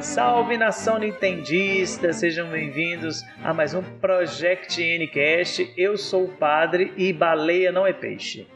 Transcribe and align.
Salve 0.00 0.56
nação 0.56 1.00
nintendista, 1.00 2.12
sejam 2.12 2.48
bem-vindos 2.50 3.24
a 3.42 3.52
mais 3.52 3.74
um 3.74 3.82
Project 3.82 4.80
Ncast. 4.80 5.74
Eu 5.76 5.96
sou 5.96 6.26
o 6.26 6.28
padre 6.36 6.92
e 6.96 7.12
baleia 7.12 7.72
não 7.72 7.84
é 7.84 7.92
peixe. 7.92 8.46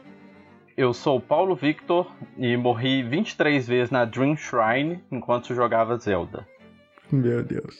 Eu 0.77 0.93
sou 0.93 1.17
o 1.17 1.21
Paulo 1.21 1.53
Victor 1.53 2.09
e 2.37 2.55
morri 2.55 3.03
23 3.03 3.67
vezes 3.67 3.91
na 3.91 4.05
Dream 4.05 4.37
Shrine 4.37 5.03
enquanto 5.11 5.53
jogava 5.53 5.97
Zelda. 5.97 6.47
Meu 7.11 7.43
Deus. 7.43 7.77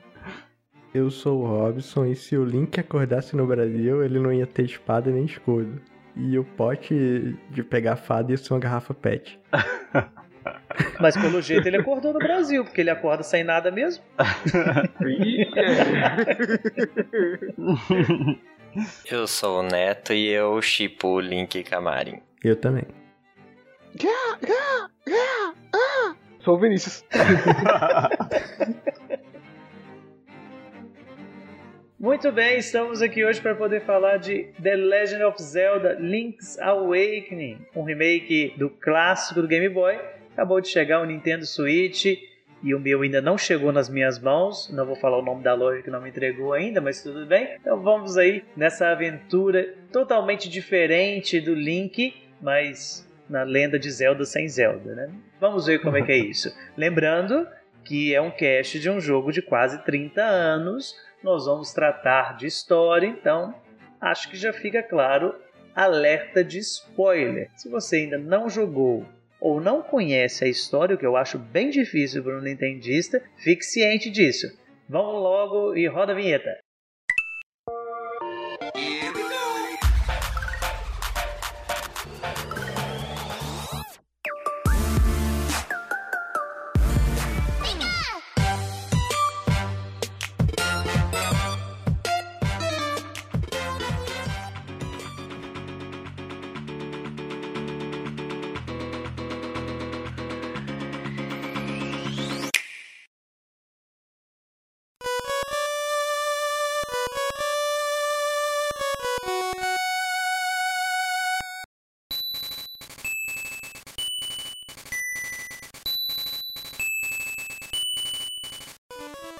Eu 0.98 1.10
sou 1.12 1.42
o 1.42 1.46
Robson 1.46 2.06
e 2.06 2.16
se 2.16 2.36
o 2.36 2.44
Link 2.44 2.80
acordasse 2.80 3.36
no 3.36 3.46
Brasil, 3.46 4.04
ele 4.04 4.18
não 4.18 4.32
ia 4.32 4.48
ter 4.48 4.64
espada 4.64 5.12
nem 5.12 5.26
escudo. 5.26 5.80
E 6.16 6.36
o 6.36 6.42
pote 6.42 7.38
de 7.50 7.62
pegar 7.62 7.94
fada 7.94 8.32
ia 8.32 8.36
ser 8.36 8.52
uma 8.52 8.58
garrafa 8.58 8.92
pet. 8.92 9.38
Mas 10.98 11.16
pelo 11.16 11.40
jeito 11.40 11.68
ele 11.68 11.76
acordou 11.76 12.12
no 12.12 12.18
Brasil, 12.18 12.64
porque 12.64 12.80
ele 12.80 12.90
acorda 12.90 13.22
sem 13.22 13.44
nada 13.44 13.70
mesmo. 13.70 14.02
eu 19.08 19.28
sou 19.28 19.60
o 19.60 19.62
Neto 19.62 20.12
e 20.12 20.26
eu 20.26 20.60
chipo 20.60 21.10
o 21.10 21.20
Link 21.20 21.62
Camarin. 21.62 22.20
Eu 22.42 22.56
também. 22.56 22.86
Sou 26.40 26.56
o 26.56 26.58
Vinícius. 26.58 27.04
Muito 32.00 32.30
bem, 32.30 32.58
estamos 32.58 33.02
aqui 33.02 33.24
hoje 33.24 33.40
para 33.40 33.56
poder 33.56 33.80
falar 33.80 34.18
de 34.18 34.50
The 34.62 34.76
Legend 34.76 35.24
of 35.24 35.42
Zelda 35.42 35.94
Link's 35.94 36.56
Awakening, 36.60 37.58
um 37.74 37.82
remake 37.82 38.54
do 38.56 38.70
clássico 38.70 39.42
do 39.42 39.48
Game 39.48 39.68
Boy. 39.68 39.98
Acabou 40.32 40.60
de 40.60 40.68
chegar 40.68 41.02
o 41.02 41.04
Nintendo 41.04 41.44
Switch 41.44 42.04
e 42.62 42.72
o 42.72 42.78
meu 42.78 43.02
ainda 43.02 43.20
não 43.20 43.36
chegou 43.36 43.72
nas 43.72 43.88
minhas 43.88 44.16
mãos. 44.16 44.72
Não 44.72 44.86
vou 44.86 44.94
falar 44.94 45.18
o 45.18 45.24
nome 45.24 45.42
da 45.42 45.54
loja 45.54 45.82
que 45.82 45.90
não 45.90 46.00
me 46.00 46.10
entregou 46.10 46.52
ainda, 46.52 46.80
mas 46.80 47.02
tudo 47.02 47.26
bem. 47.26 47.56
Então 47.60 47.82
vamos 47.82 48.16
aí 48.16 48.44
nessa 48.56 48.90
aventura 48.90 49.74
totalmente 49.92 50.48
diferente 50.48 51.40
do 51.40 51.52
Link, 51.52 52.14
mas 52.40 53.10
na 53.28 53.42
lenda 53.42 53.76
de 53.76 53.90
Zelda 53.90 54.24
sem 54.24 54.48
Zelda, 54.48 54.94
né? 54.94 55.10
Vamos 55.40 55.66
ver 55.66 55.80
como 55.80 55.96
é 55.96 56.02
que 56.02 56.12
é 56.12 56.18
isso. 56.18 56.56
Lembrando 56.78 57.44
que 57.84 58.14
é 58.14 58.20
um 58.20 58.30
cast 58.30 58.78
de 58.78 58.88
um 58.88 59.00
jogo 59.00 59.32
de 59.32 59.42
quase 59.42 59.82
30 59.84 60.22
anos 60.22 60.94
nós 61.22 61.46
vamos 61.46 61.72
tratar 61.72 62.36
de 62.36 62.46
história, 62.46 63.06
então 63.06 63.54
acho 64.00 64.30
que 64.30 64.36
já 64.36 64.52
fica 64.52 64.82
claro 64.82 65.34
alerta 65.74 66.42
de 66.42 66.58
spoiler. 66.58 67.50
Se 67.56 67.68
você 67.68 67.96
ainda 67.96 68.18
não 68.18 68.48
jogou 68.48 69.06
ou 69.40 69.60
não 69.60 69.82
conhece 69.82 70.44
a 70.44 70.48
história, 70.48 70.96
o 70.96 70.98
que 70.98 71.06
eu 71.06 71.16
acho 71.16 71.38
bem 71.38 71.70
difícil 71.70 72.22
para 72.22 72.36
um 72.36 72.42
nintendista, 72.42 73.22
fique 73.36 73.64
ciente 73.64 74.10
disso. 74.10 74.46
Vamos 74.88 75.14
logo 75.14 75.76
e 75.76 75.86
roda 75.86 76.12
a 76.12 76.16
vinheta. 76.16 76.58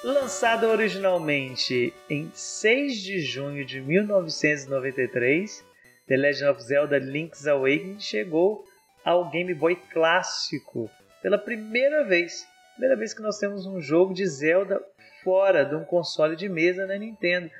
Lançado 0.09 0.65
originalmente 0.65 1.93
em 2.09 2.31
6 2.33 2.99
de 2.99 3.19
junho 3.19 3.63
de 3.63 3.79
1993, 3.79 5.63
The 6.07 6.17
Legend 6.17 6.49
of 6.49 6.63
Zelda 6.63 6.97
Link's 6.97 7.45
Awakening 7.45 7.99
chegou 7.99 8.65
ao 9.05 9.29
Game 9.29 9.53
Boy 9.53 9.75
clássico 9.93 10.89
pela 11.21 11.37
primeira 11.37 12.03
vez. 12.05 12.47
Primeira 12.71 12.95
vez 12.95 13.13
que 13.13 13.21
nós 13.21 13.37
temos 13.37 13.67
um 13.67 13.79
jogo 13.79 14.11
de 14.11 14.25
Zelda 14.25 14.83
fora 15.23 15.63
de 15.63 15.75
um 15.75 15.83
console 15.83 16.35
de 16.35 16.49
mesa 16.49 16.87
na 16.87 16.97
Nintendo. 16.97 17.51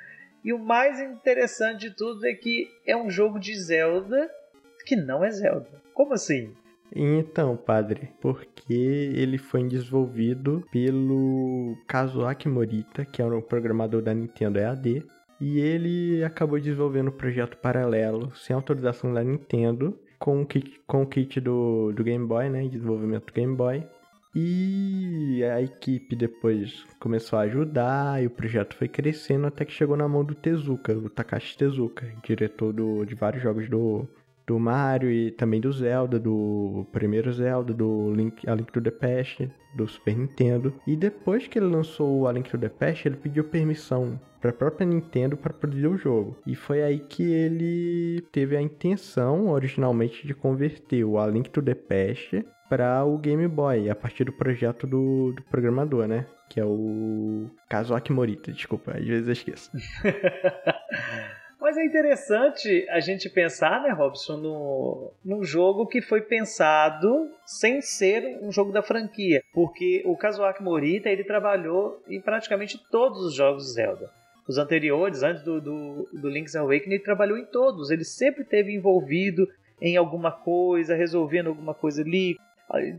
E 0.43 0.51
o 0.51 0.57
mais 0.57 0.99
interessante 0.99 1.81
de 1.81 1.95
tudo 1.95 2.25
é 2.25 2.33
que 2.33 2.67
é 2.83 2.97
um 2.97 3.11
jogo 3.11 3.39
de 3.39 3.55
Zelda 3.61 4.27
que 4.87 4.95
não 4.95 5.23
é 5.23 5.29
Zelda. 5.29 5.69
Como 5.93 6.15
assim? 6.15 6.51
Então, 6.95 7.55
padre, 7.55 8.11
porque 8.19 8.73
ele 8.73 9.37
foi 9.37 9.63
desenvolvido 9.67 10.63
pelo 10.71 11.77
Kazuaki 11.87 12.49
Morita, 12.49 13.05
que 13.05 13.21
é 13.21 13.25
um 13.25 13.41
programador 13.41 14.01
da 14.01 14.13
Nintendo 14.13 14.59
EAD, 14.59 15.05
e 15.39 15.59
ele 15.59 16.23
acabou 16.23 16.59
desenvolvendo 16.59 17.09
um 17.09 17.17
projeto 17.17 17.57
paralelo, 17.57 18.35
sem 18.35 18.55
autorização 18.55 19.13
da 19.13 19.23
Nintendo, 19.23 19.97
com 20.17 20.41
o 20.41 20.45
kit, 20.45 20.81
com 20.85 21.03
o 21.03 21.07
kit 21.07 21.39
do, 21.39 21.93
do 21.93 22.03
Game 22.03 22.25
Boy, 22.27 22.49
né, 22.49 22.67
desenvolvimento 22.67 23.27
do 23.27 23.33
Game 23.33 23.55
Boy. 23.55 23.85
E 24.35 25.43
a 25.43 25.61
equipe 25.61 26.15
depois 26.15 26.85
começou 26.99 27.39
a 27.39 27.43
ajudar 27.43 28.21
e 28.21 28.27
o 28.27 28.29
projeto 28.29 28.75
foi 28.75 28.87
crescendo 28.87 29.47
até 29.47 29.65
que 29.65 29.71
chegou 29.71 29.97
na 29.97 30.07
mão 30.07 30.23
do 30.23 30.35
Tezuka, 30.35 30.93
o 30.93 31.09
Takashi 31.09 31.57
Tezuka, 31.57 32.05
diretor 32.23 32.71
do, 32.71 33.05
de 33.05 33.15
vários 33.15 33.41
jogos 33.41 33.67
do, 33.67 34.07
do 34.49 34.57
Mario 34.57 35.11
e 35.11 35.29
também 35.29 35.61
do 35.61 35.71
Zelda, 35.71 36.19
do 36.19 36.87
primeiro 36.91 37.31
Zelda, 37.31 37.71
do 37.71 38.11
Link, 38.11 38.49
A 38.49 38.55
Link 38.55 38.71
to 38.71 38.81
the 38.81 38.89
Past, 38.89 39.47
do 39.75 39.87
Super 39.87 40.17
Nintendo. 40.17 40.73
E 40.87 40.95
depois 40.95 41.47
que 41.47 41.59
ele 41.59 41.67
lançou 41.67 42.27
A 42.27 42.31
Link 42.31 42.49
to 42.49 42.57
the 42.57 42.67
Past, 42.67 43.07
ele 43.07 43.17
pediu 43.17 43.43
permissão 43.43 44.19
para 44.41 44.49
a 44.49 44.53
própria 44.53 44.87
Nintendo 44.87 45.37
para 45.37 45.53
produzir 45.53 45.85
o 45.85 45.97
jogo. 45.97 46.35
E 46.47 46.55
foi 46.55 46.81
aí 46.81 46.97
que 46.97 47.21
ele 47.31 48.23
teve 48.31 48.57
a 48.57 48.61
intenção 48.61 49.49
originalmente 49.49 50.25
de 50.25 50.33
converter 50.33 51.03
o 51.03 51.19
A 51.19 51.27
Link 51.27 51.51
to 51.51 51.61
the 51.61 51.75
Past 51.75 52.43
para 52.67 53.05
o 53.05 53.19
Game 53.19 53.47
Boy, 53.47 53.87
a 53.87 53.95
partir 53.95 54.23
do 54.23 54.33
projeto 54.33 54.87
do, 54.87 55.31
do 55.31 55.43
programador, 55.43 56.07
né? 56.07 56.25
Que 56.49 56.59
é 56.59 56.65
o 56.65 57.51
Kazuaki 57.69 58.11
Morita, 58.11 58.51
desculpa, 58.51 58.97
às 58.97 59.05
vezes 59.05 59.27
eu 59.27 59.33
esqueço. 59.33 59.71
Mas 61.59 61.77
é 61.77 61.83
interessante 61.83 62.87
a 62.89 63.01
gente 63.01 63.29
pensar, 63.29 63.81
né, 63.81 63.89
Robson, 63.89 64.37
no, 64.37 65.11
num 65.25 65.43
jogo 65.43 65.85
que 65.85 66.01
foi 66.01 66.21
pensado 66.21 67.29
sem 67.45 67.81
ser 67.81 68.39
um 68.41 68.49
jogo 68.49 68.71
da 68.71 68.81
franquia. 68.81 69.43
Porque 69.53 70.01
o 70.05 70.15
Kazuaki 70.15 70.63
Morita, 70.63 71.09
ele 71.09 71.23
trabalhou 71.23 72.01
em 72.07 72.21
praticamente 72.21 72.79
todos 72.89 73.19
os 73.19 73.33
jogos 73.33 73.73
Zelda. 73.73 74.09
Os 74.47 74.57
anteriores, 74.57 75.21
antes 75.21 75.43
do, 75.43 75.59
do, 75.59 76.09
do 76.13 76.29
Link's 76.29 76.55
Awakening, 76.55 76.95
ele 76.95 77.03
trabalhou 77.03 77.37
em 77.37 77.45
todos. 77.45 77.91
Ele 77.91 78.05
sempre 78.05 78.43
esteve 78.43 78.73
envolvido 78.73 79.45
em 79.81 79.97
alguma 79.97 80.31
coisa, 80.31 80.95
resolvendo 80.95 81.47
alguma 81.47 81.73
coisa 81.73 82.01
ali, 82.01 82.37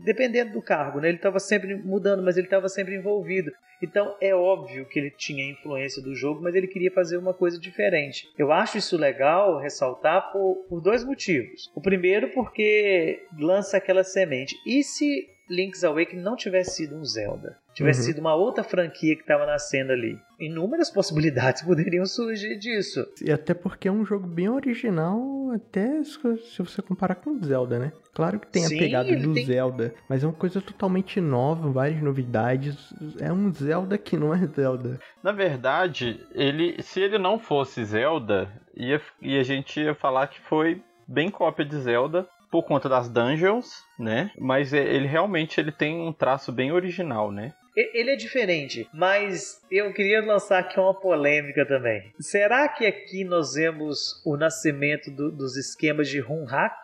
dependendo 0.03 0.53
do 0.53 0.61
cargo, 0.61 0.99
né? 0.99 1.07
Ele 1.07 1.17
estava 1.17 1.39
sempre 1.39 1.75
mudando, 1.75 2.23
mas 2.23 2.37
ele 2.37 2.47
estava 2.47 2.67
sempre 2.67 2.95
envolvido. 2.95 3.51
Então 3.81 4.15
é 4.21 4.35
óbvio 4.35 4.85
que 4.85 4.99
ele 4.99 5.09
tinha 5.09 5.49
influência 5.49 6.01
do 6.01 6.13
jogo, 6.13 6.41
mas 6.41 6.53
ele 6.53 6.67
queria 6.67 6.91
fazer 6.91 7.17
uma 7.17 7.33
coisa 7.33 7.59
diferente. 7.59 8.27
Eu 8.37 8.51
acho 8.51 8.77
isso 8.77 8.97
legal 8.97 9.59
ressaltar 9.59 10.31
por, 10.31 10.65
por 10.69 10.81
dois 10.81 11.03
motivos. 11.03 11.71
O 11.73 11.81
primeiro, 11.81 12.29
porque 12.29 13.23
lança 13.39 13.77
aquela 13.77 14.03
semente. 14.03 14.55
E 14.65 14.83
se 14.83 15.27
Link's 15.49 15.83
Awakening 15.83 16.21
não 16.21 16.35
tivesse 16.35 16.77
sido 16.77 16.95
um 16.95 17.03
Zelda? 17.03 17.61
tivesse 17.73 18.01
uhum. 18.01 18.05
sido 18.07 18.19
uma 18.19 18.35
outra 18.35 18.63
franquia 18.63 19.15
que 19.15 19.21
estava 19.21 19.45
nascendo 19.45 19.91
ali. 19.91 20.19
Inúmeras 20.41 20.89
possibilidades 20.89 21.61
poderiam 21.65 22.05
surgir 22.05 22.57
disso. 22.57 23.05
E 23.23 23.31
até 23.31 23.53
porque 23.53 23.87
é 23.87 23.91
um 23.91 24.03
jogo 24.03 24.27
bem 24.27 24.49
original, 24.49 25.51
até 25.53 26.03
se 26.03 26.57
você 26.57 26.81
comparar 26.81 27.15
com 27.15 27.39
Zelda, 27.43 27.77
né? 27.77 27.91
Claro 28.13 28.39
que 28.39 28.47
tem 28.47 28.63
Sim, 28.63 28.75
a 28.75 28.79
pegada 28.79 29.15
do 29.15 29.33
tem... 29.33 29.45
Zelda, 29.45 29.93
mas 30.09 30.23
é 30.23 30.27
uma 30.27 30.33
coisa 30.33 30.59
totalmente 30.59 31.21
nova, 31.21 31.69
várias 31.69 32.01
novidades. 32.01 32.93
É 33.19 33.31
um 33.31 33.53
Zelda 33.53 33.97
que 33.97 34.17
não 34.17 34.33
é 34.33 34.45
Zelda. 34.47 34.99
Na 35.23 35.31
verdade, 35.31 36.19
ele, 36.33 36.81
se 36.81 36.99
ele 36.99 37.17
não 37.17 37.39
fosse 37.39 37.85
Zelda, 37.85 38.51
ia, 38.75 38.99
e 39.21 39.37
a 39.37 39.43
gente 39.43 39.79
ia 39.79 39.95
falar 39.95 40.27
que 40.27 40.41
foi 40.41 40.81
bem 41.07 41.29
cópia 41.29 41.65
de 41.65 41.77
Zelda, 41.79 42.27
por 42.51 42.63
conta 42.63 42.89
das 42.89 43.07
dungeons, 43.07 43.85
né? 43.97 44.29
Mas 44.37 44.73
é, 44.73 44.83
ele 44.83 45.07
realmente 45.07 45.59
ele 45.59 45.71
tem 45.71 46.01
um 46.01 46.11
traço 46.11 46.51
bem 46.51 46.71
original, 46.73 47.31
né? 47.31 47.53
Ele 47.75 48.11
é 48.11 48.15
diferente, 48.17 48.85
mas 48.93 49.61
eu 49.71 49.93
queria 49.93 50.21
lançar 50.21 50.59
aqui 50.59 50.77
uma 50.77 50.93
polêmica 50.93 51.65
também. 51.65 52.11
Será 52.19 52.67
que 52.67 52.85
aqui 52.85 53.23
nós 53.23 53.53
vemos 53.53 54.21
o 54.25 54.35
nascimento 54.35 55.09
do, 55.09 55.31
dos 55.31 55.55
esquemas 55.55 56.09
de 56.09 56.19
run 56.19 56.43
hack? 56.43 56.75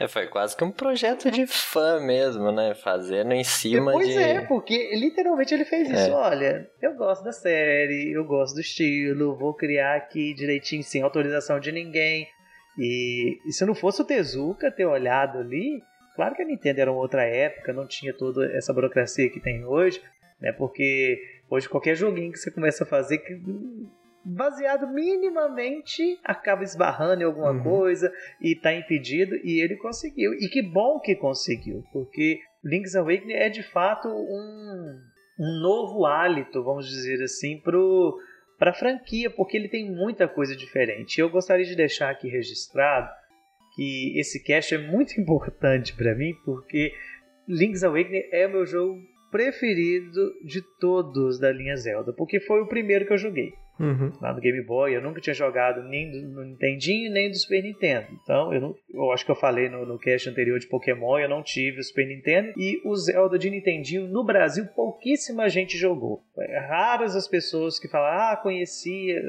É, 0.00 0.06
foi 0.06 0.28
quase 0.28 0.56
que 0.56 0.62
um 0.62 0.70
projeto 0.70 1.28
de 1.28 1.44
fã 1.44 1.98
mesmo, 1.98 2.52
né? 2.52 2.72
Fazendo 2.72 3.32
em 3.32 3.42
cima 3.42 3.90
pois 3.90 4.06
de. 4.06 4.14
Pois 4.14 4.26
é, 4.26 4.40
porque 4.42 4.94
literalmente 4.94 5.52
ele 5.52 5.64
fez 5.64 5.90
isso. 5.90 6.10
É. 6.10 6.12
Olha, 6.12 6.70
eu 6.80 6.94
gosto 6.94 7.24
da 7.24 7.32
série, 7.32 8.12
eu 8.12 8.24
gosto 8.24 8.54
do 8.54 8.60
estilo, 8.60 9.36
vou 9.36 9.54
criar 9.54 9.96
aqui 9.96 10.32
direitinho, 10.34 10.84
sem 10.84 11.02
autorização 11.02 11.58
de 11.58 11.72
ninguém. 11.72 12.28
E, 12.78 13.40
e 13.44 13.52
se 13.52 13.66
não 13.66 13.74
fosse 13.74 14.00
o 14.00 14.04
Tezuka 14.04 14.70
ter 14.70 14.86
olhado 14.86 15.38
ali, 15.38 15.82
claro 16.18 16.34
que 16.34 16.42
a 16.42 16.44
Nintendo 16.44 16.80
era 16.80 16.90
uma 16.90 17.00
outra 17.00 17.22
época, 17.22 17.72
não 17.72 17.86
tinha 17.86 18.12
toda 18.12 18.44
essa 18.52 18.74
burocracia 18.74 19.30
que 19.30 19.38
tem 19.38 19.64
hoje, 19.64 20.02
né? 20.40 20.50
Porque 20.50 21.16
hoje 21.48 21.68
qualquer 21.68 21.94
joguinho 21.94 22.32
que 22.32 22.40
você 22.40 22.50
começa 22.50 22.82
a 22.82 22.86
fazer 22.86 23.18
que 23.18 23.40
baseado 24.24 24.88
minimamente, 24.88 26.18
acaba 26.24 26.64
esbarrando 26.64 27.22
em 27.22 27.24
alguma 27.24 27.52
uhum. 27.52 27.62
coisa 27.62 28.12
e 28.42 28.52
está 28.52 28.74
impedido, 28.74 29.36
e 29.44 29.60
ele 29.60 29.76
conseguiu. 29.76 30.34
E 30.34 30.48
que 30.48 30.60
bom 30.60 30.98
que 30.98 31.14
conseguiu, 31.14 31.84
porque 31.92 32.40
Link's 32.64 32.96
Awakening 32.96 33.34
é 33.34 33.48
de 33.48 33.62
fato 33.62 34.08
um, 34.08 35.00
um 35.38 35.60
novo 35.62 36.04
hálito, 36.04 36.64
vamos 36.64 36.88
dizer 36.88 37.22
assim, 37.22 37.62
para 38.58 38.70
a 38.72 38.74
franquia, 38.74 39.30
porque 39.30 39.56
ele 39.56 39.68
tem 39.68 39.88
muita 39.88 40.26
coisa 40.26 40.56
diferente. 40.56 41.20
Eu 41.20 41.30
gostaria 41.30 41.64
de 41.64 41.76
deixar 41.76 42.10
aqui 42.10 42.28
registrado 42.28 43.08
que 43.78 44.18
esse 44.18 44.42
cast 44.42 44.74
é 44.74 44.78
muito 44.78 45.14
importante 45.22 45.94
para 45.94 46.12
mim, 46.12 46.34
porque 46.44 46.92
Link's 47.48 47.84
Awakening 47.84 48.24
é 48.32 48.44
o 48.48 48.50
meu 48.50 48.66
jogo 48.66 49.00
preferido 49.30 50.34
de 50.44 50.60
todos 50.80 51.38
da 51.38 51.52
linha 51.52 51.76
Zelda, 51.76 52.12
porque 52.12 52.40
foi 52.40 52.60
o 52.60 52.66
primeiro 52.66 53.06
que 53.06 53.12
eu 53.12 53.18
joguei. 53.18 53.52
Uhum. 53.78 54.12
Lá 54.20 54.32
no 54.32 54.40
Game 54.40 54.60
Boy, 54.62 54.94
eu 54.94 55.00
nunca 55.00 55.20
tinha 55.20 55.34
jogado 55.34 55.82
nem 55.84 56.10
do, 56.10 56.44
Nintendinho 56.44 57.12
nem 57.12 57.30
do 57.30 57.36
Super 57.36 57.62
Nintendo. 57.62 58.06
Então, 58.22 58.52
eu, 58.52 58.60
não, 58.60 58.74
eu 58.92 59.12
acho 59.12 59.24
que 59.24 59.30
eu 59.30 59.36
falei 59.36 59.68
no, 59.68 59.86
no 59.86 59.98
cast 59.98 60.28
anterior 60.28 60.58
de 60.58 60.66
Pokémon, 60.66 61.18
eu 61.18 61.28
não 61.28 61.42
tive 61.42 61.80
o 61.80 61.84
Super 61.84 62.06
Nintendo. 62.06 62.52
E 62.56 62.80
o 62.84 62.94
Zelda 62.96 63.38
de 63.38 63.50
Nintendinho 63.50 64.08
no 64.08 64.24
Brasil, 64.24 64.66
pouquíssima 64.74 65.48
gente 65.48 65.76
jogou. 65.76 66.22
É, 66.36 66.58
raras 66.58 67.14
as 67.14 67.28
pessoas 67.28 67.78
que 67.78 67.88
falam, 67.88 68.08
ah, 68.08 68.36
conhecia. 68.36 69.22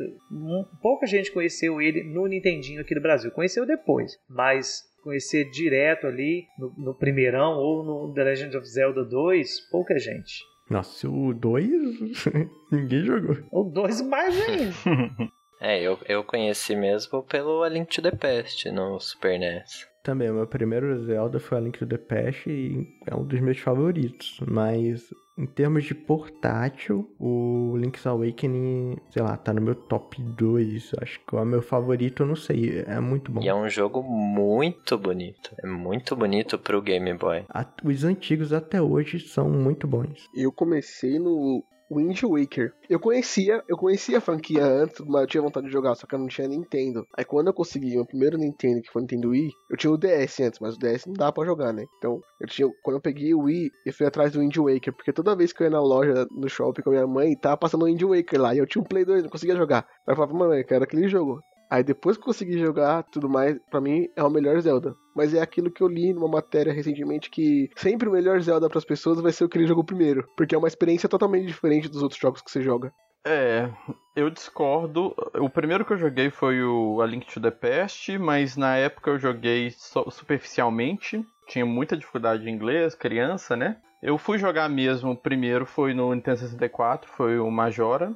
Pouca 0.81 1.05
gente 1.05 1.31
conheceu 1.31 1.81
ele 1.81 2.03
no 2.03 2.25
Nintendinho 2.25 2.81
aqui 2.81 2.95
do 2.95 3.01
Brasil. 3.01 3.31
Conheceu 3.31 3.65
depois. 3.65 4.17
Mas 4.27 4.89
conhecer 5.03 5.49
direto 5.49 6.07
ali 6.07 6.45
no, 6.57 6.73
no 6.77 6.93
primeirão 6.93 7.57
ou 7.57 7.83
no 7.83 8.13
The 8.13 8.23
Legend 8.23 8.57
of 8.57 8.67
Zelda 8.67 9.03
2, 9.03 9.69
pouca 9.71 9.97
gente. 9.97 10.43
Nossa, 10.69 11.09
o 11.09 11.33
2 11.33 11.69
ninguém 12.71 13.03
jogou. 13.03 13.37
O 13.51 13.63
2 13.63 14.01
mais 14.01 14.39
ainda. 14.39 14.73
é, 15.59 15.81
eu, 15.81 15.97
eu 16.07 16.23
conheci 16.23 16.75
mesmo 16.75 17.23
pelo 17.23 17.63
A 17.63 17.69
Link 17.69 17.89
to 17.89 18.01
the 18.01 18.11
Past 18.11 18.69
no 18.71 18.99
Super 18.99 19.39
NES. 19.39 19.87
Também, 20.09 20.31
o 20.31 20.33
meu 20.33 20.47
primeiro 20.47 21.05
Zelda 21.05 21.39
foi 21.39 21.59
A 21.59 21.61
Link 21.61 21.77
to 21.77 21.85
the 21.85 21.99
Past 21.99 22.49
e 22.49 22.97
é 23.05 23.15
um 23.15 23.23
dos 23.23 23.39
meus 23.39 23.59
favoritos, 23.59 24.39
mas 24.47 25.13
em 25.37 25.45
termos 25.45 25.83
de 25.83 25.93
portátil, 25.93 27.07
o 27.19 27.77
Link's 27.77 28.07
Awakening, 28.07 28.97
sei 29.11 29.21
lá, 29.21 29.37
tá 29.37 29.53
no 29.53 29.61
meu 29.61 29.75
top 29.75 30.19
2. 30.19 30.93
Acho 30.99 31.19
que 31.19 31.35
é 31.35 31.39
o 31.39 31.45
meu 31.45 31.61
favorito, 31.61 32.23
eu 32.23 32.27
não 32.27 32.35
sei. 32.35 32.83
É 32.87 32.99
muito 32.99 33.31
bom. 33.31 33.43
E 33.43 33.49
é 33.49 33.53
um 33.53 33.69
jogo 33.69 34.01
muito 34.01 34.97
bonito. 34.97 35.51
É 35.63 35.67
muito 35.67 36.15
bonito 36.15 36.57
pro 36.57 36.81
Game 36.81 37.13
Boy. 37.13 37.45
Os 37.83 38.03
antigos 38.03 38.51
até 38.51 38.81
hoje 38.81 39.19
são 39.19 39.47
muito 39.47 39.85
bons. 39.85 40.27
Eu 40.33 40.51
comecei 40.51 41.19
no 41.19 41.63
Wind 41.91 42.21
Waker. 42.23 42.73
Eu 42.89 42.99
conhecia, 42.99 43.63
eu 43.67 43.77
conhecia 43.77 44.19
a 44.19 44.21
franquia 44.21 44.63
antes, 44.63 44.99
mas 45.07 45.21
eu 45.21 45.27
tinha 45.27 45.43
vontade 45.43 45.67
de 45.67 45.73
jogar, 45.73 45.95
só 45.95 46.05
que 46.05 46.15
eu 46.15 46.19
não 46.19 46.27
tinha 46.27 46.47
Nintendo. 46.47 47.05
Aí 47.17 47.25
quando 47.25 47.47
eu 47.47 47.53
consegui 47.53 47.95
meu 47.95 48.05
primeiro 48.05 48.37
Nintendo, 48.37 48.81
que 48.81 48.91
foi 48.91 49.01
o 49.01 49.03
Nintendo 49.03 49.29
Wii, 49.29 49.49
eu 49.71 49.77
tinha 49.77 49.91
o 49.91 49.97
DS 49.97 50.39
antes, 50.39 50.59
mas 50.59 50.75
o 50.75 50.79
DS 50.79 51.05
não 51.05 51.13
dá 51.13 51.31
para 51.31 51.45
jogar, 51.45 51.73
né? 51.73 51.85
Então, 51.97 52.21
eu 52.39 52.47
tinha, 52.47 52.69
quando 52.83 52.97
eu 52.97 53.01
peguei 53.01 53.33
o 53.33 53.43
Wii, 53.43 53.71
eu 53.85 53.93
fui 53.93 54.05
atrás 54.05 54.31
do 54.31 54.39
Wind 54.39 54.55
Waker, 54.55 54.93
porque 54.93 55.13
toda 55.13 55.35
vez 55.35 55.51
que 55.51 55.63
eu 55.63 55.65
ia 55.65 55.71
na 55.71 55.81
loja, 55.81 56.27
no 56.31 56.49
shopping 56.49 56.81
com 56.81 56.89
a 56.89 56.93
minha 56.93 57.07
mãe, 57.07 57.35
tava 57.35 57.57
passando 57.57 57.83
o 57.83 57.85
Wind 57.85 58.01
Waker 58.01 58.41
lá, 58.41 58.53
e 58.53 58.59
eu 58.59 58.67
tinha 58.67 58.81
um 58.81 58.85
Play 58.85 59.05
2, 59.05 59.23
não 59.23 59.29
conseguia 59.29 59.55
jogar. 59.55 59.87
Aí 60.07 60.13
eu 60.13 60.15
falava, 60.15 60.33
mãe, 60.33 60.59
eu 60.59 60.65
quero 60.65 60.83
aquele 60.83 61.07
jogo. 61.07 61.41
Aí 61.69 61.83
depois 61.83 62.17
que 62.17 62.23
consegui 62.23 62.57
jogar 62.57 63.03
tudo 63.03 63.29
mais, 63.29 63.57
para 63.69 63.79
mim 63.79 64.07
é 64.15 64.23
o 64.23 64.29
melhor 64.29 64.59
Zelda. 64.59 64.95
Mas 65.15 65.33
é 65.33 65.41
aquilo 65.41 65.69
que 65.69 65.83
eu 65.83 65.87
li 65.87 66.13
numa 66.13 66.27
matéria 66.27 66.73
recentemente 66.73 67.29
que 67.29 67.69
sempre 67.75 68.09
o 68.09 68.11
melhor 68.11 68.41
Zelda 68.41 68.67
para 68.67 68.79
as 68.79 68.85
pessoas 68.85 69.21
vai 69.21 69.31
ser 69.31 69.43
o 69.43 69.49
que 69.49 69.57
ele 69.57 69.67
jogou 69.67 69.83
primeiro, 69.83 70.27
porque 70.35 70.55
é 70.55 70.57
uma 70.57 70.67
experiência 70.67 71.07
totalmente 71.07 71.45
diferente 71.45 71.87
dos 71.87 72.01
outros 72.01 72.19
jogos 72.19 72.41
que 72.41 72.49
você 72.49 72.61
joga. 72.61 72.91
É, 73.25 73.69
eu 74.15 74.29
discordo. 74.29 75.13
O 75.35 75.49
primeiro 75.49 75.85
que 75.85 75.93
eu 75.93 75.97
joguei 75.97 76.29
foi 76.29 76.63
o 76.63 77.01
A 77.01 77.05
Link 77.05 77.31
to 77.31 77.41
the 77.41 77.51
Past, 77.51 78.17
mas 78.17 78.55
na 78.55 78.75
época 78.77 79.11
eu 79.11 79.19
joguei 79.19 79.69
superficialmente. 80.09 81.23
Tinha 81.47 81.65
muita 81.65 81.97
dificuldade 81.97 82.49
em 82.49 82.53
inglês, 82.53 82.95
criança, 82.95 83.55
né? 83.55 83.77
Eu 84.01 84.17
fui 84.17 84.37
jogar 84.37 84.69
mesmo, 84.69 85.15
primeiro 85.15 85.65
foi 85.65 85.93
no 85.93 86.15
Nintendo 86.15 86.37
64, 86.37 87.11
foi 87.11 87.37
o 87.37 87.51
Majora. 87.51 88.15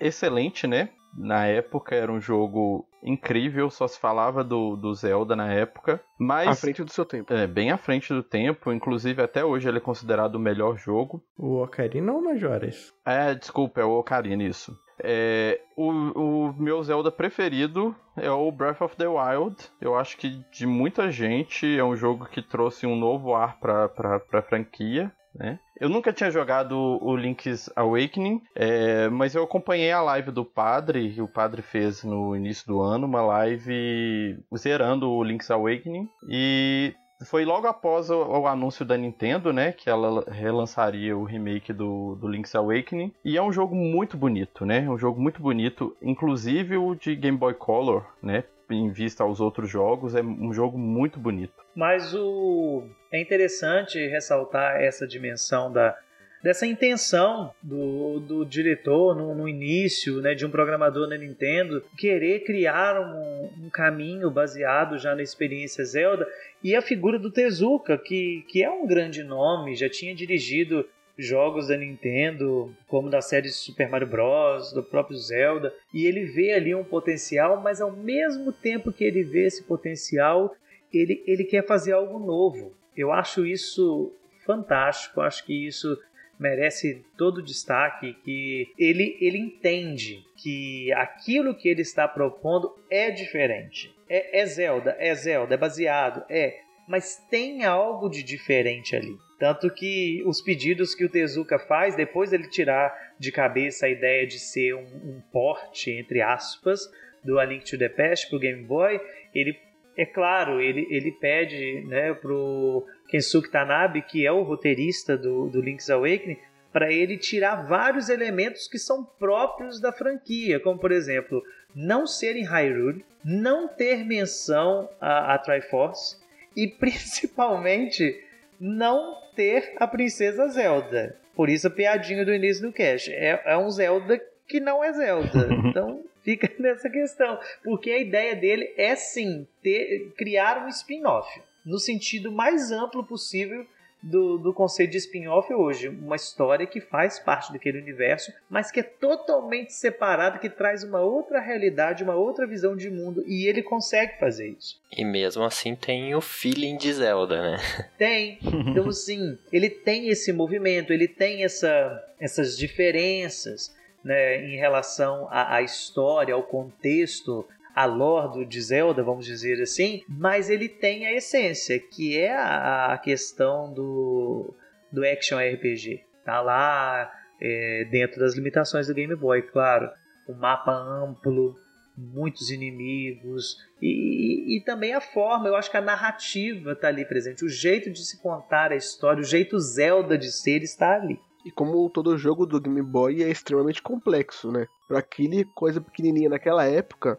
Excelente, 0.00 0.66
né? 0.66 0.88
Na 1.16 1.46
época 1.46 1.94
era 1.94 2.12
um 2.12 2.20
jogo 2.20 2.86
incrível, 3.02 3.70
só 3.70 3.86
se 3.86 3.98
falava 3.98 4.42
do, 4.44 4.76
do 4.76 4.94
Zelda 4.94 5.34
na 5.34 5.52
época. 5.52 6.00
Mas. 6.18 6.48
À 6.48 6.54
frente 6.54 6.84
do 6.84 6.92
seu 6.92 7.04
tempo. 7.04 7.32
É, 7.32 7.46
bem 7.46 7.70
à 7.70 7.78
frente 7.78 8.12
do 8.12 8.22
tempo. 8.22 8.72
Inclusive, 8.72 9.22
até 9.22 9.44
hoje 9.44 9.68
ele 9.68 9.78
é 9.78 9.80
considerado 9.80 10.36
o 10.36 10.40
melhor 10.40 10.76
jogo. 10.76 11.22
O 11.36 11.62
Ocarina 11.62 12.12
ou 12.12 12.18
o 12.18 12.24
Majoras? 12.24 12.92
É, 13.04 13.34
desculpa, 13.34 13.80
é 13.80 13.84
o 13.84 13.98
Ocarina, 13.98 14.42
isso. 14.42 14.76
É, 15.00 15.60
o, 15.76 15.90
o, 15.90 16.52
meu 16.54 16.82
Zelda 16.82 17.10
preferido 17.12 17.94
é 18.16 18.30
o 18.30 18.50
Breath 18.50 18.80
of 18.80 18.96
the 18.96 19.06
Wild. 19.06 19.56
Eu 19.80 19.96
acho 19.96 20.16
que 20.16 20.42
de 20.50 20.66
muita 20.66 21.10
gente 21.10 21.78
é 21.78 21.84
um 21.84 21.94
jogo 21.94 22.26
que 22.26 22.42
trouxe 22.42 22.86
um 22.86 22.96
novo 22.96 23.34
ar 23.34 23.58
para 23.60 23.86
a 24.32 24.42
franquia 24.42 25.12
né? 25.34 25.58
Eu 25.80 25.88
nunca 25.88 26.12
tinha 26.12 26.30
jogado 26.30 26.76
o 26.76 27.16
Link's 27.16 27.70
Awakening, 27.76 28.42
é, 28.54 29.08
mas 29.08 29.34
eu 29.34 29.44
acompanhei 29.44 29.92
a 29.92 30.02
live 30.02 30.30
do 30.30 30.44
padre, 30.44 31.12
que 31.12 31.22
o 31.22 31.28
padre 31.28 31.62
fez 31.62 32.02
no 32.02 32.34
início 32.34 32.66
do 32.66 32.80
ano, 32.80 33.06
uma 33.06 33.22
live 33.22 34.38
zerando 34.56 35.10
o 35.10 35.22
Link's 35.22 35.50
Awakening, 35.50 36.08
e 36.28 36.94
foi 37.24 37.44
logo 37.44 37.66
após 37.66 38.10
o, 38.10 38.16
o, 38.16 38.46
anúncio 38.46 38.84
da 38.84 38.96
Nintendo, 38.96 39.52
né, 39.52 39.72
que 39.72 39.90
ela 39.90 40.24
relançaria 40.30 41.16
o 41.16 41.24
remake 41.24 41.72
do, 41.72 42.14
do 42.16 42.28
Link's 42.28 42.54
Awakening. 42.54 43.12
E 43.24 43.36
é 43.36 43.42
um 43.42 43.52
jogo 43.52 43.74
muito 43.74 44.16
bonito, 44.16 44.64
né? 44.64 44.88
Um 44.88 44.98
jogo 44.98 45.20
muito 45.20 45.42
bonito, 45.42 45.96
inclusive 46.00 46.76
o 46.76 46.94
de 46.94 47.16
Game 47.16 47.36
Boy 47.36 47.54
Color, 47.54 48.04
né? 48.22 48.44
Em 48.70 48.90
vista 48.90 49.24
aos 49.24 49.40
outros 49.40 49.68
jogos, 49.68 50.14
é 50.14 50.22
um 50.22 50.52
jogo 50.52 50.78
muito 50.78 51.18
bonito. 51.18 51.54
Mas 51.78 52.12
o 52.12 52.88
é 53.12 53.20
interessante 53.20 54.04
ressaltar 54.08 54.82
essa 54.82 55.06
dimensão 55.06 55.72
da 55.72 55.96
dessa 56.42 56.66
intenção 56.66 57.52
do, 57.62 58.18
do 58.18 58.44
diretor 58.44 59.14
no, 59.14 59.32
no, 59.32 59.48
início, 59.48 60.20
né, 60.20 60.34
de 60.34 60.44
um 60.44 60.50
programador 60.50 61.08
na 61.08 61.16
Nintendo, 61.16 61.84
querer 61.96 62.40
criar 62.44 63.00
um, 63.00 63.64
um, 63.64 63.70
caminho 63.70 64.28
baseado 64.28 64.98
já 64.98 65.14
na 65.14 65.22
experiência 65.22 65.84
Zelda. 65.84 66.26
E 66.64 66.74
a 66.74 66.82
figura 66.82 67.16
do 67.16 67.30
Tezuka, 67.30 67.96
que, 67.96 68.44
que 68.48 68.62
é 68.62 68.70
um 68.70 68.84
grande 68.84 69.22
nome, 69.22 69.76
já 69.76 69.88
tinha 69.88 70.14
dirigido 70.14 70.84
jogos 71.16 71.68
da 71.68 71.76
Nintendo, 71.76 72.74
como 72.88 73.10
da 73.10 73.20
série 73.20 73.50
Super 73.50 73.88
Mario 73.88 74.06
Bros, 74.08 74.72
do 74.72 74.82
próprio 74.82 75.16
Zelda, 75.16 75.72
e 75.94 76.06
ele 76.06 76.24
vê 76.24 76.52
ali 76.52 76.74
um 76.74 76.84
potencial, 76.84 77.60
mas 77.60 77.80
ao 77.80 77.92
mesmo 77.92 78.52
tempo 78.52 78.92
que 78.92 79.04
ele 79.04 79.22
vê 79.22 79.46
esse 79.46 79.62
potencial, 79.64 80.54
ele, 80.92 81.22
ele 81.26 81.44
quer 81.44 81.66
fazer 81.66 81.92
algo 81.92 82.18
novo. 82.18 82.74
Eu 82.96 83.12
acho 83.12 83.46
isso 83.46 84.12
fantástico, 84.44 85.20
acho 85.20 85.44
que 85.44 85.66
isso 85.66 85.98
merece 86.38 87.04
todo 87.16 87.38
o 87.38 87.42
destaque, 87.42 88.14
que 88.24 88.68
ele, 88.78 89.16
ele 89.20 89.38
entende 89.38 90.24
que 90.36 90.92
aquilo 90.92 91.54
que 91.54 91.68
ele 91.68 91.82
está 91.82 92.06
propondo 92.06 92.72
é 92.88 93.10
diferente. 93.10 93.94
É, 94.08 94.40
é 94.40 94.46
Zelda, 94.46 94.96
é 94.98 95.14
Zelda, 95.14 95.54
é 95.54 95.58
baseado, 95.58 96.24
é, 96.30 96.60
mas 96.86 97.16
tem 97.30 97.64
algo 97.64 98.08
de 98.08 98.22
diferente 98.22 98.94
ali. 98.94 99.16
Tanto 99.38 99.70
que 99.70 100.22
os 100.26 100.40
pedidos 100.40 100.94
que 100.94 101.04
o 101.04 101.08
Tezuka 101.08 101.58
faz, 101.58 101.94
depois 101.94 102.30
dele 102.30 102.48
tirar 102.48 103.14
de 103.18 103.30
cabeça 103.30 103.86
a 103.86 103.88
ideia 103.88 104.26
de 104.26 104.38
ser 104.38 104.74
um, 104.74 104.80
um 104.80 105.22
porte, 105.32 105.90
entre 105.90 106.20
aspas, 106.20 106.90
do 107.22 107.38
A 107.38 107.44
Link 107.44 107.64
to 107.64 107.78
the 107.78 107.88
Past 107.88 108.28
para 108.28 108.36
o 108.36 108.40
Game 108.40 108.64
Boy, 108.64 109.00
ele, 109.34 109.56
é 109.98 110.06
claro, 110.06 110.60
ele, 110.60 110.86
ele 110.90 111.10
pede 111.10 111.84
né, 111.88 112.14
pro 112.14 112.86
Kensuke 113.08 113.50
Tanabe, 113.50 114.00
que 114.02 114.24
é 114.24 114.30
o 114.30 114.44
roteirista 114.44 115.18
do, 115.18 115.48
do 115.48 115.60
Link's 115.60 115.90
Awakening, 115.90 116.38
para 116.72 116.92
ele 116.92 117.18
tirar 117.18 117.66
vários 117.66 118.08
elementos 118.08 118.68
que 118.68 118.78
são 118.78 119.02
próprios 119.02 119.80
da 119.80 119.92
franquia, 119.92 120.60
como 120.60 120.78
por 120.78 120.92
exemplo, 120.92 121.42
não 121.74 122.06
ser 122.06 122.36
em 122.36 122.44
Hyrule, 122.44 123.04
não 123.24 123.66
ter 123.66 124.04
menção 124.04 124.88
a, 125.00 125.34
a 125.34 125.38
Triforce 125.38 126.16
e 126.54 126.68
principalmente 126.78 128.22
não 128.60 129.16
ter 129.34 129.72
a 129.78 129.86
princesa 129.88 130.46
Zelda. 130.46 131.16
Por 131.34 131.48
isso 131.48 131.66
a 131.66 131.70
piadinha 131.70 132.24
do 132.24 132.32
início 132.32 132.62
do 132.62 132.72
cast. 132.72 133.10
É, 133.12 133.42
é 133.44 133.58
um 133.58 133.68
Zelda 133.68 134.20
que 134.46 134.60
não 134.60 134.84
é 134.84 134.92
Zelda. 134.92 135.48
Então 135.68 136.04
fica 136.28 136.50
nessa 136.60 136.90
questão. 136.90 137.38
Porque 137.64 137.90
a 137.90 137.98
ideia 137.98 138.36
dele 138.36 138.74
é 138.76 138.94
sim 138.94 139.46
ter, 139.62 140.12
criar 140.16 140.64
um 140.64 140.68
spin-off. 140.68 141.40
No 141.64 141.78
sentido 141.78 142.30
mais 142.30 142.70
amplo 142.70 143.04
possível 143.04 143.66
do, 144.02 144.38
do 144.38 144.54
conceito 144.54 144.92
de 144.92 144.98
spin-off 144.98 145.52
hoje. 145.52 145.88
Uma 145.88 146.16
história 146.16 146.66
que 146.66 146.80
faz 146.80 147.18
parte 147.18 147.52
daquele 147.52 147.80
universo, 147.80 148.32
mas 148.48 148.70
que 148.70 148.80
é 148.80 148.82
totalmente 148.82 149.72
separada, 149.72 150.38
que 150.38 150.48
traz 150.48 150.84
uma 150.84 151.00
outra 151.00 151.40
realidade, 151.40 152.04
uma 152.04 152.14
outra 152.14 152.46
visão 152.46 152.76
de 152.76 152.90
mundo. 152.90 153.24
E 153.26 153.46
ele 153.46 153.62
consegue 153.62 154.18
fazer 154.18 154.48
isso. 154.50 154.80
E 154.96 155.04
mesmo 155.04 155.42
assim 155.42 155.74
tem 155.74 156.14
o 156.14 156.20
feeling 156.20 156.76
de 156.76 156.92
Zelda, 156.92 157.40
né? 157.40 157.58
Tem. 157.98 158.38
Então, 158.42 158.90
sim, 158.92 159.36
ele 159.52 159.68
tem 159.68 160.08
esse 160.08 160.32
movimento, 160.32 160.92
ele 160.92 161.08
tem 161.08 161.44
essa, 161.44 162.14
essas 162.20 162.56
diferenças. 162.56 163.76
Né, 164.08 164.46
em 164.46 164.56
relação 164.56 165.28
à, 165.30 165.56
à 165.56 165.62
história, 165.62 166.32
ao 166.32 166.42
contexto, 166.42 167.46
a 167.74 167.84
lore 167.84 168.46
de 168.46 168.58
Zelda, 168.62 169.02
vamos 169.02 169.26
dizer 169.26 169.60
assim, 169.60 170.02
mas 170.08 170.48
ele 170.48 170.66
tem 170.66 171.06
a 171.06 171.12
essência, 171.12 171.78
que 171.78 172.18
é 172.18 172.34
a, 172.34 172.94
a 172.94 172.98
questão 172.98 173.70
do, 173.72 174.54
do 174.90 175.04
action 175.04 175.36
RPG. 175.38 176.04
Tá 176.24 176.40
lá 176.40 177.12
é, 177.38 177.86
dentro 177.90 178.18
das 178.18 178.34
limitações 178.34 178.86
do 178.86 178.94
Game 178.94 179.14
Boy, 179.14 179.42
claro. 179.42 179.90
O 180.26 180.32
mapa 180.32 180.72
amplo, 180.72 181.54
muitos 181.96 182.50
inimigos 182.50 183.56
e, 183.80 184.56
e, 184.56 184.64
também 184.64 184.94
a 184.94 185.00
forma, 185.00 185.48
eu 185.48 185.54
acho 185.54 185.70
que 185.70 185.76
a 185.76 185.82
narrativa 185.82 186.72
está 186.72 186.88
ali 186.88 187.04
presente, 187.04 187.44
o 187.44 187.48
jeito 187.48 187.90
de 187.90 188.04
se 188.04 188.20
contar 188.22 188.72
a 188.72 188.76
história, 188.76 189.20
o 189.20 189.24
jeito 189.24 189.58
Zelda 189.58 190.16
de 190.16 190.32
ser 190.32 190.62
está 190.62 190.94
ali. 190.94 191.18
E 191.44 191.50
como 191.50 191.88
todo 191.90 192.18
jogo 192.18 192.46
do 192.46 192.60
Game 192.60 192.82
Boy 192.82 193.22
é 193.22 193.30
extremamente 193.30 193.82
complexo, 193.82 194.50
né? 194.50 194.66
Para 194.86 194.98
aquele 194.98 195.44
coisa 195.54 195.80
pequenininha 195.80 196.28
naquela 196.28 196.64
época, 196.64 197.18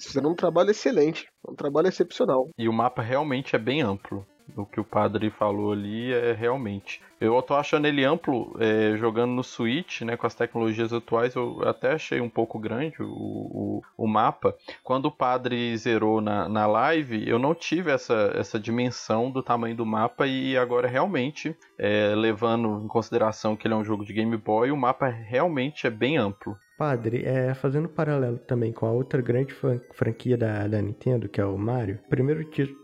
fizeram 0.00 0.30
um 0.30 0.34
trabalho 0.34 0.70
excelente, 0.70 1.28
um 1.46 1.54
trabalho 1.54 1.88
excepcional. 1.88 2.48
E 2.58 2.68
o 2.68 2.72
mapa 2.72 3.02
realmente 3.02 3.54
é 3.54 3.58
bem 3.58 3.82
amplo. 3.82 4.26
O 4.56 4.66
que 4.66 4.80
o 4.80 4.84
padre 4.84 5.30
falou 5.30 5.72
ali 5.72 6.12
é 6.12 6.32
realmente. 6.32 7.00
Eu 7.20 7.40
tô 7.40 7.54
achando 7.54 7.86
ele 7.86 8.04
amplo, 8.04 8.56
é, 8.58 8.96
jogando 8.96 9.30
no 9.30 9.44
Switch, 9.44 10.00
né, 10.02 10.16
com 10.16 10.26
as 10.26 10.34
tecnologias 10.34 10.92
atuais, 10.92 11.36
eu 11.36 11.60
até 11.62 11.92
achei 11.92 12.20
um 12.20 12.28
pouco 12.28 12.58
grande 12.58 13.00
o, 13.00 13.06
o, 13.06 13.82
o 13.96 14.08
mapa. 14.08 14.56
Quando 14.82 15.06
o 15.06 15.12
padre 15.12 15.76
zerou 15.76 16.20
na, 16.20 16.48
na 16.48 16.66
live, 16.66 17.28
eu 17.28 17.38
não 17.38 17.54
tive 17.54 17.92
essa, 17.92 18.32
essa 18.34 18.58
dimensão 18.58 19.30
do 19.30 19.40
tamanho 19.40 19.76
do 19.76 19.86
mapa 19.86 20.26
e 20.26 20.56
agora 20.56 20.88
realmente, 20.88 21.56
é, 21.78 22.12
levando 22.16 22.82
em 22.82 22.88
consideração 22.88 23.54
que 23.54 23.68
ele 23.68 23.74
é 23.74 23.76
um 23.76 23.84
jogo 23.84 24.04
de 24.04 24.12
Game 24.12 24.36
Boy, 24.36 24.72
o 24.72 24.76
mapa 24.76 25.06
realmente 25.06 25.86
é 25.86 25.90
bem 25.90 26.16
amplo. 26.16 26.56
Padre, 26.76 27.22
é, 27.24 27.54
fazendo 27.54 27.88
paralelo 27.88 28.38
também 28.38 28.72
com 28.72 28.84
a 28.86 28.90
outra 28.90 29.22
grande 29.22 29.54
franquia 29.94 30.36
da, 30.36 30.66
da 30.66 30.82
Nintendo, 30.82 31.28
que 31.28 31.40
é 31.40 31.44
o 31.44 31.56
Mario, 31.56 32.00
primeiro 32.10 32.42
título 32.50 32.81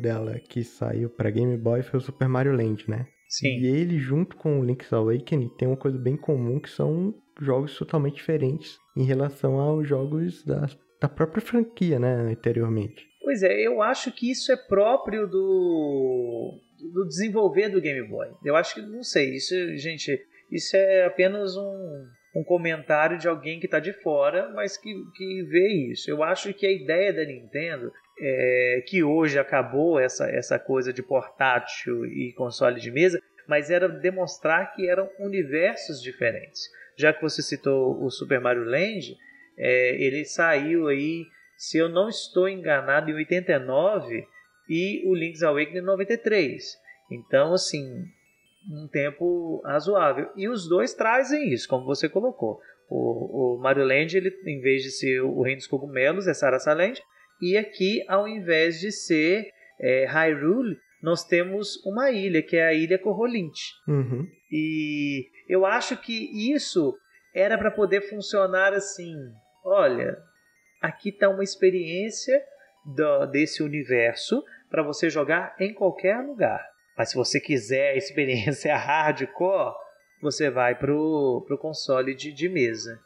dela 0.00 0.38
que 0.38 0.64
saiu 0.64 1.10
para 1.10 1.30
Game 1.30 1.56
Boy 1.56 1.82
foi 1.82 1.98
o 1.98 2.02
Super 2.02 2.28
Mario 2.28 2.52
Land, 2.52 2.84
né? 2.88 3.06
Sim. 3.28 3.60
E 3.60 3.66
ele, 3.66 3.98
junto 3.98 4.36
com 4.36 4.60
o 4.60 4.64
Link's 4.64 4.92
Awakening, 4.92 5.48
tem 5.56 5.66
uma 5.66 5.76
coisa 5.76 5.98
bem 5.98 6.16
comum 6.16 6.60
que 6.60 6.68
são 6.68 7.14
jogos 7.40 7.76
totalmente 7.78 8.16
diferentes 8.16 8.76
em 8.96 9.04
relação 9.04 9.58
aos 9.58 9.88
jogos 9.88 10.44
da, 10.44 10.66
da 11.00 11.08
própria 11.08 11.40
franquia, 11.40 11.98
né, 11.98 12.14
anteriormente. 12.30 13.06
Pois 13.22 13.42
é, 13.42 13.66
eu 13.66 13.80
acho 13.80 14.12
que 14.12 14.30
isso 14.30 14.52
é 14.52 14.56
próprio 14.56 15.26
do, 15.26 16.58
do 16.92 17.06
desenvolver 17.06 17.70
do 17.70 17.80
Game 17.80 18.06
Boy. 18.06 18.28
Eu 18.44 18.56
acho 18.56 18.74
que, 18.74 18.82
não 18.82 19.02
sei, 19.02 19.36
isso, 19.36 19.54
gente, 19.76 20.20
isso 20.50 20.76
é 20.76 21.06
apenas 21.06 21.56
um, 21.56 22.06
um 22.36 22.44
comentário 22.44 23.16
de 23.16 23.28
alguém 23.28 23.58
que 23.58 23.66
está 23.66 23.78
de 23.78 23.92
fora, 24.02 24.50
mas 24.54 24.76
que, 24.76 24.92
que 25.14 25.42
vê 25.44 25.90
isso. 25.90 26.10
Eu 26.10 26.22
acho 26.22 26.52
que 26.52 26.66
a 26.66 26.72
ideia 26.72 27.12
da 27.12 27.24
Nintendo, 27.24 27.90
é, 28.18 28.84
que 28.86 29.02
hoje 29.02 29.38
acabou 29.38 29.98
essa, 29.98 30.28
essa 30.30 30.58
coisa 30.58 30.92
de 30.92 31.02
portátil 31.02 32.04
e 32.06 32.32
console 32.34 32.80
de 32.80 32.90
mesa, 32.90 33.20
mas 33.48 33.70
era 33.70 33.88
demonstrar 33.88 34.72
que 34.74 34.88
eram 34.88 35.10
universos 35.18 36.00
diferentes. 36.00 36.62
Já 36.96 37.12
que 37.12 37.22
você 37.22 37.42
citou 37.42 38.02
o 38.02 38.10
Super 38.10 38.40
Mario 38.40 38.64
Land, 38.64 39.16
é, 39.58 39.96
ele 40.02 40.24
saiu 40.24 40.88
aí, 40.88 41.24
se 41.56 41.78
eu 41.78 41.88
não 41.88 42.08
estou 42.08 42.48
enganado, 42.48 43.10
em 43.10 43.14
89 43.14 44.26
e 44.68 45.02
o 45.06 45.14
Link's 45.14 45.42
Awakening 45.42 45.78
em 45.78 45.82
93. 45.82 46.62
Então, 47.10 47.52
assim, 47.52 48.04
um 48.70 48.88
tempo 48.88 49.60
razoável. 49.64 50.30
E 50.36 50.48
os 50.48 50.68
dois 50.68 50.94
trazem 50.94 51.52
isso, 51.52 51.68
como 51.68 51.84
você 51.84 52.08
colocou. 52.08 52.60
O, 52.88 53.54
o 53.54 53.58
Mario 53.58 53.84
Land, 53.84 54.16
ele, 54.16 54.30
em 54.46 54.60
vez 54.60 54.82
de 54.82 54.90
ser 54.90 55.20
o 55.22 55.42
Reino 55.42 55.58
dos 55.58 55.66
Cogumelos, 55.66 56.26
é 56.26 56.34
Sarasa 56.34 56.72
Land. 56.72 57.02
E 57.42 57.58
aqui, 57.58 58.04
ao 58.06 58.28
invés 58.28 58.78
de 58.78 58.92
ser 58.92 59.50
é, 59.80 60.06
Hyrule, 60.06 60.78
nós 61.02 61.24
temos 61.24 61.84
uma 61.84 62.12
ilha, 62.12 62.40
que 62.40 62.56
é 62.56 62.68
a 62.68 62.72
Ilha 62.72 62.96
Corrolint. 62.96 63.58
Uhum. 63.88 64.28
E 64.48 65.28
eu 65.48 65.66
acho 65.66 65.96
que 65.96 66.52
isso 66.54 66.96
era 67.34 67.58
para 67.58 67.72
poder 67.72 68.02
funcionar 68.02 68.72
assim. 68.72 69.12
Olha, 69.64 70.16
aqui 70.80 71.08
está 71.08 71.28
uma 71.28 71.42
experiência 71.42 72.40
do, 72.84 73.26
desse 73.26 73.60
universo 73.60 74.44
para 74.70 74.84
você 74.84 75.10
jogar 75.10 75.56
em 75.58 75.74
qualquer 75.74 76.18
lugar. 76.18 76.64
Mas 76.96 77.10
se 77.10 77.16
você 77.16 77.40
quiser 77.40 77.94
a 77.94 77.96
experiência 77.96 78.76
hardcore, 78.78 79.74
você 80.20 80.48
vai 80.48 80.78
pro, 80.78 81.44
pro 81.48 81.58
console 81.58 82.14
de, 82.14 82.32
de 82.32 82.48
mesa. 82.48 83.00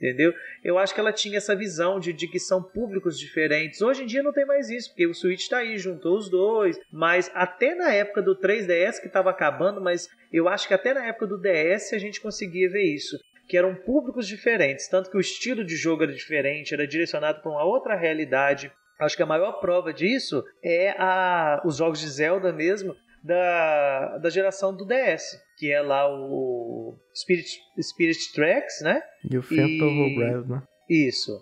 Entendeu? 0.00 0.32
Eu 0.62 0.78
acho 0.78 0.94
que 0.94 1.00
ela 1.00 1.12
tinha 1.12 1.38
essa 1.38 1.56
visão 1.56 1.98
de, 1.98 2.12
de 2.12 2.28
que 2.28 2.38
são 2.38 2.62
públicos 2.62 3.18
diferentes. 3.18 3.82
Hoje 3.82 4.04
em 4.04 4.06
dia 4.06 4.22
não 4.22 4.32
tem 4.32 4.46
mais 4.46 4.70
isso, 4.70 4.90
porque 4.90 5.06
o 5.06 5.14
Switch 5.14 5.40
está 5.40 5.58
aí, 5.58 5.76
juntou 5.76 6.16
os 6.16 6.30
dois. 6.30 6.78
Mas 6.92 7.30
até 7.34 7.74
na 7.74 7.92
época 7.92 8.22
do 8.22 8.38
3DS, 8.38 9.00
que 9.00 9.08
estava 9.08 9.30
acabando, 9.30 9.80
mas 9.80 10.08
eu 10.32 10.48
acho 10.48 10.68
que 10.68 10.74
até 10.74 10.94
na 10.94 11.04
época 11.04 11.26
do 11.26 11.40
DS 11.40 11.92
a 11.92 11.98
gente 11.98 12.20
conseguia 12.20 12.70
ver 12.70 12.84
isso. 12.84 13.18
Que 13.48 13.56
eram 13.56 13.74
públicos 13.74 14.28
diferentes, 14.28 14.88
tanto 14.88 15.10
que 15.10 15.16
o 15.16 15.20
estilo 15.20 15.64
de 15.64 15.74
jogo 15.74 16.04
era 16.04 16.12
diferente, 16.12 16.74
era 16.74 16.86
direcionado 16.86 17.40
para 17.40 17.50
uma 17.50 17.64
outra 17.64 17.96
realidade. 17.96 18.70
Acho 19.00 19.16
que 19.16 19.22
a 19.22 19.26
maior 19.26 19.52
prova 19.60 19.92
disso 19.92 20.44
é 20.62 20.90
a, 20.90 21.60
os 21.64 21.76
jogos 21.76 21.98
de 21.98 22.08
Zelda 22.08 22.52
mesmo, 22.52 22.94
da, 23.22 24.18
da 24.18 24.30
geração 24.30 24.74
do 24.74 24.84
DS, 24.84 25.38
que 25.58 25.70
é 25.70 25.80
lá 25.80 26.08
o 26.08 26.96
Spirit, 27.14 27.58
Spirit 27.80 28.32
Tracks, 28.32 28.80
né? 28.82 29.02
E 29.30 29.36
o 29.36 29.42
Phantom 29.42 30.08
e... 30.08 30.48
né? 30.48 30.62
Isso. 30.88 31.32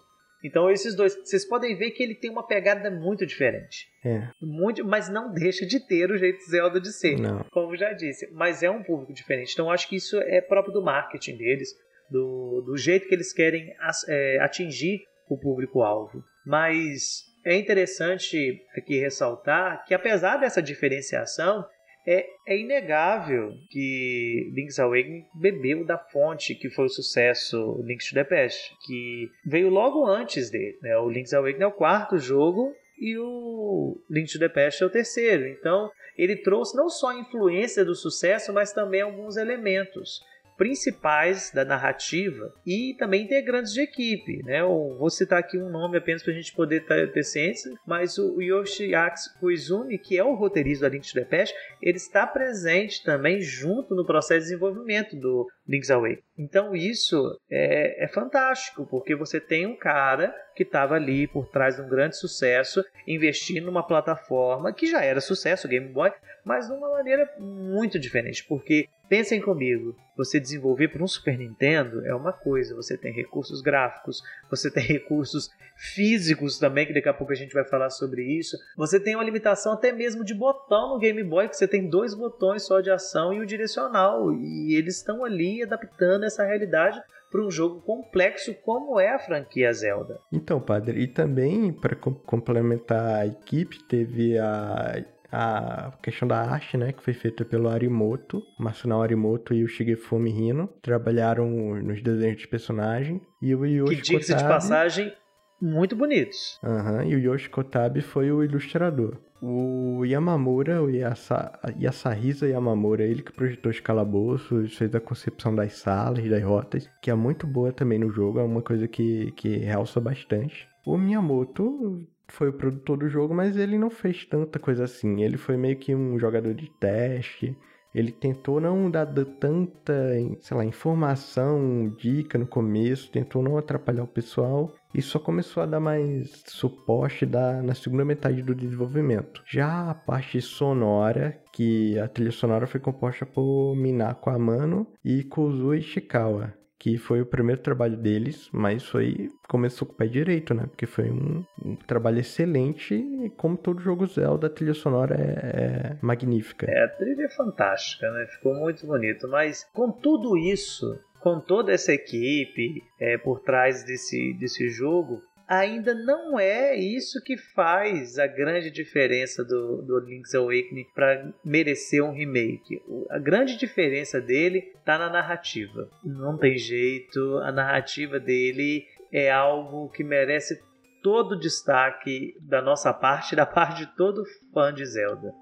Então 0.44 0.70
esses 0.70 0.94
dois, 0.94 1.14
vocês 1.16 1.46
podem 1.46 1.76
ver 1.76 1.90
que 1.90 2.02
ele 2.02 2.14
tem 2.14 2.30
uma 2.30 2.46
pegada 2.46 2.90
muito 2.90 3.26
diferente. 3.26 3.86
É. 4.04 4.28
Muito, 4.40 4.84
mas 4.84 5.08
não 5.08 5.32
deixa 5.32 5.66
de 5.66 5.80
ter 5.80 6.10
o 6.10 6.16
jeito 6.16 6.44
Zelda 6.48 6.80
de 6.80 6.92
ser, 6.92 7.18
não. 7.18 7.44
como 7.50 7.76
já 7.76 7.92
disse. 7.92 8.30
Mas 8.32 8.62
é 8.62 8.70
um 8.70 8.82
público 8.82 9.12
diferente. 9.12 9.52
Então 9.52 9.70
acho 9.70 9.88
que 9.88 9.96
isso 9.96 10.18
é 10.18 10.40
próprio 10.40 10.72
do 10.72 10.82
marketing 10.82 11.36
deles, 11.36 11.70
do, 12.10 12.62
do 12.64 12.76
jeito 12.76 13.08
que 13.08 13.14
eles 13.14 13.32
querem 13.32 13.74
é, 14.08 14.38
atingir 14.40 15.00
o 15.28 15.36
público-alvo. 15.36 16.22
Mas 16.44 17.24
é 17.46 17.56
interessante 17.56 18.60
aqui 18.76 18.98
ressaltar 18.98 19.84
que, 19.86 19.94
apesar 19.94 20.36
dessa 20.36 20.60
diferenciação, 20.60 21.64
é, 22.04 22.26
é, 22.46 22.58
inegável 22.58 23.52
que 23.70 24.52
Link's 24.52 24.78
Awakening 24.78 25.24
bebeu 25.34 25.84
da 25.84 25.96
fonte 25.96 26.54
que 26.54 26.68
foi 26.70 26.86
o 26.86 26.88
sucesso 26.88 27.80
Link's 27.84 28.08
to 28.08 28.14
the 28.14 28.24
Past, 28.24 28.72
que 28.84 29.28
veio 29.44 29.68
logo 29.68 30.06
antes 30.06 30.50
dele. 30.50 30.76
Né? 30.82 30.96
O 30.98 31.08
Link's 31.08 31.32
Awakening 31.32 31.64
é 31.64 31.66
o 31.66 31.72
quarto 31.72 32.18
jogo 32.18 32.74
e 32.98 33.16
o 33.16 34.00
Link's 34.10 34.32
to 34.32 34.38
the 34.40 34.48
Past 34.48 34.82
é 34.82 34.86
o 34.86 34.90
terceiro. 34.90 35.46
Então, 35.46 35.90
ele 36.16 36.36
trouxe 36.36 36.76
não 36.76 36.88
só 36.88 37.10
a 37.10 37.18
influência 37.18 37.84
do 37.84 37.94
sucesso, 37.94 38.52
mas 38.52 38.72
também 38.72 39.02
alguns 39.02 39.36
elementos 39.36 40.20
principais 40.56 41.50
da 41.52 41.64
narrativa 41.64 42.52
e 42.64 42.94
também 42.98 43.24
integrantes 43.24 43.72
de 43.72 43.80
equipe. 43.80 44.42
Né? 44.42 44.60
Eu 44.60 44.96
vou 44.98 45.10
citar 45.10 45.38
aqui 45.38 45.58
um 45.58 45.70
nome 45.70 45.98
apenas 45.98 46.22
para 46.22 46.32
a 46.32 46.36
gente 46.36 46.54
poder 46.54 46.84
ter 46.86 47.22
ciência, 47.22 47.72
mas 47.86 48.18
o 48.18 48.40
Yoshiaki 48.40 49.20
Koizumi, 49.38 49.98
que 49.98 50.18
é 50.18 50.24
o 50.24 50.34
roteirista 50.34 50.88
da 50.88 50.94
Link 50.94 51.06
to 51.06 51.14
the 51.14 51.24
Past, 51.24 51.54
ele 51.80 51.96
está 51.96 52.26
presente 52.26 53.02
também 53.04 53.40
junto 53.40 53.94
no 53.94 54.06
processo 54.06 54.40
de 54.40 54.46
desenvolvimento 54.46 55.16
do, 55.16 55.46
Link's 55.68 55.90
Awakening. 55.90 56.22
Então 56.38 56.74
isso 56.74 57.38
é, 57.50 58.04
é 58.04 58.08
fantástico, 58.08 58.86
porque 58.86 59.14
você 59.14 59.40
tem 59.40 59.66
um 59.66 59.76
cara 59.76 60.34
que 60.54 60.62
estava 60.62 60.94
ali 60.94 61.26
por 61.26 61.48
trás 61.48 61.76
de 61.76 61.82
um 61.82 61.88
grande 61.88 62.16
sucesso, 62.16 62.84
investindo 63.06 63.66
numa 63.66 63.86
plataforma 63.86 64.72
que 64.72 64.86
já 64.86 65.02
era 65.02 65.20
sucesso, 65.20 65.66
o 65.66 65.70
Game 65.70 65.88
Boy, 65.88 66.12
mas 66.44 66.66
de 66.66 66.72
uma 66.72 66.90
maneira 66.90 67.28
muito 67.38 67.98
diferente, 67.98 68.44
porque 68.44 68.88
pensem 69.08 69.40
comigo, 69.40 69.96
você 70.16 70.40
desenvolver 70.40 70.88
para 70.88 71.02
um 71.02 71.06
Super 71.06 71.36
Nintendo 71.36 72.04
é 72.06 72.14
uma 72.14 72.32
coisa, 72.32 72.74
você 72.74 72.96
tem 72.96 73.12
recursos 73.12 73.60
gráficos, 73.60 74.22
você 74.50 74.70
tem 74.70 74.82
recursos 74.86 75.50
físicos 75.76 76.58
também, 76.58 76.86
que 76.86 76.94
daqui 76.94 77.08
a 77.08 77.14
pouco 77.14 77.32
a 77.32 77.36
gente 77.36 77.52
vai 77.52 77.64
falar 77.64 77.90
sobre 77.90 78.22
isso. 78.22 78.56
Você 78.76 78.98
tem 78.98 79.14
uma 79.14 79.24
limitação 79.24 79.72
até 79.72 79.92
mesmo 79.92 80.24
de 80.24 80.34
botão 80.34 80.94
no 80.94 80.98
Game 80.98 81.22
Boy, 81.22 81.48
que 81.48 81.56
você 81.56 81.68
tem 81.68 81.88
dois 81.88 82.14
botões 82.14 82.64
só 82.64 82.80
de 82.80 82.90
ação 82.90 83.32
e 83.32 83.40
o 83.40 83.46
direcional, 83.46 84.32
e 84.32 84.74
eles 84.74 84.96
estão 84.96 85.24
ali 85.24 85.55
adaptando 85.62 86.24
essa 86.24 86.44
realidade 86.44 87.00
para 87.30 87.44
um 87.44 87.50
jogo 87.50 87.80
complexo 87.82 88.54
como 88.64 89.00
é 89.00 89.14
a 89.14 89.18
franquia 89.18 89.72
Zelda. 89.72 90.18
Então, 90.32 90.60
padre, 90.60 91.00
e 91.00 91.06
também 91.06 91.72
para 91.72 91.96
complementar 91.96 93.20
a 93.20 93.26
equipe, 93.26 93.82
teve 93.88 94.38
a 94.38 95.04
a 95.30 95.92
questão 96.02 96.26
da 96.26 96.38
arte, 96.38 96.76
né, 96.76 96.92
que 96.92 97.02
foi 97.02 97.12
feita 97.12 97.44
pelo 97.44 97.68
Arimoto, 97.68 98.42
Masunao 98.58 99.02
Arimoto 99.02 99.52
e 99.52 99.64
o 99.64 99.68
Shigefumi 99.68 100.30
Hino, 100.30 100.68
trabalharam 100.80 101.48
nos 101.82 102.02
desenhos 102.02 102.38
de 102.38 102.48
personagem, 102.48 103.20
e 103.42 103.54
o 103.54 103.66
Yoshi 103.66 103.96
Que 103.96 104.02
diga-se 104.02 104.34
de 104.34 104.44
passagem, 104.44 105.12
muito 105.60 105.96
bonitos. 105.96 106.58
Aham, 106.62 106.98
uhum, 106.98 107.08
e 107.10 107.16
o 107.16 107.18
Yoshi 107.18 107.50
Kotabe 107.50 108.00
foi 108.00 108.30
o 108.30 108.42
ilustrador. 108.42 109.18
O 109.40 110.04
Yamamura, 110.04 110.82
o 110.82 110.88
Yasa, 110.88 111.52
Yasahisa 111.78 112.48
Yamamura, 112.48 113.04
ele 113.04 113.22
que 113.22 113.32
projetou 113.32 113.70
os 113.70 113.80
calabouços, 113.80 114.76
fez 114.76 114.94
a 114.94 115.00
concepção 115.00 115.54
das 115.54 115.74
salas, 115.74 116.28
das 116.28 116.42
rotas, 116.42 116.90
que 117.02 117.10
é 117.10 117.14
muito 117.14 117.46
boa 117.46 117.72
também 117.72 117.98
no 117.98 118.10
jogo, 118.10 118.38
é 118.38 118.42
uma 118.42 118.62
coisa 118.62 118.88
que, 118.88 119.32
que 119.32 119.56
realça 119.58 120.00
bastante. 120.00 120.68
O 120.86 120.96
Miyamoto 120.96 122.06
foi 122.28 122.48
o 122.48 122.52
produtor 122.52 122.98
do 122.98 123.08
jogo, 123.08 123.34
mas 123.34 123.56
ele 123.56 123.78
não 123.78 123.90
fez 123.90 124.24
tanta 124.24 124.58
coisa 124.58 124.84
assim. 124.84 125.22
Ele 125.22 125.36
foi 125.36 125.56
meio 125.56 125.76
que 125.76 125.94
um 125.94 126.18
jogador 126.18 126.54
de 126.54 126.70
teste. 126.78 127.56
Ele 127.96 128.12
tentou 128.12 128.60
não 128.60 128.90
dar 128.90 129.06
tanta, 129.40 129.94
sei 130.42 130.54
lá, 130.54 130.62
informação, 130.66 131.88
dica 131.96 132.36
no 132.36 132.46
começo, 132.46 133.10
tentou 133.10 133.42
não 133.42 133.56
atrapalhar 133.56 134.02
o 134.02 134.06
pessoal 134.06 134.70
e 134.94 135.00
só 135.00 135.18
começou 135.18 135.62
a 135.62 135.66
dar 135.66 135.80
mais 135.80 136.42
suporte 136.46 137.24
da, 137.24 137.62
na 137.62 137.74
segunda 137.74 138.04
metade 138.04 138.42
do 138.42 138.54
desenvolvimento. 138.54 139.42
Já 139.46 139.88
a 139.88 139.94
parte 139.94 140.42
sonora, 140.42 141.40
que 141.54 141.98
a 141.98 142.06
trilha 142.06 142.32
sonora 142.32 142.66
foi 142.66 142.80
composta 142.80 143.24
por 143.24 143.74
Minako 143.74 144.28
Amano 144.28 144.86
e 145.02 145.24
Kuzu 145.24 145.74
Ishikawa 145.74 146.52
que 146.78 146.98
foi 146.98 147.20
o 147.20 147.26
primeiro 147.26 147.60
trabalho 147.60 147.96
deles, 147.96 148.48
mas 148.52 148.84
foi 148.84 149.32
começou 149.48 149.86
com 149.86 149.94
o 149.94 149.96
pé 149.96 150.06
direito, 150.06 150.52
né? 150.54 150.66
Porque 150.66 150.86
foi 150.86 151.10
um, 151.10 151.44
um 151.64 151.76
trabalho 151.76 152.20
excelente 152.20 152.94
e 152.94 153.30
como 153.30 153.56
todo 153.56 153.80
jogo 153.80 154.06
Zelda, 154.06 154.46
a 154.46 154.50
trilha 154.50 154.74
sonora 154.74 155.14
é, 155.14 155.94
é, 155.94 155.98
magnífica. 156.02 156.66
É, 156.68 156.84
a 156.84 156.88
trilha 156.88 157.24
é 157.24 157.28
fantástica, 157.30 158.10
né? 158.10 158.26
Ficou 158.26 158.54
muito 158.54 158.86
bonito, 158.86 159.26
mas 159.28 159.64
com 159.72 159.90
tudo 159.90 160.36
isso, 160.36 160.98
com 161.20 161.40
toda 161.40 161.72
essa 161.72 161.92
equipe 161.92 162.82
é, 163.00 163.16
por 163.16 163.40
trás 163.40 163.84
desse, 163.84 164.34
desse 164.34 164.68
jogo, 164.68 165.22
ainda 165.48 165.94
não 165.94 166.38
é 166.38 166.74
isso 166.74 167.22
que 167.22 167.36
faz 167.36 168.18
a 168.18 168.26
grande 168.26 168.70
diferença 168.70 169.44
do, 169.44 169.82
do 169.82 169.98
Link's 170.00 170.34
Awakening 170.34 170.86
para 170.94 171.32
merecer 171.44 172.02
um 172.02 172.12
remake. 172.12 172.82
A 173.10 173.18
grande 173.18 173.56
diferença 173.56 174.20
dele 174.20 174.72
está 174.78 174.98
na 174.98 175.08
narrativa. 175.08 175.88
Não 176.04 176.36
tem 176.36 176.56
jeito, 176.56 177.38
a 177.38 177.52
narrativa 177.52 178.18
dele 178.18 178.86
é 179.12 179.30
algo 179.30 179.88
que 179.90 180.02
merece 180.02 180.60
todo 181.02 181.32
o 181.32 181.38
destaque 181.38 182.36
da 182.40 182.60
nossa 182.60 182.92
parte, 182.92 183.34
da 183.36 183.46
parte 183.46 183.86
de 183.86 183.96
todo 183.96 184.24
fã 184.52 184.72
de 184.72 184.84
Zelda. 184.84 185.32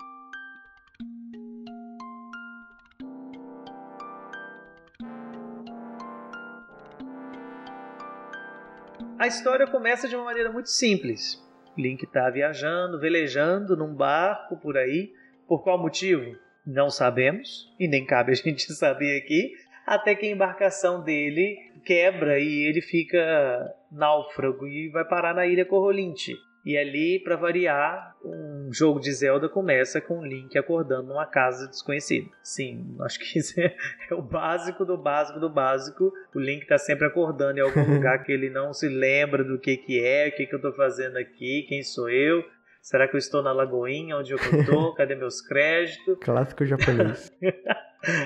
A 9.24 9.26
história 9.26 9.66
começa 9.66 10.06
de 10.06 10.14
uma 10.14 10.26
maneira 10.26 10.52
muito 10.52 10.68
simples. 10.68 11.42
Link 11.78 12.02
está 12.02 12.28
viajando, 12.28 13.00
velejando 13.00 13.74
num 13.74 13.94
barco 13.94 14.54
por 14.58 14.76
aí. 14.76 15.14
Por 15.48 15.62
qual 15.62 15.80
motivo? 15.80 16.36
Não 16.66 16.90
sabemos, 16.90 17.74
e 17.80 17.88
nem 17.88 18.04
cabe 18.04 18.32
a 18.32 18.34
gente 18.36 18.70
saber 18.74 19.16
aqui, 19.16 19.50
até 19.86 20.14
que 20.14 20.26
a 20.26 20.30
embarcação 20.30 21.02
dele 21.02 21.56
quebra 21.86 22.38
e 22.38 22.68
ele 22.68 22.82
fica 22.82 23.74
náufrago 23.90 24.68
e 24.68 24.90
vai 24.90 25.06
parar 25.06 25.34
na 25.34 25.46
ilha 25.46 25.64
Corrolinte. 25.64 26.36
E 26.64 26.78
ali, 26.78 27.18
para 27.18 27.36
variar, 27.36 28.16
um 28.24 28.72
jogo 28.72 28.98
de 28.98 29.12
Zelda 29.12 29.50
começa 29.50 30.00
com 30.00 30.20
o 30.20 30.24
Link 30.24 30.56
acordando 30.56 31.08
numa 31.08 31.26
casa 31.26 31.68
desconhecida. 31.68 32.30
Sim, 32.42 32.96
acho 33.00 33.18
que 33.18 33.36
isso 33.38 33.60
é, 33.60 33.76
é 34.10 34.14
o 34.14 34.22
básico 34.22 34.84
do 34.84 34.96
básico 34.96 35.38
do 35.38 35.50
básico. 35.50 36.10
O 36.34 36.40
Link 36.40 36.62
está 36.62 36.78
sempre 36.78 37.06
acordando 37.06 37.58
em 37.58 37.62
algum 37.62 37.84
lugar 37.92 38.24
que 38.24 38.32
ele 38.32 38.48
não 38.48 38.72
se 38.72 38.88
lembra 38.88 39.44
do 39.44 39.58
que, 39.58 39.76
que 39.76 40.02
é, 40.02 40.28
o 40.28 40.32
que, 40.32 40.46
que 40.46 40.54
eu 40.54 40.58
estou 40.58 40.72
fazendo 40.72 41.18
aqui, 41.18 41.66
quem 41.68 41.82
sou 41.82 42.08
eu. 42.08 42.42
Será 42.80 43.08
que 43.08 43.14
eu 43.14 43.18
estou 43.18 43.42
na 43.42 43.52
Lagoinha? 43.52 44.16
Onde 44.16 44.32
eu 44.32 44.38
estou? 44.38 44.92
Cadê 44.96 45.14
meus 45.14 45.40
créditos? 45.40 46.18
Clássico 46.20 46.64
japonês. 46.64 47.32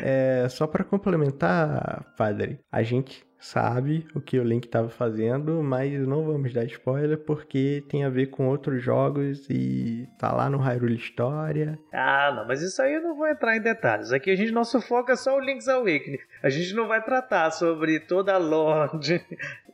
é, 0.04 0.48
só 0.48 0.66
para 0.66 0.84
complementar, 0.84 2.12
padre, 2.16 2.60
a 2.70 2.82
gente 2.82 3.24
sabe 3.38 4.06
o 4.14 4.20
que 4.20 4.38
o 4.38 4.44
Link 4.44 4.64
estava 4.64 4.88
fazendo, 4.88 5.62
mas 5.62 6.06
não 6.06 6.24
vamos 6.24 6.52
dar 6.52 6.64
spoiler 6.64 7.18
porque 7.18 7.84
tem 7.88 8.04
a 8.04 8.08
ver 8.08 8.26
com 8.26 8.48
outros 8.48 8.82
jogos 8.82 9.46
e 9.48 10.08
tá 10.18 10.32
lá 10.32 10.50
no 10.50 10.58
Hyrule 10.58 10.96
História. 10.96 11.78
Ah, 11.92 12.32
não, 12.34 12.46
mas 12.46 12.62
isso 12.62 12.80
aí 12.82 12.94
eu 12.94 13.02
não 13.02 13.16
vou 13.16 13.28
entrar 13.28 13.56
em 13.56 13.60
detalhes. 13.60 14.12
Aqui 14.12 14.30
a 14.30 14.36
gente 14.36 14.52
nosso 14.52 14.80
foco 14.80 15.10
é 15.10 15.16
só 15.16 15.36
o 15.36 15.40
Link's 15.40 15.68
Awakening. 15.68 16.18
A 16.42 16.50
gente 16.50 16.74
não 16.74 16.88
vai 16.88 17.02
tratar 17.02 17.50
sobre 17.50 18.00
toda 18.00 18.34
a 18.34 18.38
lore 18.38 18.98
de, 18.98 19.20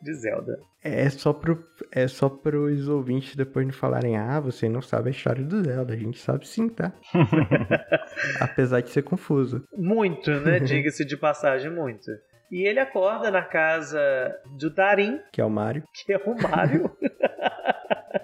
de 0.02 0.14
Zelda. 0.14 0.58
É 0.82 1.08
só 1.08 1.32
pro 1.32 1.64
é 1.90 2.06
só 2.06 2.26
os 2.26 2.88
ouvintes 2.88 3.34
depois 3.34 3.66
não 3.66 3.72
falarem: 3.72 4.18
"Ah, 4.18 4.38
você 4.38 4.68
não 4.68 4.82
sabe 4.82 5.08
a 5.08 5.12
história 5.12 5.42
do 5.42 5.64
Zelda". 5.64 5.94
A 5.94 5.96
gente 5.96 6.18
sabe 6.18 6.46
sim, 6.46 6.68
tá? 6.68 6.92
Apesar 8.38 8.82
de 8.82 8.90
ser 8.90 9.02
confuso. 9.02 9.64
Muito, 9.74 10.30
né? 10.30 10.60
Diga-se 10.60 11.04
de 11.04 11.16
passagem 11.16 11.70
muito. 11.70 12.10
E 12.54 12.64
ele 12.68 12.78
acorda 12.78 13.32
na 13.32 13.42
casa 13.42 14.00
do 14.46 14.70
Darim. 14.70 15.20
Que 15.32 15.40
é 15.40 15.44
o 15.44 15.50
Mario. 15.50 15.82
Que 15.92 16.12
é 16.12 16.18
o 16.18 16.40
Mario. 16.40 16.96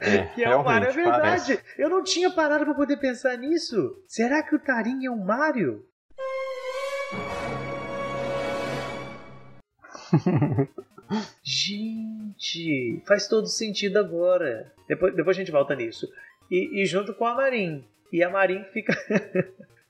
É, 0.02 0.22
que 0.34 0.44
é 0.44 0.54
o 0.54 0.62
Mario, 0.64 0.88
é 0.88 0.92
verdade. 0.92 1.20
Parece. 1.20 1.60
Eu 1.76 1.90
não 1.90 2.04
tinha 2.04 2.30
parado 2.30 2.64
para 2.64 2.74
poder 2.74 2.96
pensar 2.98 3.36
nisso. 3.36 4.00
Será 4.06 4.40
que 4.40 4.54
o 4.54 4.58
Tarim 4.60 5.04
é 5.04 5.10
o 5.10 5.16
Mario? 5.16 5.84
gente, 11.42 13.02
faz 13.08 13.26
todo 13.26 13.48
sentido 13.48 13.98
agora. 13.98 14.72
Depois, 14.86 15.12
depois 15.16 15.36
a 15.36 15.40
gente 15.40 15.50
volta 15.50 15.74
nisso. 15.74 16.08
E, 16.48 16.80
e 16.80 16.86
junto 16.86 17.12
com 17.14 17.26
a 17.26 17.34
Marin. 17.34 17.84
E 18.12 18.22
a 18.22 18.30
Marin 18.30 18.62
fica 18.72 18.94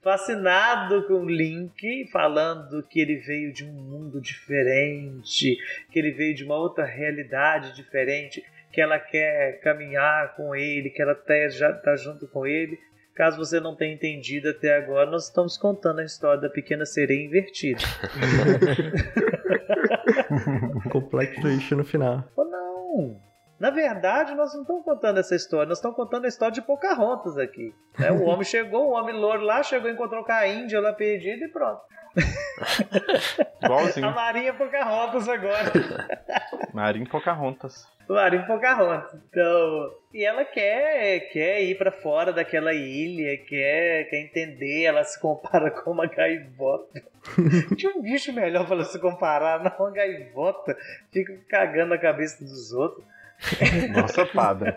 fascinado 0.03 1.07
com 1.07 1.25
o 1.25 1.29
Link, 1.29 2.09
falando 2.11 2.83
que 2.83 3.01
ele 3.01 3.17
veio 3.17 3.53
de 3.53 3.65
um 3.65 3.73
mundo 3.73 4.21
diferente, 4.21 5.57
que 5.91 5.99
ele 5.99 6.13
veio 6.13 6.35
de 6.35 6.45
uma 6.45 6.57
outra 6.57 6.85
realidade 6.85 7.75
diferente, 7.75 8.43
que 8.73 8.81
ela 8.81 8.99
quer 8.99 9.61
caminhar 9.61 10.35
com 10.37 10.55
ele, 10.55 10.91
que 10.91 11.03
ela 11.03 11.15
tá, 11.15 11.49
já 11.49 11.71
está 11.71 11.97
junto 11.97 12.27
com 12.29 12.47
ele. 12.47 12.79
Caso 13.15 13.37
você 13.37 13.61
não 13.61 13.77
tenha 13.77 13.93
entendido 13.93 14.49
até 14.49 14.77
agora, 14.77 15.11
nós 15.11 15.27
estamos 15.27 15.59
contando 15.59 16.01
a 16.01 16.05
história 16.05 16.41
da 16.41 16.49
pequena 16.49 16.87
sereia 16.87 17.27
invertida. 17.27 17.81
Complexo 20.91 21.47
isso 21.49 21.77
no 21.77 21.85
final. 21.85 22.27
Oh, 22.37 22.45
não! 22.45 23.30
Na 23.61 23.69
verdade, 23.69 24.35
nós 24.35 24.55
não 24.55 24.63
estamos 24.63 24.83
contando 24.83 25.21
essa 25.21 25.35
história, 25.35 25.69
nós 25.69 25.77
estamos 25.77 25.95
contando 25.95 26.25
a 26.25 26.29
história 26.29 26.55
de 26.55 26.63
Pocahontas 26.63 27.37
aqui. 27.37 27.75
Né? 27.99 28.11
O 28.11 28.25
homem 28.25 28.43
chegou, 28.43 28.89
o 28.89 28.93
homem 28.93 29.15
louro 29.15 29.43
lá, 29.43 29.63
chegou, 29.63 29.91
encontrou 29.91 30.25
com 30.25 30.33
a 30.33 30.49
Índia 30.49 30.81
lá 30.81 30.95
perdida 30.95 31.45
e 31.45 31.49
pronto. 31.49 31.83
Igualzinho. 33.63 34.09
A 34.09 34.13
Marinha 34.13 34.55
Pocahontas 34.55 35.29
agora. 35.29 35.71
Marinha 36.73 37.07
Pocahontas. 37.07 37.87
Marinha 38.09 38.47
Pocahontas. 38.47 39.21
Então, 39.29 39.95
e 40.15 40.25
ela 40.25 40.43
quer, 40.47 41.31
quer 41.31 41.63
ir 41.63 41.77
para 41.77 41.93
fora 41.93 42.33
daquela 42.33 42.73
ilha, 42.73 43.37
quer, 43.45 44.05
quer 44.05 44.23
entender, 44.23 44.85
ela 44.85 45.05
se 45.05 45.21
compara 45.21 45.71
com 45.71 45.91
uma 45.91 46.07
gaivota. 46.07 47.03
Tinha 47.77 47.93
um 47.95 48.01
bicho 48.01 48.33
melhor 48.33 48.65
para 48.65 48.77
ela 48.77 48.85
se 48.85 48.99
comparar, 48.99 49.63
não 49.63 49.71
uma 49.79 49.91
gaivota. 49.91 50.75
Fica 51.13 51.39
cagando 51.47 51.91
na 51.91 51.99
cabeça 51.99 52.43
dos 52.43 52.73
outros. 52.73 53.05
Nossa, 53.95 54.27
padre. 54.27 54.75